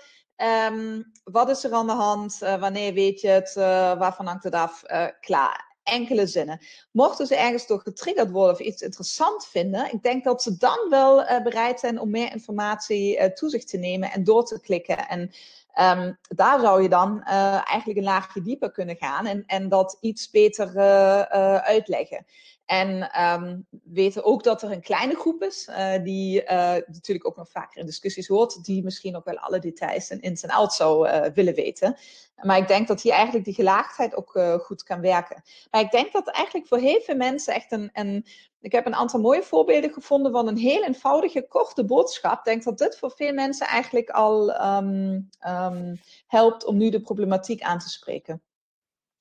Um, 0.71 1.11
wat 1.23 1.49
is 1.49 1.63
er 1.63 1.73
aan 1.73 1.87
de 1.87 1.93
hand? 1.93 2.39
Uh, 2.43 2.59
wanneer 2.59 2.93
weet 2.93 3.21
je 3.21 3.27
het? 3.27 3.53
waarvan 3.99 4.25
hangt 4.25 4.43
het 4.43 4.53
af? 4.53 4.83
klaar 5.19 5.67
enkele 5.83 6.27
zinnen. 6.27 6.59
Mochten 6.91 7.27
ze 7.27 7.35
ergens 7.35 7.67
door 7.67 7.79
getriggerd 7.79 8.31
worden 8.31 8.53
of 8.53 8.59
iets 8.59 8.81
interessant 8.81 9.47
vinden, 9.47 9.93
ik 9.93 10.03
denk 10.03 10.23
dat 10.23 10.43
ze 10.43 10.57
dan 10.57 10.89
wel 10.89 11.41
bereid 11.43 11.79
zijn 11.79 11.99
om 11.99 12.09
meer 12.09 12.31
informatie 12.31 13.33
toe 13.33 13.49
zich 13.49 13.63
te 13.63 13.77
nemen 13.77 14.11
en 14.11 14.23
door 14.23 14.45
te 14.45 14.59
klikken. 14.59 15.07
En 15.07 15.31
Um, 15.75 16.17
daar 16.21 16.59
zou 16.59 16.81
je 16.81 16.89
dan 16.89 17.23
uh, 17.23 17.69
eigenlijk 17.69 17.97
een 17.97 18.03
laagje 18.03 18.41
dieper 18.41 18.71
kunnen 18.71 18.95
gaan 18.95 19.25
en, 19.25 19.43
en 19.45 19.69
dat 19.69 19.97
iets 20.01 20.29
beter 20.29 20.75
uh, 20.75 20.83
uh, 20.83 21.55
uitleggen. 21.55 22.25
En 22.69 23.21
um, 23.23 23.67
weten 23.83 24.23
ook 24.23 24.43
dat 24.43 24.61
er 24.61 24.71
een 24.71 24.81
kleine 24.81 25.15
groep 25.15 25.43
is, 25.43 25.67
uh, 25.67 26.03
die 26.03 26.43
uh, 26.43 26.49
natuurlijk 26.87 27.27
ook 27.27 27.35
nog 27.35 27.49
vaker 27.49 27.79
in 27.79 27.85
discussies 27.85 28.27
hoort, 28.27 28.63
die 28.63 28.83
misschien 28.83 29.15
ook 29.15 29.25
wel 29.25 29.37
alle 29.37 29.59
details 29.59 30.09
en 30.09 30.19
ins 30.19 30.43
en 30.43 30.49
outs 30.49 30.75
zou 30.75 31.07
uh, 31.07 31.25
willen 31.33 31.53
weten. 31.53 31.97
Maar 32.41 32.57
ik 32.57 32.67
denk 32.67 32.87
dat 32.87 33.01
hier 33.01 33.13
eigenlijk 33.13 33.45
die 33.45 33.53
gelaagdheid 33.53 34.15
ook 34.15 34.39
goed 34.61 34.83
kan 34.83 35.01
werken. 35.01 35.43
Maar 35.71 35.81
ik 35.81 35.91
denk 35.91 36.11
dat 36.11 36.27
eigenlijk 36.27 36.67
voor 36.67 36.77
heel 36.77 37.01
veel 37.01 37.15
mensen 37.15 37.53
echt 37.53 37.71
een, 37.71 37.89
een. 37.93 38.25
Ik 38.61 38.71
heb 38.71 38.85
een 38.85 38.95
aantal 38.95 39.19
mooie 39.19 39.43
voorbeelden 39.43 39.93
gevonden 39.93 40.31
van 40.31 40.47
een 40.47 40.57
heel 40.57 40.83
eenvoudige, 40.83 41.47
korte 41.47 41.85
boodschap. 41.85 42.37
Ik 42.37 42.43
denk 42.43 42.63
dat 42.63 42.77
dit 42.77 42.97
voor 42.97 43.11
veel 43.11 43.33
mensen 43.33 43.67
eigenlijk 43.67 44.09
al 44.09 44.61
um, 44.77 45.29
um, 45.47 45.99
helpt 46.27 46.65
om 46.65 46.77
nu 46.77 46.89
de 46.89 47.01
problematiek 47.01 47.61
aan 47.61 47.79
te 47.79 47.89
spreken. 47.89 48.41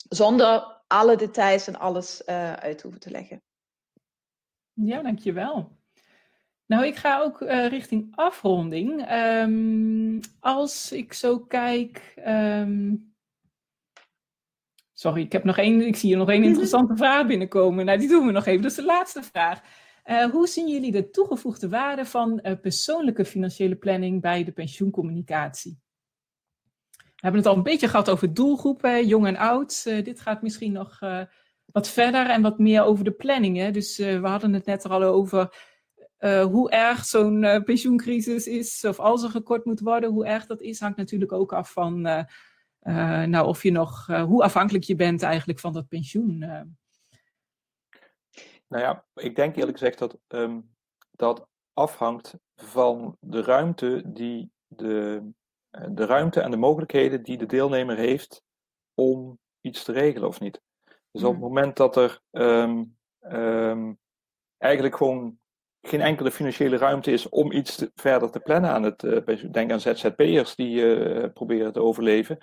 Zonder 0.09 0.78
alle 0.89 1.16
details 1.16 1.66
en 1.66 1.78
alles 1.78 2.22
uh, 2.26 2.53
uit 2.53 2.82
hoeven 2.82 3.01
te 3.01 3.11
leggen. 3.11 3.43
Ja, 4.72 5.03
dankjewel. 5.03 5.76
Nou, 6.66 6.86
ik 6.86 6.97
ga 6.97 7.20
ook 7.20 7.41
uh, 7.41 7.68
richting 7.68 8.12
afronding. 8.14 9.11
Um, 9.12 10.20
als 10.41 10.93
ik 10.93 11.12
zo 11.12 11.39
kijk. 11.39 12.14
Um... 12.26 13.07
Sorry, 14.93 15.22
ik 15.22 15.32
heb 15.32 15.45
nog 15.45 15.59
één. 15.59 15.86
Ik 15.86 15.97
zie 15.97 16.09
hier 16.09 16.18
nog 16.18 16.30
één 16.30 16.45
interessante 16.51 16.97
vraag 16.97 17.26
binnenkomen. 17.26 17.84
Nou, 17.84 17.99
die 17.99 18.09
doen 18.09 18.26
we 18.26 18.32
nog 18.32 18.47
even. 18.47 18.62
Dat 18.62 18.70
is 18.70 18.76
de 18.76 18.84
laatste 18.84 19.22
vraag. 19.22 19.62
Uh, 20.05 20.24
hoe 20.24 20.47
zien 20.47 20.68
jullie 20.68 20.93
de 20.93 21.11
toegevoegde 21.11 21.68
waarde 21.68 22.05
van 22.05 22.41
persoonlijke 22.61 23.24
financiële 23.24 23.76
planning 23.76 24.20
bij 24.20 24.45
de 24.45 24.53
pensioencommunicatie? 24.53 25.78
We 27.19 27.25
hebben 27.25 27.41
het 27.41 27.51
al 27.51 27.57
een 27.57 27.62
beetje 27.62 27.89
gehad 27.89 28.11
over 28.11 28.35
doelgroepen, 28.35 29.07
jong 29.07 29.27
en 29.27 29.37
oud. 29.37 29.85
Uh, 29.89 30.05
dit 30.05 30.21
gaat 30.21 30.43
misschien 30.43 30.73
nog 30.73 31.01
uh, 31.01 31.23
wat 31.64 31.89
verder 31.89 32.31
en 32.31 32.43
wat 32.43 32.59
meer 32.59 32.83
over 32.83 33.05
de 33.05 33.11
planning. 33.11 33.57
Hè? 33.57 33.71
Dus 33.71 33.99
uh, 33.99 34.21
we 34.21 34.29
hadden 34.29 34.53
het 34.53 34.66
net 34.66 34.85
er 34.85 34.91
al 34.91 35.03
over 35.03 35.55
hoe 36.51 36.71
erg 36.71 37.05
zo'n 37.05 37.62
pensioencrisis 37.64 38.47
is, 38.47 38.85
of 38.85 38.99
als 38.99 39.23
er 39.23 39.31
gekort 39.31 39.64
moet 39.64 39.81
worden, 39.81 40.11
hoe 40.11 40.27
erg 40.27 40.47
dat 40.47 40.61
is, 40.61 40.81
hangt 40.81 40.97
natuurlijk 40.97 41.33
ook 41.33 41.53
af 41.53 41.73
van 41.73 42.01
nou, 43.31 43.47
of 43.47 43.62
je 43.62 43.71
nog, 43.71 44.07
hoe 44.07 44.43
afhankelijk 44.43 44.85
je 44.85 44.95
bent 44.95 45.23
eigenlijk 45.23 45.59
van 45.59 45.73
dat 45.73 45.89
pensioen. 45.89 46.39
Nou 48.69 48.83
ja, 48.83 49.05
ik 49.14 49.37
denk 49.37 49.57
eerlijk 49.57 49.79
gezegd 49.79 49.99
dat 49.99 50.19
um, 50.29 50.71
dat 51.11 51.47
afhangt 51.73 52.39
van 52.57 53.16
de 53.21 53.43
ruimte 53.43 54.03
die 54.05 54.51
de 54.66 55.16
eh, 55.23 55.27
de 55.89 56.07
ruimte 56.07 56.41
en 56.41 56.51
de 56.51 56.57
mogelijkheden 56.57 57.22
die 57.22 57.39
de 57.39 57.47
deelnemer 57.47 57.97
heeft 57.97 58.43
om 58.95 59.39
iets 59.61 59.85
te 59.85 59.93
regelen 59.93 60.29
of 60.29 60.41
niet. 60.41 60.61
Dus 61.11 61.22
op 61.22 61.33
het 61.33 61.39
hmm. 61.39 61.49
moment 61.49 61.76
dat 61.76 61.97
er 61.97 62.20
um, 62.31 62.97
um, 63.20 63.99
eigenlijk 64.59 64.97
gewoon 64.97 65.39
geen 65.81 66.01
enkele 66.01 66.31
financiële 66.31 66.76
ruimte 66.76 67.12
is 67.12 67.29
om 67.29 67.53
iets 67.53 67.76
te, 67.76 67.91
verder 67.95 68.31
te 68.31 68.41
plannen 68.41 68.70
aan 68.70 68.83
het, 68.83 69.03
uh, 69.03 69.51
denk 69.51 69.72
aan 69.72 69.81
ZZP'ers 69.81 70.55
die 70.55 70.97
uh, 70.97 71.24
proberen 71.33 71.72
te 71.72 71.83
overleven. 71.83 72.39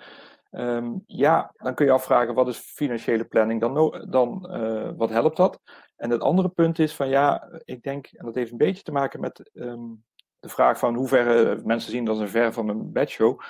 Um, 0.50 1.02
ja, 1.06 1.52
dan 1.56 1.74
kun 1.74 1.86
je 1.86 1.92
afvragen 1.92 2.34
wat 2.34 2.48
is 2.48 2.58
financiële 2.58 3.24
planning 3.24 3.60
dan, 3.60 4.04
dan 4.10 4.48
uh, 4.50 4.90
wat 4.96 5.10
helpt 5.10 5.36
dat? 5.36 5.60
En 5.96 6.10
het 6.10 6.20
andere 6.20 6.48
punt 6.48 6.78
is 6.78 6.94
van 6.94 7.08
ja, 7.08 7.48
ik 7.64 7.82
denk, 7.82 8.06
en 8.06 8.24
dat 8.24 8.34
heeft 8.34 8.50
een 8.50 8.56
beetje 8.56 8.82
te 8.82 8.92
maken 8.92 9.20
met 9.20 9.50
de 10.46 10.52
vraag 10.52 10.78
van 10.78 10.94
hoe 10.94 11.08
ver 11.08 11.50
eh, 11.50 11.64
mensen 11.64 11.90
zien 11.90 12.04
dat 12.04 12.18
een 12.18 12.28
ver 12.28 12.52
van 12.52 12.66
mijn 12.66 12.92
bedshow. 12.92 13.40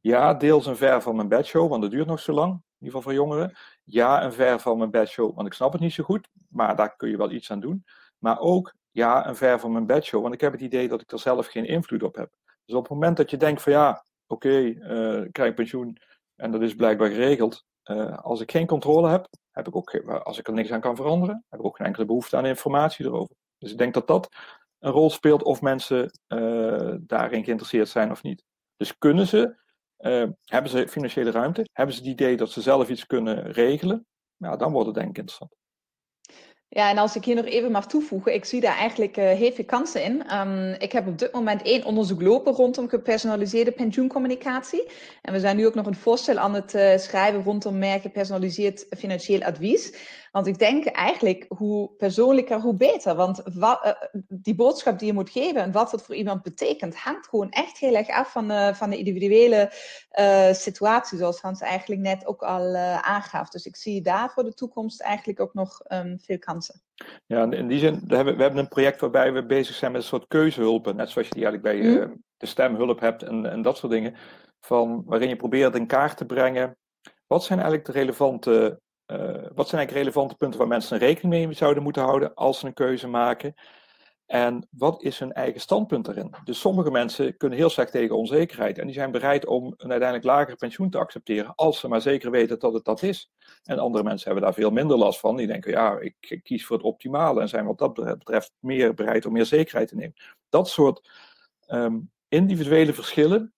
Ja, 0.00 0.34
deels 0.34 0.66
een 0.66 0.76
ver 0.76 1.02
van 1.02 1.16
mijn 1.16 1.28
bedshow, 1.28 1.70
want 1.70 1.82
het 1.82 1.92
duurt 1.92 2.06
nog 2.06 2.20
zo 2.20 2.32
lang. 2.32 2.52
In 2.52 2.86
ieder 2.86 2.98
geval 2.98 3.02
voor 3.02 3.12
jongeren. 3.12 3.56
Ja, 3.84 4.24
een 4.24 4.32
ver 4.32 4.60
van 4.60 4.78
mijn 4.78 4.90
bedshow, 4.90 5.34
want 5.34 5.46
ik 5.46 5.52
snap 5.52 5.72
het 5.72 5.80
niet 5.80 5.92
zo 5.92 6.04
goed. 6.04 6.28
Maar 6.48 6.76
daar 6.76 6.96
kun 6.96 7.10
je 7.10 7.16
wel 7.16 7.30
iets 7.30 7.50
aan 7.50 7.60
doen. 7.60 7.84
Maar 8.18 8.40
ook, 8.40 8.74
ja, 8.90 9.26
een 9.26 9.36
ver 9.36 9.60
van 9.60 9.72
mijn 9.72 9.86
bedshow, 9.86 10.22
want 10.22 10.34
ik 10.34 10.40
heb 10.40 10.52
het 10.52 10.60
idee 10.60 10.88
dat 10.88 11.00
ik 11.00 11.12
er 11.12 11.18
zelf 11.18 11.46
geen 11.46 11.66
invloed 11.66 12.02
op 12.02 12.14
heb. 12.14 12.30
Dus 12.64 12.76
op 12.76 12.82
het 12.82 12.92
moment 12.92 13.16
dat 13.16 13.30
je 13.30 13.36
denkt 13.36 13.62
van 13.62 13.72
ja, 13.72 14.04
oké, 14.26 14.48
uh, 14.48 15.24
ik 15.24 15.32
krijg 15.32 15.54
pensioen 15.54 15.98
en 16.36 16.50
dat 16.50 16.62
is 16.62 16.74
blijkbaar 16.74 17.08
geregeld. 17.08 17.64
Uh, 17.90 18.18
als 18.18 18.40
ik 18.40 18.50
geen 18.50 18.66
controle 18.66 19.08
heb, 19.08 19.28
heb 19.50 19.68
ik 19.68 19.76
ook, 19.76 19.96
als 20.22 20.38
ik 20.38 20.46
er 20.46 20.52
niks 20.52 20.70
aan 20.70 20.80
kan 20.80 20.96
veranderen, 20.96 21.44
heb 21.48 21.60
ik 21.60 21.66
ook 21.66 21.76
geen 21.76 21.86
enkele 21.86 22.06
behoefte 22.06 22.36
aan 22.36 22.46
informatie 22.46 23.04
erover. 23.04 23.34
Dus 23.58 23.72
ik 23.72 23.78
denk 23.78 23.94
dat 23.94 24.06
dat 24.06 24.28
een 24.82 24.92
rol 24.92 25.10
speelt 25.10 25.42
of 25.42 25.60
mensen 25.60 26.18
uh, 26.28 26.94
daarin 27.00 27.44
geïnteresseerd 27.44 27.88
zijn 27.88 28.10
of 28.10 28.22
niet. 28.22 28.44
Dus 28.76 28.98
kunnen 28.98 29.26
ze, 29.26 29.54
uh, 29.98 30.24
hebben 30.44 30.70
ze 30.70 30.88
financiële 30.88 31.30
ruimte, 31.30 31.68
hebben 31.72 31.94
ze 31.94 32.00
het 32.00 32.10
idee 32.10 32.36
dat 32.36 32.50
ze 32.50 32.60
zelf 32.60 32.88
iets 32.88 33.06
kunnen 33.06 33.52
regelen, 33.52 34.06
nou, 34.36 34.58
dan 34.58 34.72
wordt 34.72 34.86
het 34.86 34.96
denk 34.96 35.08
ik 35.08 35.18
interessant. 35.18 35.54
Ja, 36.68 36.90
en 36.90 36.98
als 36.98 37.16
ik 37.16 37.24
hier 37.24 37.34
nog 37.34 37.44
even 37.44 37.70
mag 37.70 37.86
toevoegen, 37.86 38.34
ik 38.34 38.44
zie 38.44 38.60
daar 38.60 38.76
eigenlijk 38.76 39.16
uh, 39.16 39.24
heel 39.24 39.52
veel 39.52 39.64
kansen 39.64 40.04
in. 40.04 40.38
Um, 40.38 40.74
ik 40.78 40.92
heb 40.92 41.06
op 41.06 41.18
dit 41.18 41.32
moment 41.32 41.62
één 41.62 41.84
onderzoek 41.84 42.22
lopen 42.22 42.52
rondom 42.52 42.88
gepersonaliseerde 42.88 43.72
pensioencommunicatie. 43.72 44.88
En 45.22 45.32
we 45.32 45.40
zijn 45.40 45.56
nu 45.56 45.66
ook 45.66 45.74
nog 45.74 45.86
een 45.86 45.94
voorstel 45.94 46.38
aan 46.38 46.54
het 46.54 47.00
schrijven 47.00 47.42
rondom 47.42 47.78
meer 47.78 48.00
gepersonaliseerd 48.00 48.86
financieel 48.98 49.42
advies. 49.42 49.92
Want 50.32 50.46
ik 50.46 50.58
denk 50.58 50.86
eigenlijk 50.86 51.44
hoe 51.48 51.90
persoonlijker, 51.96 52.60
hoe 52.60 52.74
beter. 52.74 53.14
Want 53.14 53.42
wat, 53.54 53.96
uh, 54.12 54.20
die 54.28 54.54
boodschap 54.54 54.98
die 54.98 55.06
je 55.06 55.12
moet 55.12 55.30
geven 55.30 55.62
en 55.62 55.72
wat 55.72 55.92
het 55.92 56.02
voor 56.02 56.14
iemand 56.14 56.42
betekent, 56.42 56.96
hangt 56.96 57.28
gewoon 57.28 57.50
echt 57.50 57.78
heel 57.78 57.94
erg 57.94 58.08
af 58.08 58.32
van, 58.32 58.50
uh, 58.50 58.74
van 58.74 58.90
de 58.90 58.98
individuele 58.98 59.72
uh, 60.18 60.52
situatie, 60.52 61.18
zoals 61.18 61.40
Hans 61.40 61.60
eigenlijk 61.60 62.00
net 62.00 62.26
ook 62.26 62.42
al 62.42 62.76
aangaf. 63.00 63.48
Dus 63.48 63.66
ik 63.66 63.76
zie 63.76 64.02
daar 64.02 64.30
voor 64.30 64.44
de 64.44 64.54
toekomst 64.54 65.00
eigenlijk 65.00 65.40
ook 65.40 65.54
nog 65.54 65.80
um, 65.88 66.18
veel 66.20 66.38
kansen. 66.38 66.82
Ja, 67.26 67.50
in 67.50 67.68
die 67.68 67.78
zin, 67.78 68.02
we 68.06 68.16
hebben, 68.16 68.36
we 68.36 68.42
hebben 68.42 68.60
een 68.60 68.68
project 68.68 69.00
waarbij 69.00 69.32
we 69.32 69.46
bezig 69.46 69.74
zijn 69.74 69.92
met 69.92 70.00
een 70.00 70.06
soort 70.06 70.28
keuzehulpen, 70.28 70.96
net 70.96 71.10
zoals 71.10 71.28
je 71.28 71.34
die 71.34 71.44
eigenlijk 71.44 71.76
bij 71.76 72.06
mm. 72.06 72.22
de 72.36 72.46
stemhulp 72.46 73.00
hebt 73.00 73.22
en, 73.22 73.50
en 73.50 73.62
dat 73.62 73.76
soort 73.76 73.92
dingen. 73.92 74.14
Van, 74.60 75.02
waarin 75.06 75.28
je 75.28 75.36
probeert 75.36 75.74
in 75.74 75.86
kaart 75.86 76.16
te 76.16 76.26
brengen, 76.26 76.76
wat 77.26 77.44
zijn 77.44 77.58
eigenlijk 77.58 77.86
de 77.86 77.98
relevante 77.98 78.80
wat 79.54 79.68
zijn 79.68 79.80
eigenlijk 79.80 79.90
relevante 79.90 80.34
punten 80.34 80.58
waar 80.58 80.68
mensen 80.68 80.98
rekening 80.98 81.46
mee 81.46 81.54
zouden 81.54 81.82
moeten 81.82 82.02
houden 82.02 82.34
als 82.34 82.58
ze 82.58 82.66
een 82.66 82.74
keuze 82.74 83.08
maken? 83.08 83.54
En 84.32 84.68
wat 84.70 85.02
is 85.02 85.18
hun 85.18 85.32
eigen 85.32 85.60
standpunt 85.60 86.08
erin? 86.08 86.34
Dus 86.44 86.60
sommige 86.60 86.90
mensen 86.90 87.36
kunnen 87.36 87.58
heel 87.58 87.70
slecht 87.70 87.92
tegen 87.92 88.16
onzekerheid 88.16 88.78
en 88.78 88.86
die 88.86 88.94
zijn 88.94 89.10
bereid 89.10 89.46
om 89.46 89.64
een 89.64 89.90
uiteindelijk 89.90 90.24
lager 90.24 90.56
pensioen 90.56 90.90
te 90.90 90.98
accepteren 90.98 91.54
als 91.54 91.80
ze 91.80 91.88
maar 91.88 92.00
zeker 92.00 92.30
weten 92.30 92.58
dat 92.58 92.72
het 92.72 92.84
dat 92.84 93.02
is. 93.02 93.30
En 93.64 93.78
andere 93.78 94.04
mensen 94.04 94.24
hebben 94.24 94.44
daar 94.44 94.54
veel 94.54 94.70
minder 94.70 94.96
last 94.96 95.20
van. 95.20 95.36
Die 95.36 95.46
denken, 95.46 95.70
ja, 95.70 95.98
ik 95.98 96.40
kies 96.42 96.66
voor 96.66 96.76
het 96.76 96.86
optimale 96.86 97.40
en 97.40 97.48
zijn 97.48 97.66
wat 97.66 97.78
dat 97.78 97.94
betreft 97.94 98.52
meer 98.58 98.94
bereid 98.94 99.26
om 99.26 99.32
meer 99.32 99.46
zekerheid 99.46 99.88
te 99.88 99.94
nemen. 99.94 100.14
Dat 100.48 100.68
soort 100.68 101.10
um, 101.68 102.10
individuele 102.28 102.92
verschillen, 102.92 103.54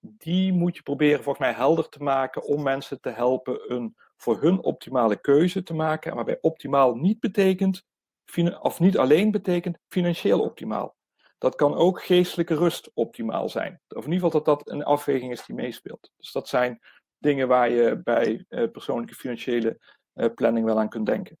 die 0.00 0.52
moet 0.52 0.76
je 0.76 0.82
proberen 0.82 1.22
volgens 1.22 1.46
mij 1.46 1.54
helder 1.54 1.88
te 1.88 2.02
maken 2.02 2.42
om 2.42 2.62
mensen 2.62 3.00
te 3.00 3.10
helpen 3.10 3.72
een 3.72 3.96
voor 4.18 4.40
hun 4.40 4.62
optimale 4.62 5.20
keuze 5.20 5.62
te 5.62 5.74
maken. 5.74 6.14
Waarbij 6.14 6.38
optimaal 6.40 6.94
niet 6.94 7.20
betekent, 7.20 7.84
of 8.60 8.80
niet 8.80 8.98
alleen 8.98 9.30
betekent, 9.30 9.78
financieel 9.88 10.40
optimaal. 10.40 10.96
Dat 11.38 11.54
kan 11.54 11.74
ook 11.74 12.02
geestelijke 12.02 12.54
rust 12.54 12.90
optimaal 12.94 13.48
zijn. 13.48 13.80
Of 13.88 14.04
in 14.04 14.12
ieder 14.12 14.30
geval 14.30 14.42
dat 14.42 14.44
dat 14.44 14.70
een 14.70 14.84
afweging 14.84 15.32
is 15.32 15.44
die 15.46 15.54
meespeelt. 15.54 16.10
Dus 16.16 16.32
dat 16.32 16.48
zijn 16.48 16.80
dingen 17.18 17.48
waar 17.48 17.70
je 17.70 18.00
bij 18.04 18.44
uh, 18.48 18.70
persoonlijke 18.70 19.14
financiële 19.14 19.80
uh, 20.14 20.26
planning 20.34 20.66
wel 20.66 20.78
aan 20.78 20.88
kunt 20.88 21.06
denken. 21.06 21.36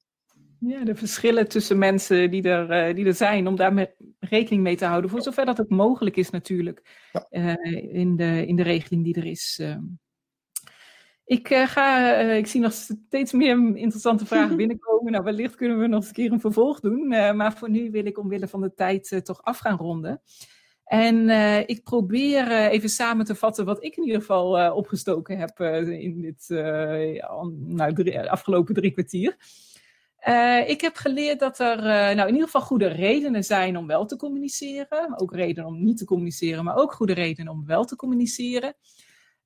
Ja, 0.60 0.84
de 0.84 0.94
verschillen 0.94 1.48
tussen 1.48 1.78
mensen 1.78 2.30
die 2.30 2.42
er, 2.42 2.88
uh, 2.88 2.94
die 2.94 3.06
er 3.06 3.14
zijn, 3.14 3.46
om 3.46 3.56
daar 3.56 3.94
rekening 4.18 4.62
mee 4.62 4.76
te 4.76 4.84
houden, 4.84 5.10
voor 5.10 5.22
zover 5.22 5.44
dat 5.44 5.60
ook 5.60 5.68
mogelijk 5.68 6.16
is 6.16 6.30
natuurlijk, 6.30 7.08
ja. 7.12 7.56
in, 7.92 8.16
de, 8.16 8.46
in 8.46 8.56
de 8.56 8.62
regeling 8.62 9.04
die 9.04 9.14
er 9.14 9.26
is. 9.26 9.58
Ehm. 9.62 9.84
Ik, 11.28 11.50
uh, 11.50 11.66
ga, 11.66 12.20
uh, 12.22 12.36
ik 12.36 12.46
zie 12.46 12.60
nog 12.60 12.72
steeds 12.72 13.32
meer 13.32 13.76
interessante 13.76 14.26
vragen 14.26 14.56
binnenkomen. 14.62 15.12
Nou, 15.12 15.24
wellicht 15.24 15.54
kunnen 15.54 15.78
we 15.78 15.86
nog 15.86 15.98
eens 15.98 16.08
een 16.08 16.14
keer 16.14 16.32
een 16.32 16.40
vervolg 16.40 16.80
doen. 16.80 17.12
Uh, 17.12 17.32
maar 17.32 17.52
voor 17.52 17.70
nu 17.70 17.90
wil 17.90 18.06
ik 18.06 18.18
omwille 18.18 18.48
van 18.48 18.60
de 18.60 18.74
tijd 18.74 19.20
toch 19.24 19.42
af 19.42 19.58
gaan 19.58 19.76
ronden. 19.76 20.22
En 20.84 21.28
ik 21.66 21.82
probeer 21.82 22.52
even 22.52 22.88
samen 22.88 23.24
te 23.24 23.34
vatten 23.34 23.64
wat 23.64 23.84
ik 23.84 23.96
in 23.96 24.04
ieder 24.04 24.20
geval 24.20 24.72
opgestoken 24.72 25.38
heb 25.38 25.60
in 26.00 26.20
dit 26.20 26.46
nou, 26.48 27.94
drie, 27.94 28.30
afgelopen 28.30 28.74
drie 28.74 28.90
kwartier. 28.90 29.36
ik 30.66 30.80
heb 30.80 30.96
geleerd 30.96 31.38
dat 31.38 31.58
er 31.58 31.82
nou, 32.14 32.20
in 32.20 32.32
ieder 32.32 32.44
geval 32.44 32.60
goede 32.60 32.86
redenen 32.86 33.44
zijn 33.44 33.76
om 33.76 33.86
wel 33.86 34.06
te 34.06 34.16
communiceren. 34.16 35.20
Ook 35.20 35.34
redenen 35.34 35.70
om 35.70 35.84
niet 35.84 35.98
te 35.98 36.04
communiceren, 36.04 36.64
maar 36.64 36.76
ook 36.76 36.92
goede 36.92 37.14
redenen 37.14 37.52
om 37.52 37.66
wel 37.66 37.84
te 37.84 37.96
communiceren. 37.96 38.74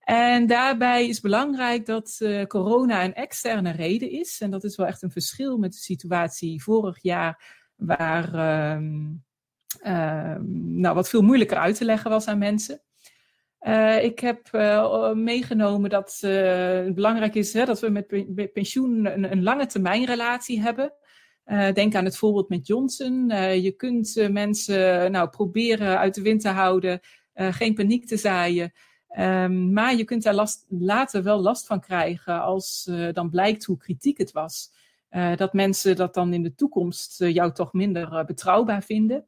En 0.03 0.46
daarbij 0.46 1.09
is 1.09 1.20
belangrijk 1.20 1.86
dat 1.86 2.18
uh, 2.22 2.44
corona 2.44 3.05
een 3.05 3.14
externe 3.14 3.70
reden 3.70 4.11
is. 4.11 4.40
En 4.40 4.50
dat 4.50 4.64
is 4.64 4.76
wel 4.76 4.86
echt 4.86 5.03
een 5.03 5.11
verschil 5.11 5.59
met 5.59 5.72
de 5.72 5.78
situatie 5.78 6.62
vorig 6.62 7.03
jaar, 7.03 7.61
waar 7.76 8.34
uh, 8.34 8.80
uh, 9.86 10.36
nou, 10.55 10.94
wat 10.94 11.09
veel 11.09 11.22
moeilijker 11.22 11.57
uit 11.57 11.76
te 11.76 11.84
leggen 11.84 12.11
was 12.11 12.26
aan 12.26 12.38
mensen. 12.38 12.82
Uh, 13.61 14.05
ik 14.05 14.18
heb 14.18 14.48
uh, 14.53 15.12
meegenomen 15.12 15.90
dat 15.90 16.18
het 16.20 16.94
belangrijk 16.94 17.34
is 17.34 17.53
hè, 17.53 17.64
dat 17.64 17.80
we 17.80 17.88
met 17.88 18.53
pensioen 18.53 19.07
een, 19.07 19.32
een 19.32 19.42
lange 19.42 19.66
termijn 19.66 20.05
relatie 20.05 20.61
hebben. 20.61 20.92
denk 21.74 21.94
aan 21.94 22.05
het 22.05 22.16
voorbeeld 22.16 22.48
met 22.48 22.66
Johnson. 22.66 23.28
je 23.62 23.72
kunt 23.76 24.28
mensen 24.30 25.12
nou, 25.12 25.28
proberen 25.28 25.98
uit 25.98 26.14
de 26.14 26.22
wind 26.22 26.40
te 26.40 26.48
houden, 26.48 27.00
geen 27.34 27.74
paniek 27.74 28.07
te 28.07 28.16
zaaien. 28.16 28.72
Ehm, 29.12 29.72
maar 29.72 29.94
je 29.94 30.04
kunt 30.04 30.22
daar 30.22 30.34
last, 30.34 30.66
later 30.68 31.22
wel 31.22 31.40
last 31.40 31.66
van 31.66 31.80
krijgen 31.80 32.42
als 32.42 32.90
dan 33.12 33.30
blijkt 33.30 33.64
hoe 33.64 33.76
kritiek 33.76 34.18
het 34.18 34.32
was. 34.32 34.70
dat 35.36 35.52
mensen 35.52 35.96
dat 35.96 36.14
dan 36.14 36.32
in 36.32 36.42
de 36.42 36.54
toekomst 36.54 37.18
jou 37.18 37.52
toch 37.52 37.72
minder 37.72 38.24
betrouwbaar 38.24 38.82
vinden. 38.82 39.26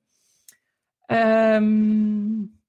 Um, 1.06 2.60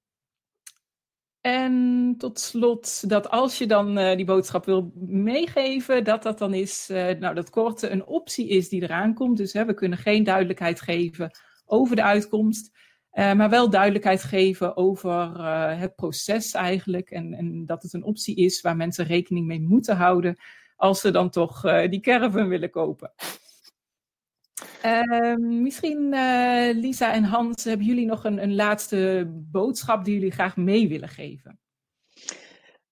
en 1.40 2.14
tot 2.18 2.40
slot 2.40 3.08
dat 3.08 3.30
als 3.30 3.58
je 3.58 3.66
dan 3.66 3.94
die 4.16 4.24
boodschap 4.24 4.64
wil 4.64 4.92
meegeven, 4.94 6.04
dat 6.04 6.22
dat 6.22 6.38
dan 6.38 6.54
is, 6.54 6.86
nou 7.18 7.34
dat 7.34 7.50
korte 7.50 7.88
een 7.88 8.06
optie 8.06 8.48
is 8.48 8.68
die 8.68 8.82
eraan 8.82 9.14
komt. 9.14 9.36
Dus 9.36 9.52
hè, 9.52 9.64
we 9.64 9.74
kunnen 9.74 9.98
geen 9.98 10.24
duidelijkheid 10.24 10.80
geven 10.80 11.30
over 11.66 11.96
de 11.96 12.02
uitkomst, 12.02 12.70
uh, 13.18 13.32
maar 13.32 13.50
wel 13.50 13.70
duidelijkheid 13.70 14.22
geven 14.22 14.76
over 14.76 15.40
het 15.78 15.94
proces 15.94 16.52
eigenlijk. 16.52 17.10
En, 17.10 17.34
en, 17.34 17.66
dat 17.66 17.82
het 17.82 17.92
een 17.92 18.04
optie 18.04 18.36
is 18.36 18.60
waar 18.60 18.76
mensen 18.76 19.04
rekening 19.04 19.46
mee 19.46 19.60
moeten 19.60 19.96
houden 19.96 20.36
als 20.76 21.00
ze 21.00 21.10
dan 21.10 21.30
toch 21.30 21.60
die 21.88 22.00
caravan 22.00 22.48
willen 22.48 22.70
kopen. 22.70 23.12
Ehm, 24.82 25.62
misschien 25.62 26.08
Lisa 26.80 27.12
en 27.12 27.24
Hans, 27.24 27.64
hebben 27.64 27.86
jullie 27.86 28.06
nog 28.06 28.24
een, 28.24 28.42
een 28.42 28.54
laatste 28.54 29.26
boodschap 29.30 30.04
die 30.04 30.14
jullie 30.14 30.30
graag 30.30 30.56
mee 30.56 30.88
willen 30.88 31.08
geven? 31.08 31.58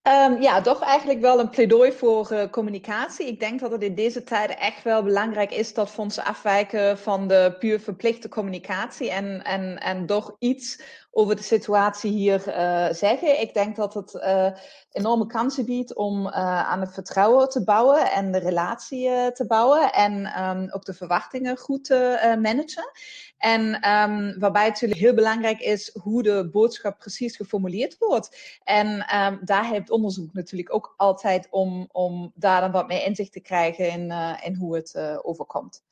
Um, 0.07 0.41
ja, 0.41 0.61
toch 0.61 0.81
eigenlijk 0.81 1.21
wel 1.21 1.39
een 1.39 1.49
pleidooi 1.49 1.91
voor 1.91 2.31
uh, 2.31 2.49
communicatie. 2.49 3.27
Ik 3.27 3.39
denk 3.39 3.59
dat 3.59 3.71
het 3.71 3.83
in 3.83 3.95
deze 3.95 4.23
tijden 4.23 4.59
echt 4.59 4.83
wel 4.83 5.03
belangrijk 5.03 5.51
is 5.51 5.73
dat 5.73 5.89
fondsen 5.89 6.23
afwijken 6.23 6.97
van 6.97 7.27
de 7.27 7.55
puur 7.59 7.79
verplichte 7.79 8.29
communicatie 8.29 9.11
en, 9.11 9.43
en, 9.43 9.77
en 9.77 10.05
toch 10.05 10.35
iets 10.39 10.81
over 11.17 11.35
de 11.35 11.41
situatie 11.41 12.11
hier 12.11 12.47
uh, 12.47 12.89
zeggen. 12.91 13.41
Ik 13.41 13.53
denk 13.53 13.75
dat 13.75 13.93
het 13.93 14.13
uh, 14.13 14.51
enorme 14.91 15.25
kansen 15.27 15.65
biedt 15.65 15.95
om 15.95 16.25
uh, 16.25 16.33
aan 16.69 16.79
het 16.79 16.93
vertrouwen 16.93 17.49
te 17.49 17.63
bouwen 17.63 18.11
en 18.11 18.31
de 18.31 18.37
relatie 18.37 19.31
te 19.31 19.45
bouwen 19.47 19.93
en 19.93 20.43
um, 20.43 20.71
ook 20.71 20.85
de 20.85 20.93
verwachtingen 20.93 21.57
goed 21.57 21.83
te 21.83 22.35
managen. 22.41 22.91
En 23.37 23.61
um, 23.91 24.39
waarbij 24.39 24.63
het 24.63 24.73
natuurlijk 24.73 24.99
heel 24.99 25.13
belangrijk 25.13 25.59
is 25.59 25.97
hoe 26.01 26.23
de 26.23 26.49
boodschap 26.51 26.99
precies 26.99 27.35
geformuleerd 27.35 27.97
wordt. 27.97 28.59
En 28.63 29.17
um, 29.17 29.39
daar 29.43 29.65
heeft 29.65 29.89
onderzoek 29.89 30.33
natuurlijk 30.33 30.73
ook 30.73 30.93
altijd 30.97 31.47
om, 31.49 31.89
om 31.91 32.31
daar 32.35 32.61
dan 32.61 32.71
wat 32.71 32.87
meer 32.87 33.05
inzicht 33.05 33.31
te 33.31 33.41
krijgen 33.41 33.89
in, 33.89 34.11
in 34.43 34.55
hoe 34.55 34.75
het 34.75 34.97
overkomt. 35.21 35.83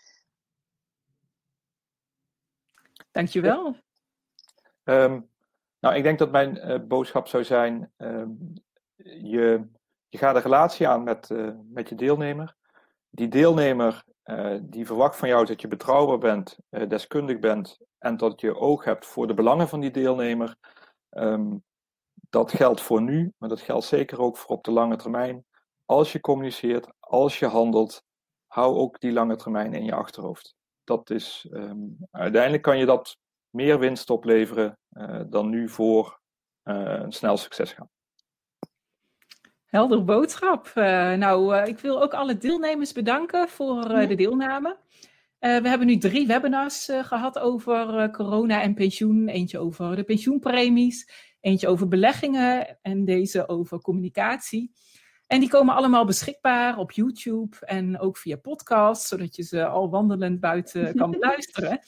Dankjewel. 3.11 3.76
Um, 4.84 5.29
nou, 5.79 5.95
ik 5.95 6.03
denk 6.03 6.19
dat 6.19 6.31
mijn 6.31 6.57
uh, 6.57 6.88
boodschap 6.88 7.27
zou 7.27 7.43
zijn: 7.43 7.91
um, 7.97 8.53
je, 9.05 9.67
je 10.09 10.17
gaat 10.17 10.36
een 10.36 10.41
relatie 10.41 10.88
aan 10.88 11.03
met, 11.03 11.29
uh, 11.29 11.51
met 11.69 11.89
je 11.89 11.95
deelnemer. 11.95 12.55
Die 13.09 13.27
deelnemer 13.27 14.03
uh, 14.25 14.57
die 14.61 14.86
verwacht 14.86 15.15
van 15.15 15.27
jou 15.27 15.45
dat 15.45 15.61
je 15.61 15.67
betrouwbaar 15.67 16.17
bent, 16.17 16.57
deskundig 16.69 17.39
bent 17.39 17.77
en 17.97 18.17
dat 18.17 18.41
je 18.41 18.55
oog 18.55 18.84
hebt 18.84 19.05
voor 19.05 19.27
de 19.27 19.34
belangen 19.34 19.67
van 19.67 19.79
die 19.79 19.91
deelnemer. 19.91 20.55
Um, 21.09 21.63
dat 22.29 22.51
geldt 22.51 22.81
voor 22.81 23.01
nu, 23.01 23.34
maar 23.38 23.49
dat 23.49 23.61
geldt 23.61 23.86
zeker 23.86 24.19
ook 24.19 24.38
voor 24.38 24.55
op 24.55 24.63
de 24.63 24.71
lange 24.71 24.95
termijn. 24.95 25.45
Als 25.86 26.11
je 26.11 26.19
communiceert, 26.19 26.93
als 26.99 27.39
je 27.39 27.45
handelt, 27.45 28.03
hou 28.47 28.75
ook 28.75 28.99
die 28.99 29.11
lange 29.11 29.36
termijn 29.36 29.73
in 29.73 29.86
je 29.86 29.93
achterhoofd. 29.93 30.55
Dat 30.84 31.09
is, 31.09 31.47
uiteindelijk 32.11 32.63
kan 32.63 32.77
je 32.77 32.86
dat 32.86 33.17
meer 33.54 33.80
winst 33.80 34.10
opleveren 34.10 34.78
uh, 34.91 35.22
dan 35.30 35.49
nu 35.49 35.70
voor 35.70 36.20
uh, 36.64 36.76
een 36.76 37.12
snel 37.12 37.38
succes 37.38 37.72
gaan. 37.72 37.89
Helder 39.66 40.04
boodschap. 40.04 40.72
Uh, 40.76 41.14
nou, 41.14 41.58
ik 41.58 41.80
wil 41.80 42.01
ook 42.01 42.14
alle 42.14 42.38
deelnemers 42.38 42.91
bedanken 42.91 43.49
voor 43.49 43.88
de 43.88 44.16
deelname. 44.16 44.78
we 45.39 45.68
hebben 45.70 45.88
nu 45.88 45.97
drie 45.97 46.28
webinars 46.28 46.89
gehad 47.01 47.39
over 47.39 48.12
corona 48.12 48.62
en 48.62 48.74
pensioen. 48.74 49.28
Eentje 49.28 49.60
over 49.60 49.95
de 49.95 50.04
pensioenpremies, 50.04 51.10
eentje 51.39 51.68
over 51.68 51.88
beleggingen 51.88 52.78
en 52.82 53.06
deze 53.06 53.47
over 53.47 53.82
communicatie. 53.82 54.72
En 55.28 55.39
die 55.39 55.49
komen 55.49 55.76
allemaal 55.76 56.06
beschikbaar 56.06 56.78
op 56.78 56.91
YouTube 56.91 57.58
en 57.60 57.99
ook 57.99 58.18
via 58.18 58.36
podcast, 58.36 59.08
zodat 59.08 59.36
je 59.36 59.43
ze 59.43 59.66
al 59.66 59.89
wandelend 59.89 60.39
buiten 60.39 60.95
kan 60.95 61.12
beluisteren. 61.20 61.80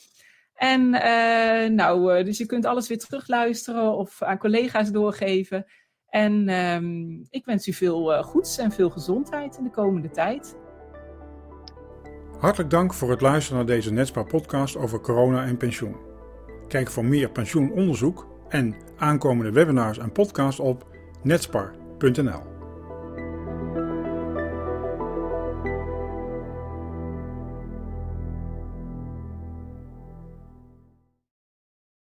En 0.56 0.82
uh, 0.82 1.70
nou, 1.70 2.18
uh, 2.18 2.26
dus 2.26 2.38
je 2.38 2.45
kunt 2.45 2.66
alles 2.66 2.88
weer 2.88 2.97
terugluisteren 2.97 3.95
of 3.95 4.22
aan 4.22 4.38
collega's 4.38 4.91
doorgeven. 4.91 5.66
En 6.10 6.49
um, 6.49 7.26
ik 7.30 7.45
wens 7.45 7.68
u 7.68 7.74
veel 7.74 8.14
uh, 8.14 8.24
goeds 8.24 8.58
en 8.58 8.72
veel 8.72 8.89
gezondheid 8.89 9.58
in 9.58 9.64
de 9.64 9.70
komende 9.70 10.10
tijd. 10.10 10.58
Hartelijk 12.39 12.70
dank 12.70 12.93
voor 12.93 13.10
het 13.10 13.22
luisteren 13.22 13.58
naar 13.58 13.76
deze 13.76 13.93
Netspar 13.93 14.26
podcast 14.26 14.78
over 14.78 15.01
corona 15.01 15.45
en 15.45 15.58
pensioen. 15.58 15.95
Kijk 16.68 16.89
voor 16.89 17.06
meer 17.06 17.30
pensioenonderzoek 17.30 18.28
en 18.49 18.76
aankomende 18.97 19.51
webinars 19.51 19.97
en 19.97 20.12
podcasts 20.12 20.60
op 20.60 20.88
netspar.nl. 21.24 22.55